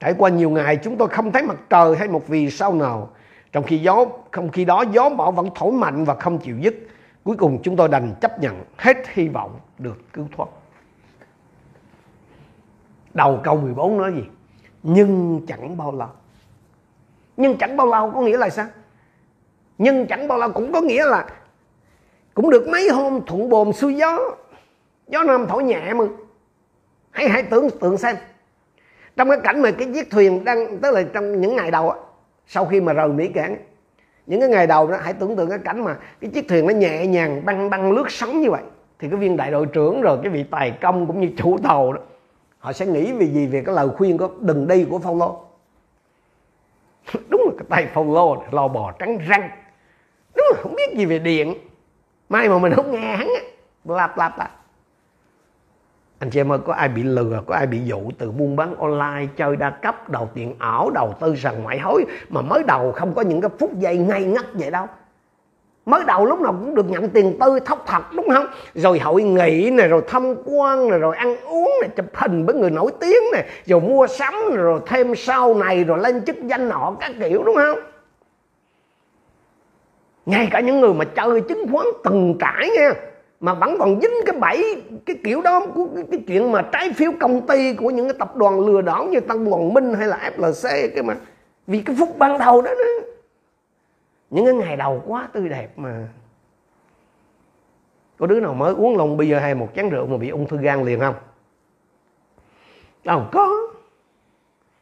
Trải 0.00 0.14
qua 0.18 0.30
nhiều 0.30 0.50
ngày, 0.50 0.76
chúng 0.76 0.96
tôi 0.96 1.08
không 1.08 1.32
thấy 1.32 1.42
mặt 1.42 1.56
trời 1.70 1.96
hay 1.96 2.08
một 2.08 2.28
vì 2.28 2.50
sao 2.50 2.74
nào. 2.74 3.10
Trong 3.52 3.64
khi 3.64 3.78
gió, 3.78 4.04
không 4.30 4.48
khi 4.48 4.64
đó, 4.64 4.84
gió 4.92 5.08
bão 5.08 5.32
vẫn 5.32 5.48
thổi 5.54 5.72
mạnh 5.72 6.04
và 6.04 6.14
không 6.14 6.38
chịu 6.38 6.58
dứt. 6.58 6.74
Cuối 7.24 7.36
cùng, 7.36 7.62
chúng 7.62 7.76
tôi 7.76 7.88
đành 7.88 8.14
chấp 8.20 8.40
nhận 8.40 8.64
hết 8.76 8.96
hy 9.12 9.28
vọng 9.28 9.58
được 9.78 10.12
cứu 10.12 10.26
thoát. 10.36 10.48
Đầu 13.14 13.40
câu 13.44 13.56
14 13.56 13.98
nói 13.98 14.12
gì? 14.12 14.24
Nhưng 14.82 15.40
chẳng 15.46 15.76
bao 15.76 15.92
lâu. 15.92 16.08
Nhưng 17.36 17.58
chẳng 17.58 17.76
bao 17.76 17.86
lâu 17.86 18.10
có 18.10 18.20
nghĩa 18.20 18.36
là 18.36 18.50
sao? 18.50 18.66
Nhưng 19.78 20.06
chẳng 20.06 20.28
bao 20.28 20.38
lâu 20.38 20.52
cũng 20.52 20.72
có 20.72 20.80
nghĩa 20.80 21.04
là 21.04 21.26
cũng 22.34 22.50
được 22.50 22.68
mấy 22.68 22.88
hôm 22.88 23.20
thuận 23.26 23.48
bồm 23.48 23.72
xuôi 23.72 23.94
gió. 23.94 24.18
Gió 25.08 25.22
nam 25.22 25.46
thổi 25.48 25.64
nhẹ 25.64 25.92
mà. 25.92 26.04
Hãy 27.10 27.28
hãy 27.28 27.42
tưởng, 27.42 27.70
tượng 27.80 27.96
xem. 27.96 28.16
Trong 29.16 29.28
cái 29.28 29.38
cảnh 29.44 29.62
mà 29.62 29.70
cái 29.70 29.88
chiếc 29.94 30.10
thuyền 30.10 30.44
đang, 30.44 30.78
tức 30.78 30.94
là 30.94 31.02
trong 31.12 31.40
những 31.40 31.56
ngày 31.56 31.70
đầu 31.70 31.90
á, 31.90 31.98
sau 32.46 32.64
khi 32.64 32.80
mà 32.80 32.92
rời 32.92 33.08
mỹ 33.08 33.28
cảng, 33.28 33.56
những 34.26 34.40
cái 34.40 34.48
ngày 34.48 34.66
đầu 34.66 34.86
đó, 34.90 34.96
hãy 35.02 35.12
tưởng 35.12 35.36
tượng 35.36 35.50
cái 35.50 35.58
cảnh 35.58 35.84
mà 35.84 35.96
cái 36.20 36.30
chiếc 36.30 36.48
thuyền 36.48 36.66
nó 36.66 36.74
nhẹ 36.74 37.06
nhàng, 37.06 37.44
băng 37.44 37.70
băng 37.70 37.92
lướt 37.92 38.10
sóng 38.10 38.40
như 38.40 38.50
vậy. 38.50 38.62
Thì 38.98 39.08
cái 39.08 39.18
viên 39.18 39.36
đại 39.36 39.50
đội 39.50 39.66
trưởng 39.66 40.00
rồi 40.00 40.18
cái 40.22 40.32
vị 40.32 40.44
tài 40.50 40.70
công 40.70 41.06
cũng 41.06 41.20
như 41.20 41.28
chủ 41.36 41.58
tàu 41.62 41.92
đó, 41.92 42.00
họ 42.58 42.72
sẽ 42.72 42.86
nghĩ 42.86 43.12
vì 43.12 43.26
gì? 43.26 43.46
Về 43.46 43.62
cái 43.66 43.74
lời 43.74 43.88
khuyên 43.96 44.18
có 44.18 44.30
đừng 44.40 44.68
đi 44.68 44.86
của 44.90 44.98
Phaolô 44.98 45.44
đúng 47.28 47.40
là 47.44 47.50
cái 47.58 47.66
tay 47.68 47.86
Phaolô 47.94 48.42
lo 48.50 48.68
bò 48.68 48.92
trắng 48.98 49.18
răng 49.28 49.50
đúng 50.36 50.46
là 50.50 50.58
không 50.62 50.74
biết 50.74 50.96
gì 50.96 51.06
về 51.06 51.18
điện. 51.18 51.54
Mai 52.28 52.48
mà 52.48 52.58
mình 52.58 52.72
không 52.72 52.90
nghe 52.90 53.16
hắn 53.16 53.28
á. 53.28 53.40
Lạp 53.84 54.18
lạp 54.18 54.38
lạp 54.38 54.50
anh 56.18 56.30
chị 56.30 56.40
em 56.40 56.52
ơi, 56.52 56.58
có 56.66 56.72
ai 56.72 56.88
bị 56.88 57.02
lừa, 57.02 57.42
có 57.46 57.54
ai 57.54 57.66
bị 57.66 57.80
dụ 57.84 58.00
từ 58.18 58.30
buôn 58.30 58.56
bán 58.56 58.76
online, 58.76 59.26
chơi 59.36 59.56
đa 59.56 59.70
cấp, 59.70 60.10
đầu 60.10 60.30
tiền 60.34 60.54
ảo, 60.58 60.90
đầu 60.90 61.14
tư 61.20 61.36
sàn 61.36 61.62
ngoại 61.62 61.78
hối, 61.78 62.04
mà 62.28 62.40
mới 62.40 62.62
đầu 62.62 62.92
không 62.92 63.14
có 63.14 63.22
những 63.22 63.40
cái 63.40 63.50
phút 63.58 63.78
giây 63.78 63.96
ngay 63.96 64.24
ngắt 64.24 64.44
vậy 64.54 64.70
đâu. 64.70 64.86
Mới 65.86 66.04
đầu 66.06 66.26
lúc 66.26 66.40
nào 66.40 66.52
cũng 66.52 66.74
được 66.74 66.90
nhận 66.90 67.08
tiền 67.08 67.38
tư, 67.40 67.60
thóc 67.60 67.84
thật 67.86 68.02
đúng 68.12 68.28
không? 68.34 68.46
Rồi 68.74 68.98
hội 68.98 69.22
nghị 69.22 69.70
này 69.70 69.88
rồi 69.88 70.02
thăm 70.08 70.34
quan 70.44 70.88
này 70.88 70.98
rồi 70.98 71.16
ăn 71.16 71.36
uống 71.36 71.72
này 71.80 71.90
chụp 71.96 72.06
hình 72.14 72.46
với 72.46 72.54
người 72.54 72.70
nổi 72.70 72.90
tiếng 73.00 73.22
này 73.32 73.44
rồi 73.66 73.80
mua 73.80 74.06
sắm, 74.06 74.34
rồi 74.54 74.80
thêm 74.86 75.14
sau 75.14 75.54
này, 75.54 75.84
rồi 75.84 75.98
lên 75.98 76.24
chức 76.24 76.36
danh 76.42 76.68
nọ 76.68 76.96
các 77.00 77.12
kiểu, 77.20 77.42
đúng 77.42 77.56
không? 77.56 77.78
Ngay 80.26 80.48
cả 80.50 80.60
những 80.60 80.80
người 80.80 80.94
mà 80.94 81.04
chơi 81.04 81.40
chứng 81.40 81.66
khoán 81.72 81.86
từng 82.04 82.36
trải 82.40 82.70
nha 82.76 82.92
mà 83.40 83.54
vẫn 83.54 83.76
còn 83.78 84.00
dính 84.00 84.14
cái 84.26 84.36
bẫy 84.40 84.82
cái 85.06 85.16
kiểu 85.24 85.42
đó 85.42 85.66
của 85.74 85.88
cái, 85.94 86.04
cái 86.10 86.20
chuyện 86.26 86.52
mà 86.52 86.62
trái 86.72 86.92
phiếu 86.92 87.12
công 87.20 87.46
ty 87.46 87.74
của 87.74 87.90
những 87.90 88.06
cái 88.06 88.16
tập 88.18 88.36
đoàn 88.36 88.60
lừa 88.60 88.80
đảo 88.80 89.04
như 89.04 89.20
Tân 89.20 89.46
Hoàng 89.46 89.74
Minh 89.74 89.94
hay 89.94 90.08
là 90.08 90.30
FLC 90.36 90.88
cái 90.94 91.02
mà. 91.02 91.16
Vì 91.66 91.80
cái 91.80 91.96
phút 91.98 92.18
ban 92.18 92.38
đầu 92.38 92.62
đó, 92.62 92.70
đó. 92.70 93.06
Những 94.30 94.44
cái 94.44 94.54
ngày 94.54 94.76
đầu 94.76 95.02
quá 95.06 95.28
tươi 95.32 95.48
đẹp 95.48 95.68
mà. 95.76 96.08
Có 98.18 98.26
đứa 98.26 98.40
nào 98.40 98.54
mới 98.54 98.74
uống 98.74 98.96
lon 98.96 99.16
bia 99.16 99.34
hay 99.34 99.54
một 99.54 99.68
chén 99.76 99.90
rượu 99.90 100.06
mà 100.06 100.16
bị 100.16 100.28
ung 100.28 100.48
thư 100.48 100.56
gan 100.56 100.84
liền 100.84 101.00
không? 101.00 101.14
Đâu 103.04 103.22
có. 103.32 103.48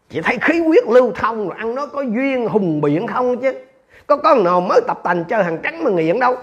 Chỉ 0.08 0.20
thấy 0.20 0.38
khí 0.40 0.60
huyết 0.60 0.84
lưu 0.88 1.12
thông 1.14 1.48
rồi 1.48 1.56
ăn 1.58 1.74
nó 1.74 1.86
có 1.86 2.02
duyên 2.02 2.48
hùng 2.48 2.80
biện 2.80 3.06
không 3.06 3.40
chứ 3.40 3.52
có 4.06 4.16
con 4.16 4.44
nào 4.44 4.60
mới 4.60 4.80
tập 4.86 5.00
tành 5.02 5.24
chơi 5.24 5.44
hàng 5.44 5.58
trắng 5.62 5.84
mà 5.84 5.90
nghiện 5.90 6.20
đâu? 6.20 6.36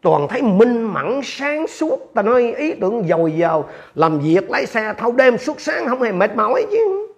Toàn 0.00 0.28
thấy 0.28 0.42
minh 0.42 0.82
mẫn 0.82 1.20
sáng 1.22 1.66
suốt. 1.66 2.14
Ta 2.14 2.22
nói 2.22 2.54
ý 2.56 2.74
tưởng 2.74 3.04
dồi 3.08 3.32
dào, 3.32 3.68
làm 3.94 4.18
việc 4.18 4.50
lái 4.50 4.66
xe 4.66 4.94
thâu 4.98 5.12
đêm 5.12 5.38
suốt 5.38 5.60
sáng 5.60 5.86
không 5.88 6.02
hề 6.02 6.12
mệt 6.12 6.36
mỏi 6.36 6.66
chứ. 6.70 7.08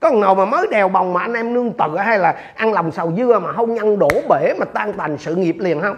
Có 0.00 0.10
nào 0.10 0.34
mà 0.34 0.44
mới 0.44 0.66
đèo 0.70 0.88
bồng 0.88 1.12
mà 1.12 1.20
anh 1.20 1.34
em 1.34 1.54
nương 1.54 1.72
tựa 1.72 1.96
hay 1.96 2.18
là 2.18 2.52
ăn 2.56 2.72
lòng 2.72 2.90
xào 2.90 3.12
dưa 3.16 3.38
mà 3.38 3.52
không 3.52 3.74
nhân 3.74 3.98
đổ 3.98 4.08
bể 4.28 4.54
mà 4.58 4.64
tan 4.64 4.92
tành 4.92 5.18
sự 5.18 5.34
nghiệp 5.34 5.56
liền 5.58 5.80
không? 5.80 5.96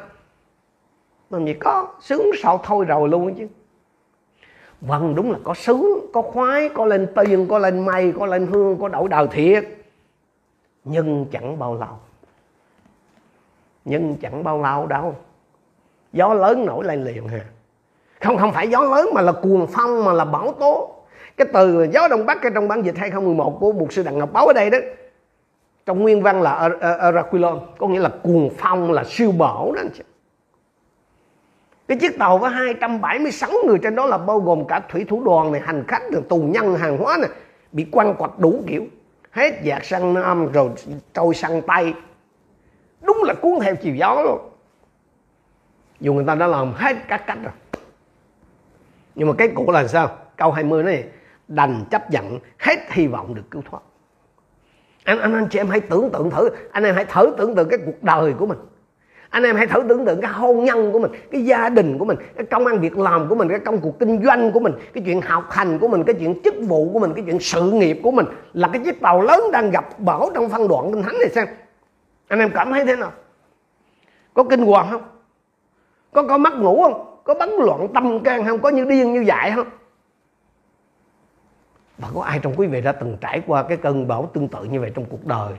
Làm 1.30 1.44
gì 1.46 1.54
có 1.54 1.88
sướng 2.00 2.30
sao 2.42 2.60
thôi 2.64 2.84
rồi 2.84 3.08
luôn 3.08 3.34
chứ. 3.34 3.46
Vâng 4.80 5.14
đúng 5.14 5.32
là 5.32 5.38
có 5.44 5.54
sướng, 5.54 6.10
có 6.12 6.22
khoái, 6.22 6.68
có 6.68 6.84
lên 6.84 7.06
tiền, 7.16 7.46
có 7.48 7.58
lên 7.58 7.84
mây 7.84 8.12
có 8.18 8.26
lên 8.26 8.46
hương, 8.46 8.78
có 8.80 8.88
đổi 8.88 9.08
đời 9.08 9.26
thiệt. 9.30 9.64
Nhưng 10.84 11.26
chẳng 11.32 11.58
bao 11.58 11.74
lâu 11.74 11.98
nhưng 13.84 14.16
chẳng 14.16 14.44
bao 14.44 14.62
lâu 14.62 14.86
đâu, 14.86 15.16
gió 16.12 16.34
lớn 16.34 16.66
nổi 16.66 16.84
lên 16.84 17.04
liền 17.04 17.28
hà. 17.28 17.40
Không 18.20 18.38
không 18.38 18.52
phải 18.52 18.68
gió 18.68 18.80
lớn 18.80 19.10
mà 19.14 19.20
là 19.20 19.32
cuồng 19.32 19.66
phong, 19.66 20.04
mà 20.04 20.12
là 20.12 20.24
bão 20.24 20.52
tố. 20.60 20.94
Cái 21.36 21.46
từ 21.52 21.86
gió 21.92 22.08
đông 22.08 22.26
bắc 22.26 22.38
trong 22.54 22.68
bản 22.68 22.82
dịch 22.82 22.96
2011 22.96 23.56
của 23.60 23.72
mục 23.72 23.92
sư 23.92 24.02
đặng 24.02 24.18
ngọc 24.18 24.32
báo 24.32 24.46
ở 24.46 24.52
đây 24.52 24.70
đó, 24.70 24.78
trong 25.86 26.02
nguyên 26.02 26.22
văn 26.22 26.42
là 26.42 26.70
Araquilon, 26.80 27.60
có 27.78 27.86
nghĩa 27.88 28.00
là 28.00 28.10
cuồng 28.22 28.50
phong, 28.58 28.92
là 28.92 29.04
siêu 29.04 29.32
bão 29.38 29.72
đó 29.72 29.80
anh 29.80 29.90
chị. 29.94 30.02
Cái 31.88 31.98
chiếc 31.98 32.18
tàu 32.18 32.38
với 32.38 32.50
276 32.50 33.50
người, 33.66 33.78
trên 33.82 33.94
đó 33.94 34.06
là 34.06 34.18
bao 34.18 34.40
gồm 34.40 34.64
cả 34.64 34.80
thủy 34.88 35.06
thủ 35.08 35.24
đoàn 35.24 35.52
này, 35.52 35.60
hành 35.64 35.84
khách 35.88 36.02
rồi 36.12 36.22
tù 36.28 36.36
nhân, 36.36 36.74
hàng 36.74 36.98
hóa 36.98 37.16
này, 37.16 37.30
bị 37.72 37.86
quăng 37.92 38.14
quật 38.14 38.30
đủ 38.38 38.62
kiểu. 38.66 38.84
Hết 39.30 39.62
dạt 39.62 39.84
sang 39.84 40.14
nam 40.14 40.52
rồi 40.52 40.70
trôi 41.14 41.34
sang 41.34 41.62
tây 41.62 41.94
đúng 43.00 43.22
là 43.24 43.34
cuốn 43.34 43.52
theo 43.62 43.76
chiều 43.76 43.94
gió 43.94 44.22
luôn. 44.24 44.38
Dù 46.00 46.14
người 46.14 46.24
ta 46.26 46.34
đã 46.34 46.46
làm 46.46 46.72
hết 46.72 46.96
các 47.08 47.26
cách 47.26 47.38
rồi. 47.42 47.52
Nhưng 49.14 49.28
mà 49.28 49.34
cái 49.38 49.48
cũ 49.54 49.70
là 49.70 49.86
sao? 49.86 50.16
Câu 50.36 50.52
20 50.52 50.82
này, 50.82 51.04
đành 51.48 51.84
chấp 51.90 52.10
nhận, 52.10 52.38
hết 52.58 52.76
hy 52.90 53.06
vọng 53.06 53.34
được 53.34 53.42
cứu 53.50 53.62
thoát. 53.70 53.80
Anh 55.04 55.18
anh 55.18 55.34
anh 55.34 55.46
chị 55.50 55.58
em 55.58 55.68
hãy 55.68 55.80
tưởng 55.80 56.10
tượng 56.10 56.30
thử. 56.30 56.48
Anh 56.72 56.84
em 56.84 56.94
hãy 56.94 57.04
thử 57.04 57.34
tưởng 57.38 57.54
tượng 57.54 57.68
cái 57.68 57.78
cuộc 57.86 58.02
đời 58.02 58.34
của 58.38 58.46
mình. 58.46 58.58
Anh 59.30 59.42
em 59.42 59.56
hãy 59.56 59.66
thử 59.66 59.82
tưởng 59.88 60.06
tượng 60.06 60.20
cái 60.20 60.32
hôn 60.32 60.64
nhân 60.64 60.92
của 60.92 60.98
mình, 60.98 61.10
cái 61.30 61.44
gia 61.44 61.68
đình 61.68 61.98
của 61.98 62.04
mình, 62.04 62.16
cái 62.36 62.46
công 62.46 62.66
ăn 62.66 62.80
việc 62.80 62.98
làm 62.98 63.28
của 63.28 63.34
mình, 63.34 63.48
cái 63.48 63.58
công 63.58 63.80
cuộc 63.80 63.98
kinh 63.98 64.24
doanh 64.24 64.52
của 64.52 64.60
mình, 64.60 64.72
cái 64.92 65.02
chuyện 65.06 65.20
học 65.20 65.44
hành 65.50 65.78
của 65.78 65.88
mình, 65.88 66.04
cái 66.04 66.14
chuyện 66.18 66.42
chức 66.44 66.54
vụ 66.60 66.90
của 66.92 66.98
mình, 66.98 67.12
cái 67.14 67.24
chuyện 67.26 67.38
sự 67.40 67.70
nghiệp 67.72 68.00
của 68.02 68.10
mình 68.10 68.26
là 68.52 68.68
cái 68.72 68.82
chiếc 68.84 69.00
tàu 69.00 69.22
lớn 69.22 69.40
đang 69.52 69.70
gặp 69.70 70.00
bão 70.00 70.30
trong 70.34 70.48
phân 70.48 70.68
đoạn 70.68 70.92
kinh 70.92 71.02
thánh 71.02 71.18
này 71.18 71.28
xem 71.28 71.46
anh 72.28 72.38
em 72.38 72.50
cảm 72.54 72.70
thấy 72.72 72.84
thế 72.84 72.96
nào? 72.96 73.12
Có 74.34 74.44
kinh 74.44 74.66
hoàng 74.66 74.88
không? 74.90 75.02
Có 76.12 76.22
có 76.22 76.38
mất 76.38 76.54
ngủ 76.56 76.82
không? 76.82 77.20
Có 77.24 77.34
bấn 77.34 77.50
loạn 77.58 77.88
tâm 77.94 78.20
can 78.20 78.44
không? 78.44 78.60
Có 78.60 78.68
như 78.68 78.84
điên 78.84 79.12
như 79.12 79.20
dại 79.20 79.52
không? 79.54 79.68
Và 81.98 82.08
có 82.14 82.22
ai 82.22 82.38
trong 82.42 82.54
quý 82.56 82.66
vị 82.66 82.80
đã 82.80 82.92
từng 82.92 83.16
trải 83.20 83.42
qua 83.46 83.62
cái 83.62 83.76
cơn 83.76 84.08
bão 84.08 84.30
tương 84.32 84.48
tự 84.48 84.64
như 84.64 84.80
vậy 84.80 84.92
trong 84.94 85.04
cuộc 85.04 85.26
đời, 85.26 85.52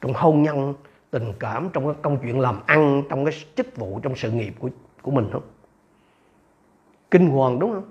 trong 0.00 0.12
hôn 0.14 0.42
nhân, 0.42 0.74
tình 1.10 1.32
cảm, 1.38 1.68
trong 1.72 1.84
cái 1.84 1.94
công 2.02 2.18
chuyện 2.22 2.40
làm 2.40 2.60
ăn, 2.66 3.02
trong 3.08 3.24
cái 3.24 3.34
chức 3.56 3.76
vụ, 3.76 4.00
trong 4.02 4.16
sự 4.16 4.30
nghiệp 4.30 4.54
của 4.58 4.68
của 5.02 5.10
mình 5.10 5.28
không? 5.32 5.42
Kinh 7.10 7.30
hoàng 7.30 7.58
đúng 7.58 7.72
không? 7.72 7.90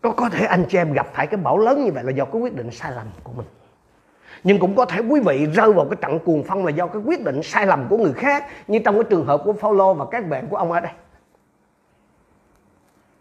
Có 0.00 0.10
có 0.10 0.28
thể 0.28 0.46
anh 0.46 0.64
chị 0.68 0.78
em 0.78 0.92
gặp 0.92 1.06
phải 1.12 1.26
cái 1.26 1.40
bão 1.40 1.58
lớn 1.58 1.84
như 1.84 1.92
vậy 1.92 2.04
là 2.04 2.12
do 2.12 2.24
cái 2.24 2.40
quyết 2.40 2.56
định 2.56 2.70
sai 2.70 2.92
lầm 2.92 3.06
của 3.22 3.32
mình 3.32 3.46
nhưng 4.44 4.58
cũng 4.58 4.76
có 4.76 4.84
thể 4.84 5.00
quý 5.00 5.20
vị 5.20 5.46
rơi 5.46 5.72
vào 5.72 5.84
cái 5.84 5.96
trận 6.00 6.18
cuồng 6.18 6.42
phong 6.42 6.64
là 6.64 6.70
do 6.70 6.86
cái 6.86 7.02
quyết 7.04 7.24
định 7.24 7.42
sai 7.42 7.66
lầm 7.66 7.86
của 7.88 7.96
người 7.96 8.12
khác 8.12 8.46
như 8.68 8.78
trong 8.78 8.94
cái 8.94 9.04
trường 9.10 9.26
hợp 9.26 9.42
của 9.44 9.52
Paulo 9.52 9.92
và 9.92 10.04
các 10.10 10.28
bạn 10.28 10.46
của 10.48 10.56
ông 10.56 10.72
ở 10.72 10.80
đây. 10.80 10.92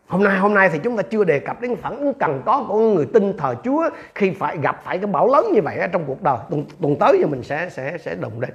Hôm 0.08 0.24
nay 0.24 0.38
hôm 0.38 0.54
nay 0.54 0.70
thì 0.74 0.80
chúng 0.84 0.98
ta 0.98 1.04
chưa 1.04 1.24
đề 1.24 1.40
cập 1.40 1.62
đến 1.62 1.76
phản 1.76 1.98
ứng 1.98 2.14
cần 2.14 2.42
có 2.46 2.66
của 2.68 2.80
người 2.80 3.06
tin 3.14 3.38
thờ 3.38 3.56
Chúa 3.64 3.90
khi 4.16 4.32
phải 4.32 4.58
gặp 4.58 4.82
phải 4.84 4.98
cái 4.98 5.08
bão 5.08 5.28
lớn 5.28 5.46
như 5.54 5.62
vậy 5.62 5.78
ở 5.78 5.88
trong 5.88 6.04
cuộc 6.08 6.22
đời. 6.22 6.38
Tuần, 6.50 6.66
tuần 6.82 6.96
tới 7.00 7.18
thì 7.18 7.26
mình 7.26 7.44
sẽ 7.44 7.70
sẽ 7.70 7.98
sẽ 7.98 8.16
đụng 8.16 8.42
đến. 8.42 8.52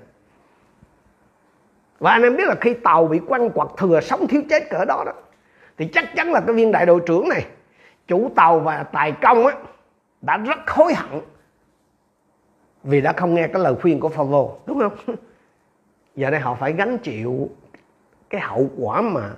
Và 1.99 2.11
anh 2.11 2.23
em 2.23 2.37
biết 2.37 2.49
là 2.49 2.55
khi 2.61 2.75
tàu 2.75 3.07
bị 3.07 3.21
quăng 3.29 3.51
quật 3.51 3.69
thừa 3.77 4.01
sống 4.01 4.27
thiếu 4.27 4.43
chết 4.51 4.71
cỡ 4.71 4.85
đó 4.85 5.03
đó 5.07 5.13
thì 5.79 5.89
chắc 5.93 6.17
chắn 6.17 6.33
là 6.33 6.41
cái 6.41 6.55
viên 6.55 6.73
đại 6.73 6.87
đội 6.87 7.01
trưởng 7.07 7.29
này 7.29 7.47
chủ 8.07 8.31
tàu 8.35 8.61
và 8.61 8.83
tài 8.83 9.13
công 9.13 9.47
á 9.47 9.55
đã 10.21 10.37
rất 10.37 10.59
hối 10.67 10.95
hận 10.95 11.21
vì 12.85 13.01
đã 13.01 13.13
không 13.13 13.35
nghe 13.35 13.49
cái 13.49 13.63
lời 13.63 13.75
khuyên 13.83 14.01
của 14.01 14.09
Phaolô, 14.09 14.57
đúng 14.67 14.81
không? 14.81 14.97
Giờ 16.17 16.31
đây 16.31 16.41
họ 16.41 16.55
phải 16.55 16.73
gánh 16.73 16.99
chịu 16.99 17.49
cái 18.31 18.41
hậu 18.41 18.71
quả 18.79 19.01
mà 19.01 19.31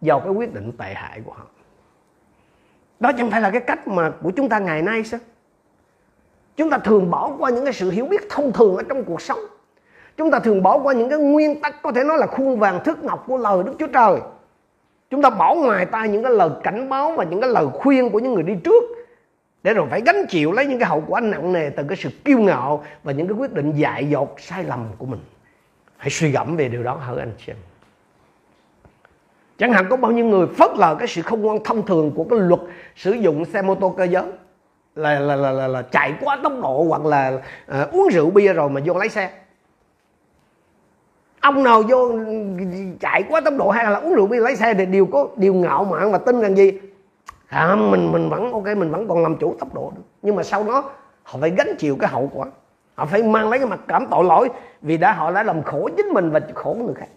do 0.00 0.18
cái 0.18 0.32
quyết 0.32 0.54
định 0.54 0.72
tệ 0.78 0.94
hại 0.94 1.20
của 1.24 1.32
họ. 1.32 1.46
Đó 3.00 3.12
chẳng 3.18 3.30
phải 3.30 3.40
là 3.40 3.50
cái 3.50 3.60
cách 3.60 3.88
mà 3.88 4.12
của 4.22 4.30
chúng 4.36 4.48
ta 4.48 4.58
ngày 4.58 4.82
nay 4.82 5.04
sao? 5.04 5.20
Chúng 6.56 6.70
ta 6.70 6.78
thường 6.78 7.10
bỏ 7.10 7.32
qua 7.38 7.50
những 7.50 7.64
cái 7.64 7.72
sự 7.72 7.90
hiểu 7.90 8.06
biết 8.06 8.26
thông 8.30 8.52
thường 8.52 8.76
ở 8.76 8.82
trong 8.88 9.04
cuộc 9.04 9.22
sống. 9.22 9.38
Chúng 10.16 10.30
ta 10.30 10.38
thường 10.38 10.62
bỏ 10.62 10.78
qua 10.78 10.94
những 10.94 11.10
cái 11.10 11.18
nguyên 11.18 11.60
tắc, 11.60 11.82
có 11.82 11.92
thể 11.92 12.04
nói 12.04 12.18
là 12.18 12.26
khuôn 12.26 12.58
vàng 12.58 12.84
thước 12.84 13.04
ngọc 13.04 13.24
của 13.26 13.36
lời 13.36 13.62
đức 13.62 13.72
chúa 13.78 13.86
trời. 13.86 14.20
Chúng 15.10 15.22
ta 15.22 15.30
bỏ 15.30 15.54
ngoài 15.54 15.86
tai 15.86 16.08
những 16.08 16.22
cái 16.22 16.32
lời 16.32 16.50
cảnh 16.62 16.88
báo 16.88 17.12
và 17.16 17.24
những 17.24 17.40
cái 17.40 17.50
lời 17.50 17.66
khuyên 17.74 18.10
của 18.10 18.18
những 18.18 18.34
người 18.34 18.42
đi 18.42 18.54
trước 18.64 18.84
để 19.66 19.74
rồi 19.74 19.86
phải 19.90 20.02
gánh 20.06 20.26
chịu 20.26 20.52
lấy 20.52 20.66
những 20.66 20.78
cái 20.78 20.88
hậu 20.88 21.04
quả 21.08 21.20
nặng 21.20 21.52
nề 21.52 21.70
từ 21.70 21.84
cái 21.88 21.96
sự 21.96 22.10
kiêu 22.24 22.38
ngạo 22.38 22.84
và 23.02 23.12
những 23.12 23.28
cái 23.28 23.36
quyết 23.36 23.52
định 23.52 23.72
dại 23.72 24.08
dột 24.08 24.34
sai 24.40 24.64
lầm 24.64 24.84
của 24.98 25.06
mình. 25.06 25.20
Hãy 25.96 26.10
suy 26.10 26.30
gẫm 26.30 26.56
về 26.56 26.68
điều 26.68 26.82
đó 26.82 26.94
hỡi 26.94 27.18
anh 27.18 27.32
chị 27.38 27.52
em? 27.52 27.56
Chẳng 29.58 29.72
hạn 29.72 29.86
có 29.90 29.96
bao 29.96 30.12
nhiêu 30.12 30.24
người 30.24 30.46
phớt 30.46 30.70
lờ 30.76 30.94
cái 30.94 31.08
sự 31.08 31.22
không 31.22 31.42
ngoan 31.42 31.64
thông 31.64 31.86
thường 31.86 32.12
của 32.16 32.24
cái 32.24 32.38
luật 32.38 32.60
sử 32.96 33.12
dụng 33.12 33.44
xe 33.44 33.62
mô 33.62 33.74
tô 33.74 33.94
cơ 33.98 34.04
giới. 34.04 34.24
Là 34.94 35.20
là 35.20 35.36
là 35.36 35.52
là, 35.52 35.68
là 35.68 35.82
chạy 35.82 36.14
quá 36.20 36.38
tốc 36.42 36.52
độ 36.62 36.84
hoặc 36.88 37.04
là 37.04 37.40
uh, 37.82 37.92
uống 37.92 38.08
rượu 38.12 38.30
bia 38.30 38.52
rồi 38.52 38.70
mà 38.70 38.80
vô 38.84 38.94
lái 38.94 39.08
xe. 39.08 39.30
Ông 41.40 41.62
nào 41.62 41.82
vô 41.82 42.18
chạy 43.00 43.24
quá 43.28 43.40
tốc 43.40 43.54
độ 43.58 43.70
hay 43.70 43.84
là 43.84 43.98
uống 43.98 44.14
rượu 44.14 44.26
bia 44.26 44.40
lái 44.40 44.56
xe 44.56 44.74
thì 44.74 44.86
đều 44.86 45.06
có 45.06 45.28
điều 45.36 45.54
ngạo 45.54 45.84
mạn 45.84 46.12
và 46.12 46.18
tin 46.18 46.40
rằng 46.40 46.56
gì? 46.56 46.72
À, 47.48 47.76
mình 47.76 48.12
mình 48.12 48.28
vẫn 48.28 48.52
ok 48.52 48.64
mình 48.64 48.90
vẫn 48.90 49.08
còn 49.08 49.22
làm 49.22 49.36
chủ 49.36 49.56
tốc 49.58 49.74
độ 49.74 49.92
được. 49.96 50.02
Nhưng 50.22 50.36
mà 50.36 50.42
sau 50.42 50.64
đó 50.64 50.90
họ 51.22 51.38
phải 51.40 51.50
gánh 51.50 51.76
chịu 51.78 51.96
cái 52.00 52.10
hậu 52.10 52.30
quả. 52.34 52.46
Họ 52.94 53.06
phải 53.06 53.22
mang 53.22 53.48
lấy 53.48 53.58
cái 53.58 53.68
mặt 53.68 53.80
cảm 53.88 54.06
tội 54.10 54.24
lỗi 54.24 54.48
vì 54.82 54.96
đã 54.96 55.12
họ 55.12 55.32
đã 55.32 55.42
làm 55.42 55.62
khổ 55.62 55.88
chính 55.96 56.06
mình 56.06 56.30
và 56.30 56.40
khổ 56.54 56.76
người 56.84 56.94
khác. 56.94 57.08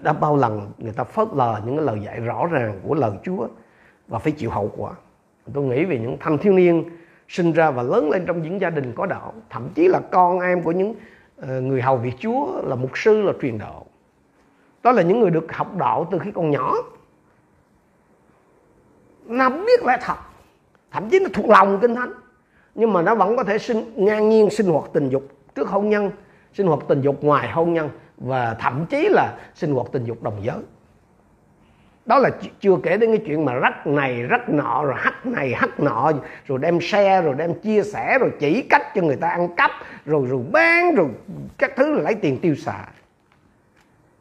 Đã 0.00 0.12
bao 0.12 0.36
lần 0.36 0.72
người 0.78 0.92
ta 0.92 1.04
phớt 1.04 1.28
lờ 1.34 1.60
những 1.64 1.76
cái 1.76 1.86
lời 1.86 2.00
dạy 2.04 2.20
rõ 2.20 2.46
ràng 2.46 2.80
của 2.86 2.94
lời 2.94 3.12
Chúa 3.22 3.48
và 4.08 4.18
phải 4.18 4.32
chịu 4.32 4.50
hậu 4.50 4.70
quả. 4.76 4.92
Tôi 5.54 5.64
nghĩ 5.64 5.84
về 5.84 5.98
những 5.98 6.16
thanh 6.20 6.38
thiếu 6.38 6.52
niên 6.52 6.84
sinh 7.28 7.52
ra 7.52 7.70
và 7.70 7.82
lớn 7.82 8.10
lên 8.10 8.26
trong 8.26 8.42
những 8.42 8.60
gia 8.60 8.70
đình 8.70 8.92
có 8.96 9.06
đạo 9.06 9.34
thậm 9.50 9.68
chí 9.74 9.88
là 9.88 10.00
con 10.10 10.40
em 10.40 10.62
của 10.62 10.72
những 10.72 10.94
ờ, 11.36 11.60
người 11.60 11.82
hầu 11.82 11.96
việc 11.96 12.14
Chúa 12.18 12.62
là 12.62 12.74
mục 12.74 12.90
sư 12.94 13.22
là 13.22 13.32
truyền 13.42 13.58
đạo 13.58 13.86
đó 14.82 14.92
là 14.92 15.02
những 15.02 15.20
người 15.20 15.30
được 15.30 15.52
học 15.52 15.76
đạo 15.76 16.08
từ 16.10 16.18
khi 16.18 16.30
còn 16.34 16.50
nhỏ. 16.50 16.74
Nó 19.26 19.50
biết 19.50 19.84
lẽ 19.84 19.98
thật, 20.00 20.16
thậm 20.90 21.10
chí 21.10 21.18
nó 21.18 21.28
thuộc 21.32 21.48
lòng 21.48 21.78
kinh 21.82 21.94
thánh, 21.94 22.12
nhưng 22.74 22.92
mà 22.92 23.02
nó 23.02 23.14
vẫn 23.14 23.36
có 23.36 23.44
thể 23.44 23.58
sinh, 23.58 23.92
ngang 23.96 24.28
nhiên 24.28 24.50
sinh 24.50 24.66
hoạt 24.66 24.84
tình 24.92 25.08
dục 25.08 25.22
trước 25.54 25.68
hôn 25.68 25.88
nhân, 25.88 26.10
sinh 26.52 26.66
hoạt 26.66 26.80
tình 26.88 27.00
dục 27.00 27.24
ngoài 27.24 27.50
hôn 27.50 27.72
nhân, 27.72 27.90
và 28.16 28.56
thậm 28.60 28.86
chí 28.86 29.08
là 29.10 29.38
sinh 29.54 29.74
hoạt 29.74 29.86
tình 29.92 30.04
dục 30.04 30.22
đồng 30.22 30.40
giới. 30.42 30.58
Đó 32.06 32.18
là 32.18 32.30
chưa 32.60 32.76
kể 32.82 32.96
đến 32.96 33.16
cái 33.16 33.24
chuyện 33.26 33.44
mà 33.44 33.54
rắc 33.54 33.86
này, 33.86 34.22
rắc 34.22 34.48
nọ, 34.48 34.84
rồi 34.84 34.94
hắt 34.96 35.26
này 35.26 35.54
hắt 35.54 35.80
nọ, 35.80 36.12
rồi 36.46 36.58
đem 36.58 36.80
xe, 36.80 37.22
rồi 37.22 37.34
đem 37.34 37.54
chia 37.54 37.82
sẻ, 37.82 38.18
rồi 38.18 38.30
chỉ 38.40 38.62
cách 38.62 38.82
cho 38.94 39.02
người 39.02 39.16
ta 39.16 39.28
ăn 39.28 39.54
cắp, 39.56 39.70
rồi 40.06 40.26
rồi 40.26 40.40
bán, 40.52 40.94
rồi 40.94 41.08
các 41.58 41.72
thứ 41.76 41.94
là 41.94 42.02
lấy 42.02 42.14
tiền 42.14 42.38
tiêu 42.38 42.54
xài 42.54 42.86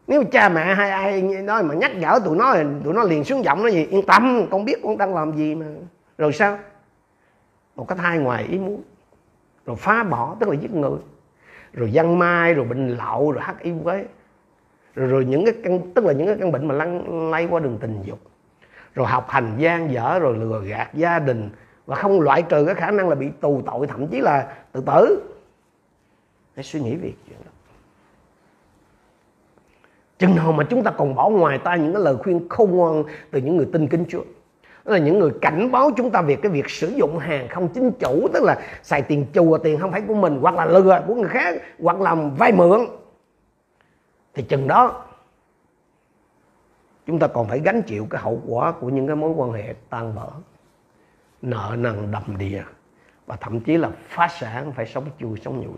nếu 0.10 0.24
cha 0.32 0.50
mẹ 0.50 0.74
hay 0.74 0.90
ai 0.90 1.22
nói 1.22 1.64
mà 1.64 1.76
nhắc 1.76 1.92
nhở 1.96 2.20
tụi 2.26 2.38
nó 2.38 2.54
thì 2.54 2.64
tụi 2.84 2.94
nó 2.94 3.04
liền 3.04 3.24
xuống 3.24 3.44
giọng 3.44 3.62
nói 3.62 3.72
gì? 3.72 3.86
Yên 3.86 4.06
tâm 4.06 4.48
con 4.52 4.66
biết 4.66 4.80
con 4.84 4.98
đang 4.98 5.16
làm 5.16 5.38
gì 5.38 5.56
mà. 5.56 5.66
Rồi 6.18 6.34
sao? 6.34 6.60
Một 7.76 7.88
cái 7.88 7.98
thai 7.98 8.20
ngoài 8.20 8.44
ý 8.44 8.58
muốn. 8.58 8.82
Rồi 9.66 9.76
phá 9.76 10.04
bỏ 10.04 10.36
tức 10.40 10.50
là 10.50 10.56
giết 10.56 10.72
người. 10.72 11.00
Rồi 11.74 11.92
dân 11.92 12.20
mai 12.20 12.54
rồi 12.54 12.66
bệnh 12.66 12.88
lậu 12.88 13.32
rồi 13.32 13.44
hiv 13.60 13.88
rồi, 14.96 15.08
rồi 15.08 15.26
những 15.26 15.46
cái 15.46 15.54
căn 15.64 15.94
tức 15.94 16.06
là 16.06 16.14
những 16.14 16.28
cái 16.28 16.36
căn 16.40 16.52
bệnh 16.52 16.68
mà 16.68 16.76
lăn 16.76 17.30
lây 17.32 17.48
qua 17.50 17.60
đường 17.60 17.78
tình 17.82 18.02
dục. 18.04 18.20
Rồi 18.96 19.08
học 19.08 19.26
hành 19.30 19.54
gian 19.58 19.92
dở 19.92 20.20
rồi 20.20 20.38
lừa 20.38 20.62
gạt 20.66 20.90
gia 20.94 21.20
đình. 21.20 21.50
Và 21.86 21.96
không 21.96 22.22
loại 22.22 22.42
trừ 22.42 22.66
cái 22.66 22.76
khả 22.76 22.92
năng 22.92 23.10
là 23.10 23.16
bị 23.16 23.30
tù 23.42 23.62
tội 23.66 23.88
thậm 23.88 24.08
chí 24.08 24.22
là 24.22 24.58
tự 24.72 24.82
tử. 24.86 25.22
Hãy 26.56 26.64
suy 26.64 26.80
nghĩ 26.80 26.96
việc 26.96 27.16
chuyện 27.28 27.38
đó 27.46 27.49
chừng 30.20 30.36
nào 30.36 30.52
mà 30.52 30.64
chúng 30.64 30.84
ta 30.84 30.92
còn 30.92 31.16
bỏ 31.16 31.30
ngoài 31.30 31.58
ta 31.58 31.76
những 31.76 31.94
cái 31.94 32.04
lời 32.04 32.16
khuyên 32.16 32.50
khôn 32.50 32.72
ngoan 32.72 33.04
từ 33.32 33.42
những 33.42 33.58
người 33.58 33.68
tin 33.74 33.88
kính 33.88 34.06
Chúa. 34.10 34.24
Đó 34.86 34.94
là 34.94 34.98
những 34.98 35.20
người 35.20 35.32
cảnh 35.42 35.72
báo 35.72 35.92
chúng 35.98 36.12
ta 36.12 36.22
về 36.22 36.36
cái 36.36 36.52
việc 36.52 36.70
sử 36.70 36.88
dụng 36.88 37.18
hàng 37.18 37.48
không 37.48 37.68
chính 37.68 37.92
chủ, 37.92 38.28
tức 38.34 38.44
là 38.44 38.60
xài 38.84 39.02
tiền 39.02 39.26
chùa 39.34 39.58
tiền 39.58 39.80
không 39.80 39.92
phải 39.92 40.02
của 40.02 40.14
mình, 40.14 40.38
hoặc 40.42 40.56
là 40.56 40.66
lừa 40.66 41.02
của 41.08 41.16
người 41.16 41.30
khác, 41.30 41.56
hoặc 41.80 42.02
là 42.02 42.16
vay 42.16 42.52
mượn. 42.52 42.80
Thì 44.34 44.44
chừng 44.44 44.68
đó, 44.68 45.06
chúng 47.06 47.20
ta 47.20 47.28
còn 47.28 47.48
phải 47.48 47.60
gánh 47.60 47.82
chịu 47.82 48.08
cái 48.10 48.22
hậu 48.22 48.42
quả 48.48 48.72
của 48.72 48.90
những 48.90 49.08
cái 49.08 49.16
mối 49.16 49.32
quan 49.32 49.52
hệ 49.52 49.74
tan 49.90 50.14
vỡ, 50.14 50.30
nợ 51.42 51.76
nần 51.78 52.12
đầm 52.12 52.38
đìa, 52.38 52.64
và 53.26 53.36
thậm 53.36 53.60
chí 53.60 53.78
là 53.78 53.90
phá 54.08 54.28
sản, 54.28 54.72
phải 54.72 54.86
sống 54.86 55.06
chui 55.20 55.40
sống 55.40 55.62
nhủi 55.62 55.78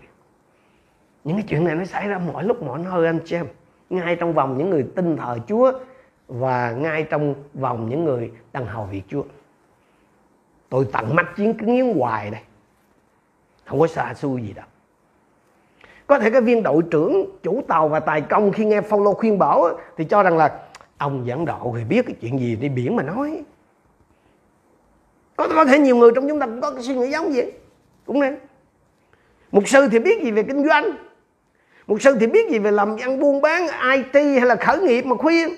những 1.24 1.36
cái 1.36 1.44
chuyện 1.48 1.64
này 1.64 1.74
nó 1.74 1.84
xảy 1.84 2.08
ra 2.08 2.18
mọi 2.18 2.44
lúc, 2.44 2.62
mọi 2.62 2.78
nơi, 2.78 3.06
anh 3.06 3.18
chị 3.24 3.36
em 3.36 3.46
ngay 3.92 4.16
trong 4.16 4.32
vòng 4.32 4.58
những 4.58 4.70
người 4.70 4.86
tin 4.96 5.16
thờ 5.16 5.38
Chúa 5.48 5.72
và 6.28 6.70
ngay 6.70 7.02
trong 7.02 7.34
vòng 7.54 7.88
những 7.88 8.04
người 8.04 8.32
đang 8.52 8.66
hầu 8.66 8.84
việc 8.84 9.02
Chúa. 9.08 9.22
Tôi 10.68 10.86
tận 10.92 11.16
mắt 11.16 11.26
chiến 11.36 11.54
kiến 11.54 11.94
hoài 11.98 12.30
đây. 12.30 12.40
Không 13.64 13.80
có 13.80 13.86
xa 13.86 14.14
xui 14.14 14.42
gì 14.42 14.52
đâu. 14.52 14.64
Có 16.06 16.18
thể 16.18 16.30
cái 16.30 16.40
viên 16.40 16.62
đội 16.62 16.82
trưởng, 16.90 17.38
chủ 17.42 17.62
tàu 17.68 17.88
và 17.88 18.00
tài 18.00 18.20
công 18.20 18.52
khi 18.52 18.64
nghe 18.64 18.80
Phaolô 18.80 19.14
khuyên 19.14 19.38
bảo 19.38 19.68
thì 19.96 20.04
cho 20.04 20.22
rằng 20.22 20.36
là 20.36 20.60
ông 20.98 21.24
giảng 21.28 21.44
đạo 21.44 21.74
thì 21.78 21.84
biết 21.84 22.06
cái 22.06 22.16
chuyện 22.20 22.38
gì 22.38 22.56
đi 22.56 22.68
biển 22.68 22.96
mà 22.96 23.02
nói. 23.02 23.44
Có 25.36 25.48
có 25.54 25.64
thể 25.64 25.78
nhiều 25.78 25.96
người 25.96 26.10
trong 26.14 26.28
chúng 26.28 26.40
ta 26.40 26.46
cũng 26.46 26.60
có 26.60 26.70
cái 26.70 26.82
suy 26.82 26.94
nghĩ 26.94 27.10
giống 27.10 27.32
vậy. 27.32 27.52
Cũng 28.06 28.20
nên. 28.20 28.38
Mục 29.52 29.68
sư 29.68 29.88
thì 29.90 29.98
biết 29.98 30.22
gì 30.22 30.30
về 30.30 30.42
kinh 30.42 30.68
doanh 30.68 30.90
mục 31.86 32.02
sư 32.02 32.16
thì 32.20 32.26
biết 32.26 32.50
gì 32.50 32.58
về 32.58 32.70
làm 32.70 32.96
ăn, 32.96 33.20
buôn 33.20 33.42
bán 33.42 33.66
IT 33.92 34.14
hay 34.14 34.46
là 34.46 34.56
khởi 34.56 34.78
nghiệp 34.78 35.06
mà 35.06 35.16
khuyên? 35.16 35.48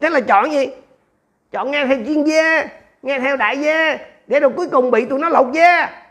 Thế 0.00 0.10
là 0.10 0.20
chọn 0.20 0.52
gì? 0.52 0.66
Chọn 1.52 1.70
nghe 1.70 1.86
theo 1.86 1.98
chuyên 2.06 2.24
gia, 2.24 2.68
nghe 3.02 3.20
theo 3.20 3.36
đại 3.36 3.58
gia, 3.58 3.98
để 4.26 4.40
rồi 4.40 4.50
cuối 4.56 4.68
cùng 4.72 4.90
bị 4.90 5.04
tụi 5.04 5.18
nó 5.18 5.28
lột 5.28 5.52
da. 5.52 6.02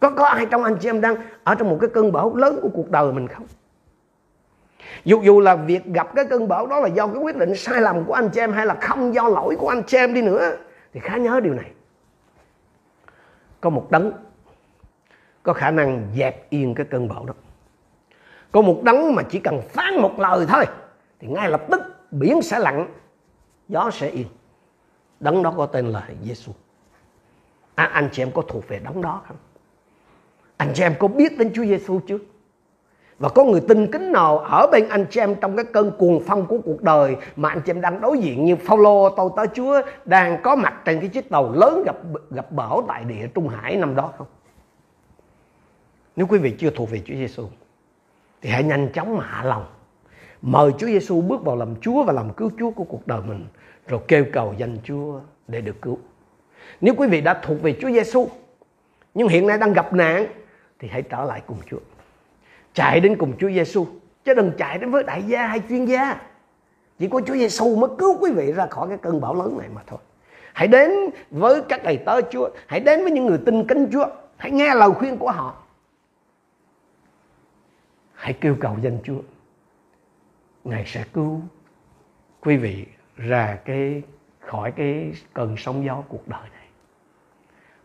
Có 0.00 0.10
có 0.10 0.24
ai 0.24 0.46
trong 0.46 0.64
anh 0.64 0.76
chị 0.80 0.88
em 0.88 1.00
đang 1.00 1.16
ở 1.44 1.54
trong 1.54 1.70
một 1.70 1.78
cái 1.80 1.90
cơn 1.94 2.12
bão 2.12 2.36
lớn 2.36 2.58
của 2.62 2.68
cuộc 2.74 2.90
đời 2.90 3.12
mình 3.12 3.28
không? 3.28 3.46
Dù 5.04 5.22
dù 5.22 5.40
là 5.40 5.54
việc 5.54 5.84
gặp 5.86 6.14
cái 6.14 6.24
cơn 6.24 6.48
bão 6.48 6.66
đó 6.66 6.80
là 6.80 6.88
do 6.88 7.06
cái 7.06 7.16
quyết 7.16 7.36
định 7.36 7.56
sai 7.56 7.80
lầm 7.80 8.04
của 8.04 8.12
anh 8.12 8.28
chị 8.28 8.40
em 8.40 8.52
hay 8.52 8.66
là 8.66 8.74
không 8.74 9.14
do 9.14 9.28
lỗi 9.28 9.56
của 9.56 9.68
anh 9.68 9.82
chị 9.86 9.96
em 9.96 10.14
đi 10.14 10.22
nữa, 10.22 10.56
thì 10.92 11.00
khá 11.00 11.16
nhớ 11.16 11.40
điều 11.40 11.54
này. 11.54 11.70
Có 13.60 13.70
một 13.70 13.90
đấng 13.90 14.12
có 15.42 15.52
khả 15.52 15.70
năng 15.70 16.08
dẹp 16.16 16.50
yên 16.50 16.74
cái 16.74 16.86
cơn 16.90 17.08
bão 17.08 17.24
đó. 17.24 17.34
Có 18.52 18.62
một 18.62 18.82
đấng 18.82 19.14
mà 19.14 19.22
chỉ 19.22 19.38
cần 19.38 19.60
phán 19.68 19.96
một 19.96 20.18
lời 20.18 20.46
thôi 20.48 20.64
thì 21.20 21.28
ngay 21.28 21.50
lập 21.50 21.62
tức 21.70 21.80
biển 22.10 22.42
sẽ 22.42 22.58
lặng 22.58 22.88
gió 23.68 23.90
sẽ 23.92 24.08
yên. 24.08 24.26
Đấng 25.20 25.42
đó 25.42 25.54
có 25.56 25.66
tên 25.66 25.86
là 25.86 26.08
Giêsu 26.22 26.52
à, 27.74 27.84
anh 27.84 28.08
chị 28.12 28.22
em 28.22 28.30
có 28.34 28.42
thuộc 28.48 28.68
về 28.68 28.78
đấng 28.78 29.02
đó 29.02 29.22
không? 29.28 29.36
Anh 30.56 30.72
chị 30.74 30.82
em 30.82 30.94
có 30.98 31.08
biết 31.08 31.38
đến 31.38 31.50
Chúa 31.54 31.64
Giêsu 31.64 32.00
chưa? 32.06 32.18
Và 33.18 33.28
có 33.28 33.44
người 33.44 33.60
tin 33.68 33.92
kính 33.92 34.12
nào 34.12 34.38
ở 34.38 34.66
bên 34.72 34.88
anh 34.88 35.06
chị 35.10 35.20
em 35.20 35.34
trong 35.34 35.56
cái 35.56 35.64
cơn 35.64 35.90
cuồng 35.98 36.22
phong 36.26 36.46
của 36.46 36.58
cuộc 36.64 36.82
đời 36.82 37.16
mà 37.36 37.48
anh 37.48 37.60
chị 37.60 37.70
em 37.70 37.80
đang 37.80 38.00
đối 38.00 38.18
diện 38.18 38.44
như 38.44 38.56
Phaolô 38.56 39.08
tôi 39.08 39.30
tới 39.36 39.46
Chúa 39.54 39.82
đang 40.04 40.42
có 40.42 40.56
mặt 40.56 40.74
trên 40.84 41.00
cái 41.00 41.08
chiếc 41.08 41.30
tàu 41.30 41.52
lớn 41.52 41.82
gặp 41.86 41.96
gặp 42.30 42.52
bão 42.52 42.84
tại 42.88 43.04
địa 43.04 43.28
Trung 43.34 43.48
Hải 43.48 43.76
năm 43.76 43.96
đó 43.96 44.12
không? 44.18 44.26
Nếu 46.16 46.26
quý 46.26 46.38
vị 46.38 46.54
chưa 46.58 46.70
thuộc 46.70 46.90
về 46.90 47.02
Chúa 47.04 47.14
Giêsu 47.14 47.48
thì 48.42 48.50
hãy 48.50 48.64
nhanh 48.64 48.88
chóng 48.92 49.16
mà 49.16 49.24
hạ 49.24 49.44
lòng. 49.44 49.66
Mời 50.42 50.72
Chúa 50.78 50.86
Giêsu 50.86 51.20
bước 51.20 51.44
vào 51.44 51.56
làm 51.56 51.74
Chúa 51.80 52.04
và 52.04 52.12
làm 52.12 52.32
cứu 52.32 52.50
Chúa 52.58 52.70
của 52.70 52.84
cuộc 52.84 53.06
đời 53.06 53.20
mình 53.26 53.46
rồi 53.86 54.00
kêu 54.08 54.24
cầu 54.32 54.54
danh 54.58 54.76
Chúa 54.84 55.20
để 55.48 55.60
được 55.60 55.82
cứu. 55.82 55.98
Nếu 56.80 56.94
quý 56.94 57.08
vị 57.08 57.20
đã 57.20 57.40
thuộc 57.42 57.62
về 57.62 57.76
Chúa 57.80 57.90
Giêsu 57.90 58.28
nhưng 59.14 59.28
hiện 59.28 59.46
nay 59.46 59.58
đang 59.58 59.72
gặp 59.72 59.92
nạn 59.92 60.26
thì 60.78 60.88
hãy 60.88 61.02
trở 61.02 61.24
lại 61.24 61.42
cùng 61.46 61.58
Chúa. 61.70 61.78
Chạy 62.74 63.00
đến 63.00 63.16
cùng 63.18 63.32
Chúa 63.38 63.50
Giêsu 63.50 63.86
chứ 64.24 64.34
đừng 64.34 64.52
chạy 64.58 64.78
đến 64.78 64.90
với 64.90 65.02
đại 65.02 65.22
gia 65.22 65.46
hay 65.46 65.60
chuyên 65.68 65.84
gia. 65.84 66.20
Chỉ 66.98 67.08
có 67.08 67.20
Chúa 67.26 67.34
Giêsu 67.34 67.76
mới 67.76 67.90
cứu 67.98 68.18
quý 68.20 68.30
vị 68.30 68.52
ra 68.52 68.66
khỏi 68.66 68.88
cái 68.88 68.98
cơn 69.02 69.20
bão 69.20 69.34
lớn 69.34 69.58
này 69.58 69.68
mà 69.74 69.80
thôi. 69.86 69.98
Hãy 70.52 70.68
đến 70.68 70.90
với 71.30 71.62
các 71.68 71.84
đầy 71.84 71.96
tớ 71.96 72.20
Chúa, 72.30 72.48
hãy 72.66 72.80
đến 72.80 73.02
với 73.02 73.12
những 73.12 73.26
người 73.26 73.38
tin 73.46 73.66
kính 73.66 73.88
Chúa, 73.92 74.06
hãy 74.36 74.50
nghe 74.50 74.74
lời 74.74 74.90
khuyên 74.90 75.18
của 75.18 75.30
họ 75.30 75.61
hãy 78.22 78.32
kêu 78.32 78.56
cầu 78.60 78.76
danh 78.82 78.98
Chúa. 79.04 79.20
Ngài 80.64 80.86
sẽ 80.86 81.04
cứu 81.12 81.40
quý 82.40 82.56
vị 82.56 82.86
ra 83.16 83.58
cái, 83.64 84.02
khỏi 84.40 84.72
cái 84.72 85.12
cơn 85.34 85.56
sóng 85.56 85.84
gió 85.84 86.02
cuộc 86.08 86.28
đời 86.28 86.48
này. 86.52 86.66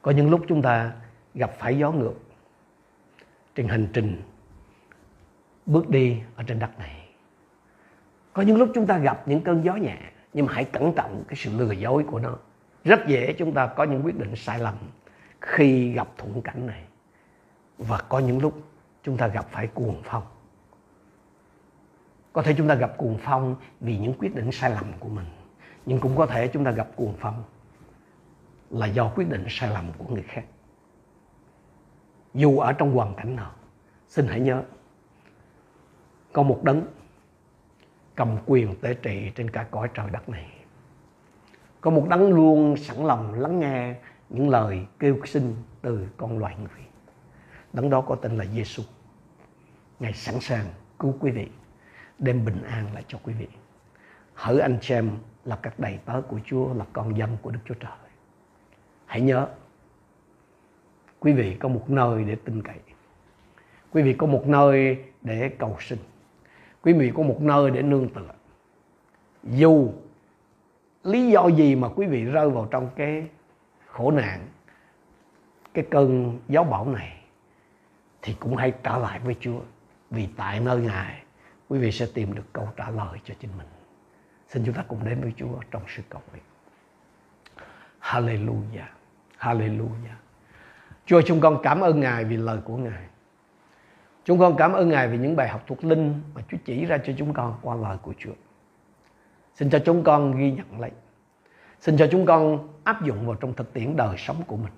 Có 0.01 0.11
những 0.11 0.29
lúc 0.29 0.41
chúng 0.47 0.61
ta 0.61 0.91
gặp 1.33 1.51
phải 1.59 1.77
gió 1.77 1.91
ngược 1.91 2.13
trên 3.55 3.67
hành 3.67 3.87
trình, 3.93 4.21
bước 5.65 5.89
đi 5.89 6.21
ở 6.35 6.43
trên 6.47 6.59
đất 6.59 6.79
này. 6.79 7.09
Có 8.33 8.41
những 8.41 8.57
lúc 8.57 8.69
chúng 8.75 8.87
ta 8.87 8.97
gặp 8.97 9.27
những 9.27 9.41
cơn 9.41 9.63
gió 9.63 9.75
nhẹ, 9.75 9.97
nhưng 10.33 10.45
mà 10.45 10.53
hãy 10.53 10.63
cẩn 10.63 10.93
trọng 10.93 11.23
cái 11.27 11.35
sự 11.35 11.51
lừa 11.57 11.71
dối 11.71 12.03
của 12.03 12.19
nó. 12.19 12.35
Rất 12.83 13.07
dễ 13.07 13.33
chúng 13.33 13.53
ta 13.53 13.67
có 13.67 13.83
những 13.83 14.05
quyết 14.05 14.19
định 14.19 14.35
sai 14.35 14.59
lầm 14.59 14.75
khi 15.41 15.91
gặp 15.91 16.07
thuận 16.17 16.41
cảnh 16.41 16.67
này. 16.67 16.83
Và 17.77 18.01
có 18.09 18.19
những 18.19 18.39
lúc 18.39 18.63
chúng 19.07 19.17
ta 19.17 19.27
gặp 19.27 19.45
phải 19.51 19.67
cuồng 19.67 20.01
phong. 20.03 20.23
Có 22.33 22.41
thể 22.41 22.53
chúng 22.57 22.67
ta 22.67 22.75
gặp 22.75 22.97
cuồng 22.97 23.17
phong 23.21 23.55
vì 23.79 23.97
những 23.97 24.13
quyết 24.19 24.35
định 24.35 24.51
sai 24.51 24.69
lầm 24.69 24.93
của 24.99 25.09
mình. 25.09 25.25
Nhưng 25.85 25.99
cũng 25.99 26.17
có 26.17 26.25
thể 26.25 26.47
chúng 26.47 26.63
ta 26.63 26.71
gặp 26.71 26.87
cuồng 26.95 27.13
phong 27.19 27.43
là 28.69 28.87
do 28.87 29.11
quyết 29.15 29.29
định 29.29 29.45
sai 29.49 29.69
lầm 29.69 29.85
của 29.97 30.13
người 30.13 30.23
khác. 30.23 30.45
Dù 32.33 32.59
ở 32.59 32.73
trong 32.73 32.95
hoàn 32.95 33.15
cảnh 33.15 33.35
nào, 33.35 33.51
xin 34.07 34.27
hãy 34.27 34.39
nhớ, 34.39 34.63
có 36.33 36.43
một 36.43 36.59
đấng 36.63 36.87
cầm 38.15 38.37
quyền 38.45 38.75
tế 38.81 38.93
trị 38.93 39.31
trên 39.35 39.49
cả 39.49 39.67
cõi 39.71 39.89
trời 39.93 40.09
đất 40.09 40.29
này. 40.29 40.51
Có 41.81 41.91
một 41.91 42.07
đấng 42.09 42.33
luôn 42.33 42.77
sẵn 42.77 43.05
lòng 43.05 43.33
lắng 43.33 43.59
nghe 43.59 43.95
những 44.29 44.49
lời 44.49 44.85
kêu 44.99 45.19
xin 45.25 45.55
từ 45.81 46.07
con 46.17 46.39
loài 46.39 46.55
người. 46.57 46.86
Đấng 47.77 47.89
đó 47.89 48.01
có 48.01 48.15
tên 48.15 48.37
là 48.37 48.45
Giêsu. 48.45 48.83
Ngài 49.99 50.13
sẵn 50.13 50.39
sàng 50.39 50.65
cứu 50.99 51.15
quý 51.19 51.31
vị, 51.31 51.47
đem 52.19 52.45
bình 52.45 52.63
an 52.63 52.93
lại 52.93 53.03
cho 53.07 53.19
quý 53.23 53.33
vị. 53.33 53.47
Hỡi 54.33 54.59
anh 54.59 54.77
chị 54.81 54.93
em 54.93 55.11
là 55.45 55.55
các 55.61 55.79
đầy 55.79 55.99
tớ 56.05 56.21
của 56.27 56.39
Chúa, 56.45 56.73
là 56.73 56.85
con 56.93 57.17
dân 57.17 57.37
của 57.41 57.51
Đức 57.51 57.59
Chúa 57.65 57.73
Trời. 57.73 57.91
Hãy 59.05 59.21
nhớ, 59.21 59.47
quý 61.19 61.33
vị 61.33 61.57
có 61.59 61.69
một 61.69 61.89
nơi 61.89 62.23
để 62.23 62.35
tin 62.35 62.61
cậy. 62.61 62.79
Quý 63.91 64.01
vị 64.01 64.13
có 64.13 64.27
một 64.27 64.43
nơi 64.47 65.03
để 65.21 65.49
cầu 65.59 65.77
sinh. 65.79 65.99
Quý 66.81 66.93
vị 66.93 67.11
có 67.15 67.23
một 67.23 67.41
nơi 67.41 67.71
để 67.71 67.81
nương 67.81 68.09
tựa. 68.09 68.33
Dù 69.43 69.91
lý 71.03 71.29
do 71.29 71.47
gì 71.47 71.75
mà 71.75 71.89
quý 71.95 72.07
vị 72.07 72.23
rơi 72.25 72.49
vào 72.49 72.67
trong 72.71 72.89
cái 72.95 73.27
khổ 73.87 74.11
nạn, 74.11 74.47
cái 75.73 75.85
cơn 75.91 76.39
gió 76.47 76.63
bão 76.63 76.89
này, 76.89 77.16
thì 78.21 78.35
cũng 78.39 78.55
hãy 78.55 78.73
trở 78.83 78.97
lại 78.97 79.19
với 79.19 79.35
Chúa 79.39 79.59
vì 80.09 80.27
tại 80.37 80.59
nơi 80.59 80.81
Ngài, 80.81 81.23
quý 81.69 81.79
vị 81.79 81.91
sẽ 81.91 82.07
tìm 82.13 82.35
được 82.35 82.53
câu 82.53 82.69
trả 82.77 82.89
lời 82.89 83.19
cho 83.23 83.33
chính 83.39 83.51
mình. 83.57 83.67
Xin 84.47 84.63
chúng 84.65 84.75
ta 84.75 84.83
cùng 84.87 85.05
đến 85.05 85.21
với 85.21 85.33
Chúa 85.37 85.59
trong 85.71 85.81
sự 85.87 86.03
cầu 86.09 86.21
nguyện. 86.31 86.43
Hallelujah. 88.01 88.87
Hallelujah. 89.39 90.17
Chúa 91.05 91.21
chúng 91.21 91.41
con 91.41 91.59
cảm 91.63 91.79
ơn 91.79 91.99
Ngài 91.99 92.25
vì 92.25 92.37
lời 92.37 92.59
của 92.65 92.77
Ngài. 92.77 93.03
Chúng 94.23 94.39
con 94.39 94.57
cảm 94.57 94.73
ơn 94.73 94.89
Ngài 94.89 95.07
vì 95.07 95.17
những 95.17 95.35
bài 95.35 95.49
học 95.49 95.63
thuộc 95.67 95.83
linh 95.83 96.21
mà 96.33 96.41
Chúa 96.51 96.57
chỉ 96.65 96.85
ra 96.85 96.97
cho 96.97 97.13
chúng 97.17 97.33
con 97.33 97.59
qua 97.61 97.75
lời 97.75 97.97
của 98.01 98.13
Chúa. 98.17 98.33
Xin 99.55 99.69
cho 99.69 99.79
chúng 99.79 100.03
con 100.03 100.37
ghi 100.37 100.51
nhận 100.51 100.79
lấy. 100.79 100.91
Xin 101.79 101.97
cho 101.97 102.07
chúng 102.11 102.25
con 102.25 102.67
áp 102.83 103.03
dụng 103.03 103.27
vào 103.27 103.35
trong 103.35 103.53
thực 103.53 103.73
tiễn 103.73 103.95
đời 103.95 104.17
sống 104.17 104.43
của 104.47 104.57
mình. 104.57 104.73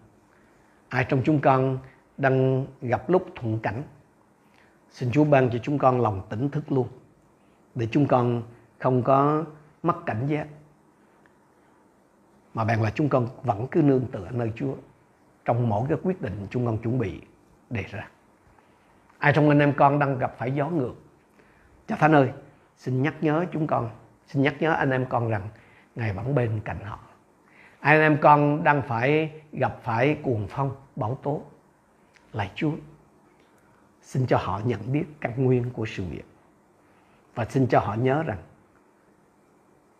Ai 0.90 1.06
trong 1.10 1.22
chúng 1.26 1.40
con 1.40 1.78
đang 2.20 2.66
gặp 2.82 3.10
lúc 3.10 3.26
thuận 3.36 3.60
cảnh 3.60 3.84
Xin 4.92 5.12
Chúa 5.12 5.24
ban 5.24 5.50
cho 5.50 5.60
chúng 5.64 5.78
con 5.78 6.02
lòng 6.02 6.22
tỉnh 6.30 6.50
thức 6.50 6.72
luôn 6.72 6.88
để 7.76 7.88
chúng 7.92 8.08
con 8.08 8.44
không 8.80 9.04
có 9.04 9.46
mất 9.84 10.06
cảnh 10.06 10.28
giác 10.28 10.48
mà 12.54 12.64
bạn 12.64 12.82
là 12.82 12.92
chúng 12.96 13.10
con 13.10 13.28
vẫn 13.44 13.68
cứ 13.72 13.82
nương 13.82 14.06
tựa 14.12 14.28
nơi 14.32 14.52
Chúa 14.56 14.74
trong 15.46 15.70
mỗi 15.70 15.86
cái 15.90 15.98
quyết 16.04 16.22
định 16.22 16.48
chúng 16.50 16.66
con 16.66 16.78
chuẩn 16.78 17.00
bị 17.00 17.22
đề 17.70 17.84
ra. 17.92 18.10
Ai 19.18 19.34
trong 19.34 19.50
anh 19.50 19.60
em 19.60 19.74
con 19.74 20.00
đang 20.00 20.18
gặp 20.18 20.36
phải 20.38 20.52
gió 20.52 20.70
ngược? 20.70 20.94
Cha 21.88 21.96
Thánh 21.96 22.16
ơi, 22.16 22.32
xin 22.78 23.02
nhắc 23.02 23.14
nhớ 23.22 23.46
chúng 23.52 23.68
con, 23.68 23.90
xin 24.28 24.42
nhắc 24.42 24.56
nhớ 24.60 24.74
anh 24.74 24.92
em 24.92 25.06
con 25.10 25.30
rằng 25.30 25.50
Ngài 25.96 26.14
vẫn 26.14 26.36
bên 26.36 26.60
cạnh 26.66 26.80
họ. 26.84 27.00
Ai 27.80 27.96
anh 27.96 28.02
em 28.02 28.18
con 28.22 28.64
đang 28.64 28.82
phải 28.82 29.32
gặp 29.52 29.80
phải 29.84 30.18
cuồng 30.24 30.48
phong, 30.50 30.72
bão 30.96 31.18
tố. 31.24 31.42
Lạy 32.34 32.52
Chúa, 32.56 32.72
xin 34.02 34.26
cho 34.28 34.38
họ 34.38 34.62
nhận 34.66 34.92
biết 34.92 35.06
căn 35.22 35.46
nguyên 35.46 35.70
của 35.74 35.86
sự 35.86 36.04
việc. 36.04 36.26
Và 37.36 37.46
xin 37.46 37.68
cho 37.68 37.80
họ 37.80 37.96
nhớ 37.96 38.24
rằng 38.24 38.38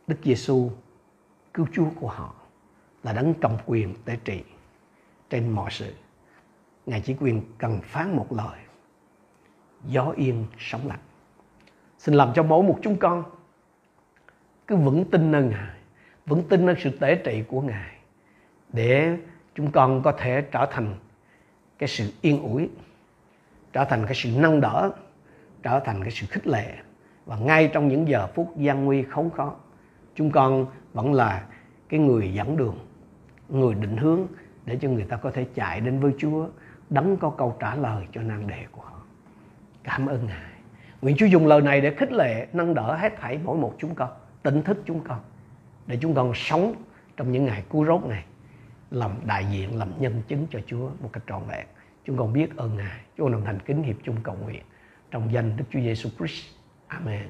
Đức 0.08 0.18
Giêsu 0.24 0.72
cứu 1.54 1.68
Chúa 1.74 1.90
của 2.00 2.08
họ 2.08 2.34
là 3.04 3.14
đấng 3.14 3.34
cầm 3.42 3.58
quyền 3.66 3.96
tế 4.06 4.18
trị 4.24 4.44
trên 5.30 5.50
mọi 5.52 5.72
sự. 5.72 5.94
Ngài 6.86 7.02
chỉ 7.02 7.16
quyền 7.20 7.42
cần 7.58 7.80
phán 7.84 8.16
một 8.16 8.34
lời. 8.34 8.60
Gió 9.86 10.14
yên 10.16 10.46
sóng 10.58 10.88
lặng. 10.88 11.00
Xin 11.98 12.16
làm 12.16 12.32
cho 12.36 12.44
mỗi 12.44 12.64
một 12.64 12.80
chúng 12.82 12.98
con 12.98 13.24
cứ 14.68 14.76
vững 14.76 15.06
tin 15.12 15.32
nơi 15.32 15.44
Ngài, 15.44 15.78
vững 16.26 16.44
tin 16.50 16.66
nơi 16.66 16.76
sự 16.80 16.90
tế 16.90 17.16
trị 17.16 17.44
của 17.48 17.62
Ngài 17.62 17.96
để 18.74 19.18
chúng 19.56 19.72
con 19.72 20.04
có 20.04 20.12
thể 20.12 20.42
trở 20.42 20.66
thành 20.72 20.96
cái 21.80 21.90
sự 21.90 22.12
yên 22.22 22.42
ủi, 22.42 22.70
trở 23.74 23.86
thành 23.86 24.06
cái 24.06 24.16
sự 24.16 24.30
nâng 24.38 24.62
đỡ, 24.62 24.92
trở 25.64 25.80
thành 25.80 26.02
cái 26.04 26.12
sự 26.12 26.28
khích 26.30 26.48
lệ. 26.48 26.74
Và 27.26 27.38
ngay 27.38 27.70
trong 27.74 27.88
những 27.88 28.08
giờ 28.08 28.28
phút 28.28 28.58
gian 28.58 28.86
nguy 28.86 29.04
khốn 29.04 29.30
khó 29.30 29.56
chúng 30.16 30.32
con 30.32 30.66
vẫn 30.94 31.14
là 31.14 31.46
cái 31.90 32.00
người 32.00 32.34
dẫn 32.34 32.58
đường 32.58 32.76
người 33.50 33.76
định 33.76 33.98
hướng 33.98 34.28
để 34.66 34.78
cho 34.82 34.90
người 34.90 35.04
ta 35.04 35.18
có 35.18 35.32
thể 35.32 35.46
chạy 35.56 35.82
đến 35.82 36.00
với 36.00 36.12
Chúa 36.18 36.48
đấng 36.90 37.18
có 37.18 37.30
câu 37.30 37.56
trả 37.60 37.76
lời 37.76 38.08
cho 38.12 38.22
nan 38.22 38.48
đề 38.48 38.66
của 38.72 38.82
họ. 38.82 39.02
Cảm 39.84 40.06
ơn 40.06 40.26
Ngài. 40.26 40.52
Nguyện 41.02 41.16
Chúa 41.20 41.26
dùng 41.26 41.48
lời 41.48 41.62
này 41.62 41.82
để 41.82 41.94
khích 41.96 42.12
lệ 42.12 42.48
nâng 42.54 42.74
đỡ 42.74 42.96
hết 42.96 43.14
thảy 43.20 43.40
mỗi 43.44 43.58
một 43.58 43.76
chúng 43.78 43.96
con 43.96 44.10
tỉnh 44.44 44.62
thức 44.62 44.78
chúng 44.86 45.00
con 45.04 45.20
để 45.88 45.98
chúng 46.02 46.14
con 46.16 46.32
sống 46.36 46.74
trong 47.18 47.32
những 47.32 47.46
ngày 47.46 47.64
cứu 47.70 47.86
rốt 47.86 48.06
này 48.06 48.24
làm 48.92 49.12
đại 49.26 49.46
diện, 49.52 49.78
làm 49.78 50.02
nhân 50.02 50.22
chứng 50.28 50.48
cho 50.52 50.60
Chúa 50.68 50.90
một 51.02 51.10
cách 51.14 51.24
trọn 51.28 51.42
vẹn. 51.48 51.68
Chúng 52.06 52.18
con 52.18 52.34
biết 52.34 52.58
ơn 52.58 52.78
Ngài 52.78 53.00
chúng 53.18 53.26
con 53.26 53.34
đồng 53.34 53.46
thành 53.46 53.60
kính 53.60 53.84
hiệp 53.84 53.96
chung 54.04 54.16
cầu 54.24 54.36
nguyện 54.36 54.64
trong 55.12 55.34
danh 55.34 55.58
Đức 55.58 55.66
Chúa 55.72 55.80
Giêsu 55.80 56.10
Christ. 56.18 56.46
Amen. 56.88 57.28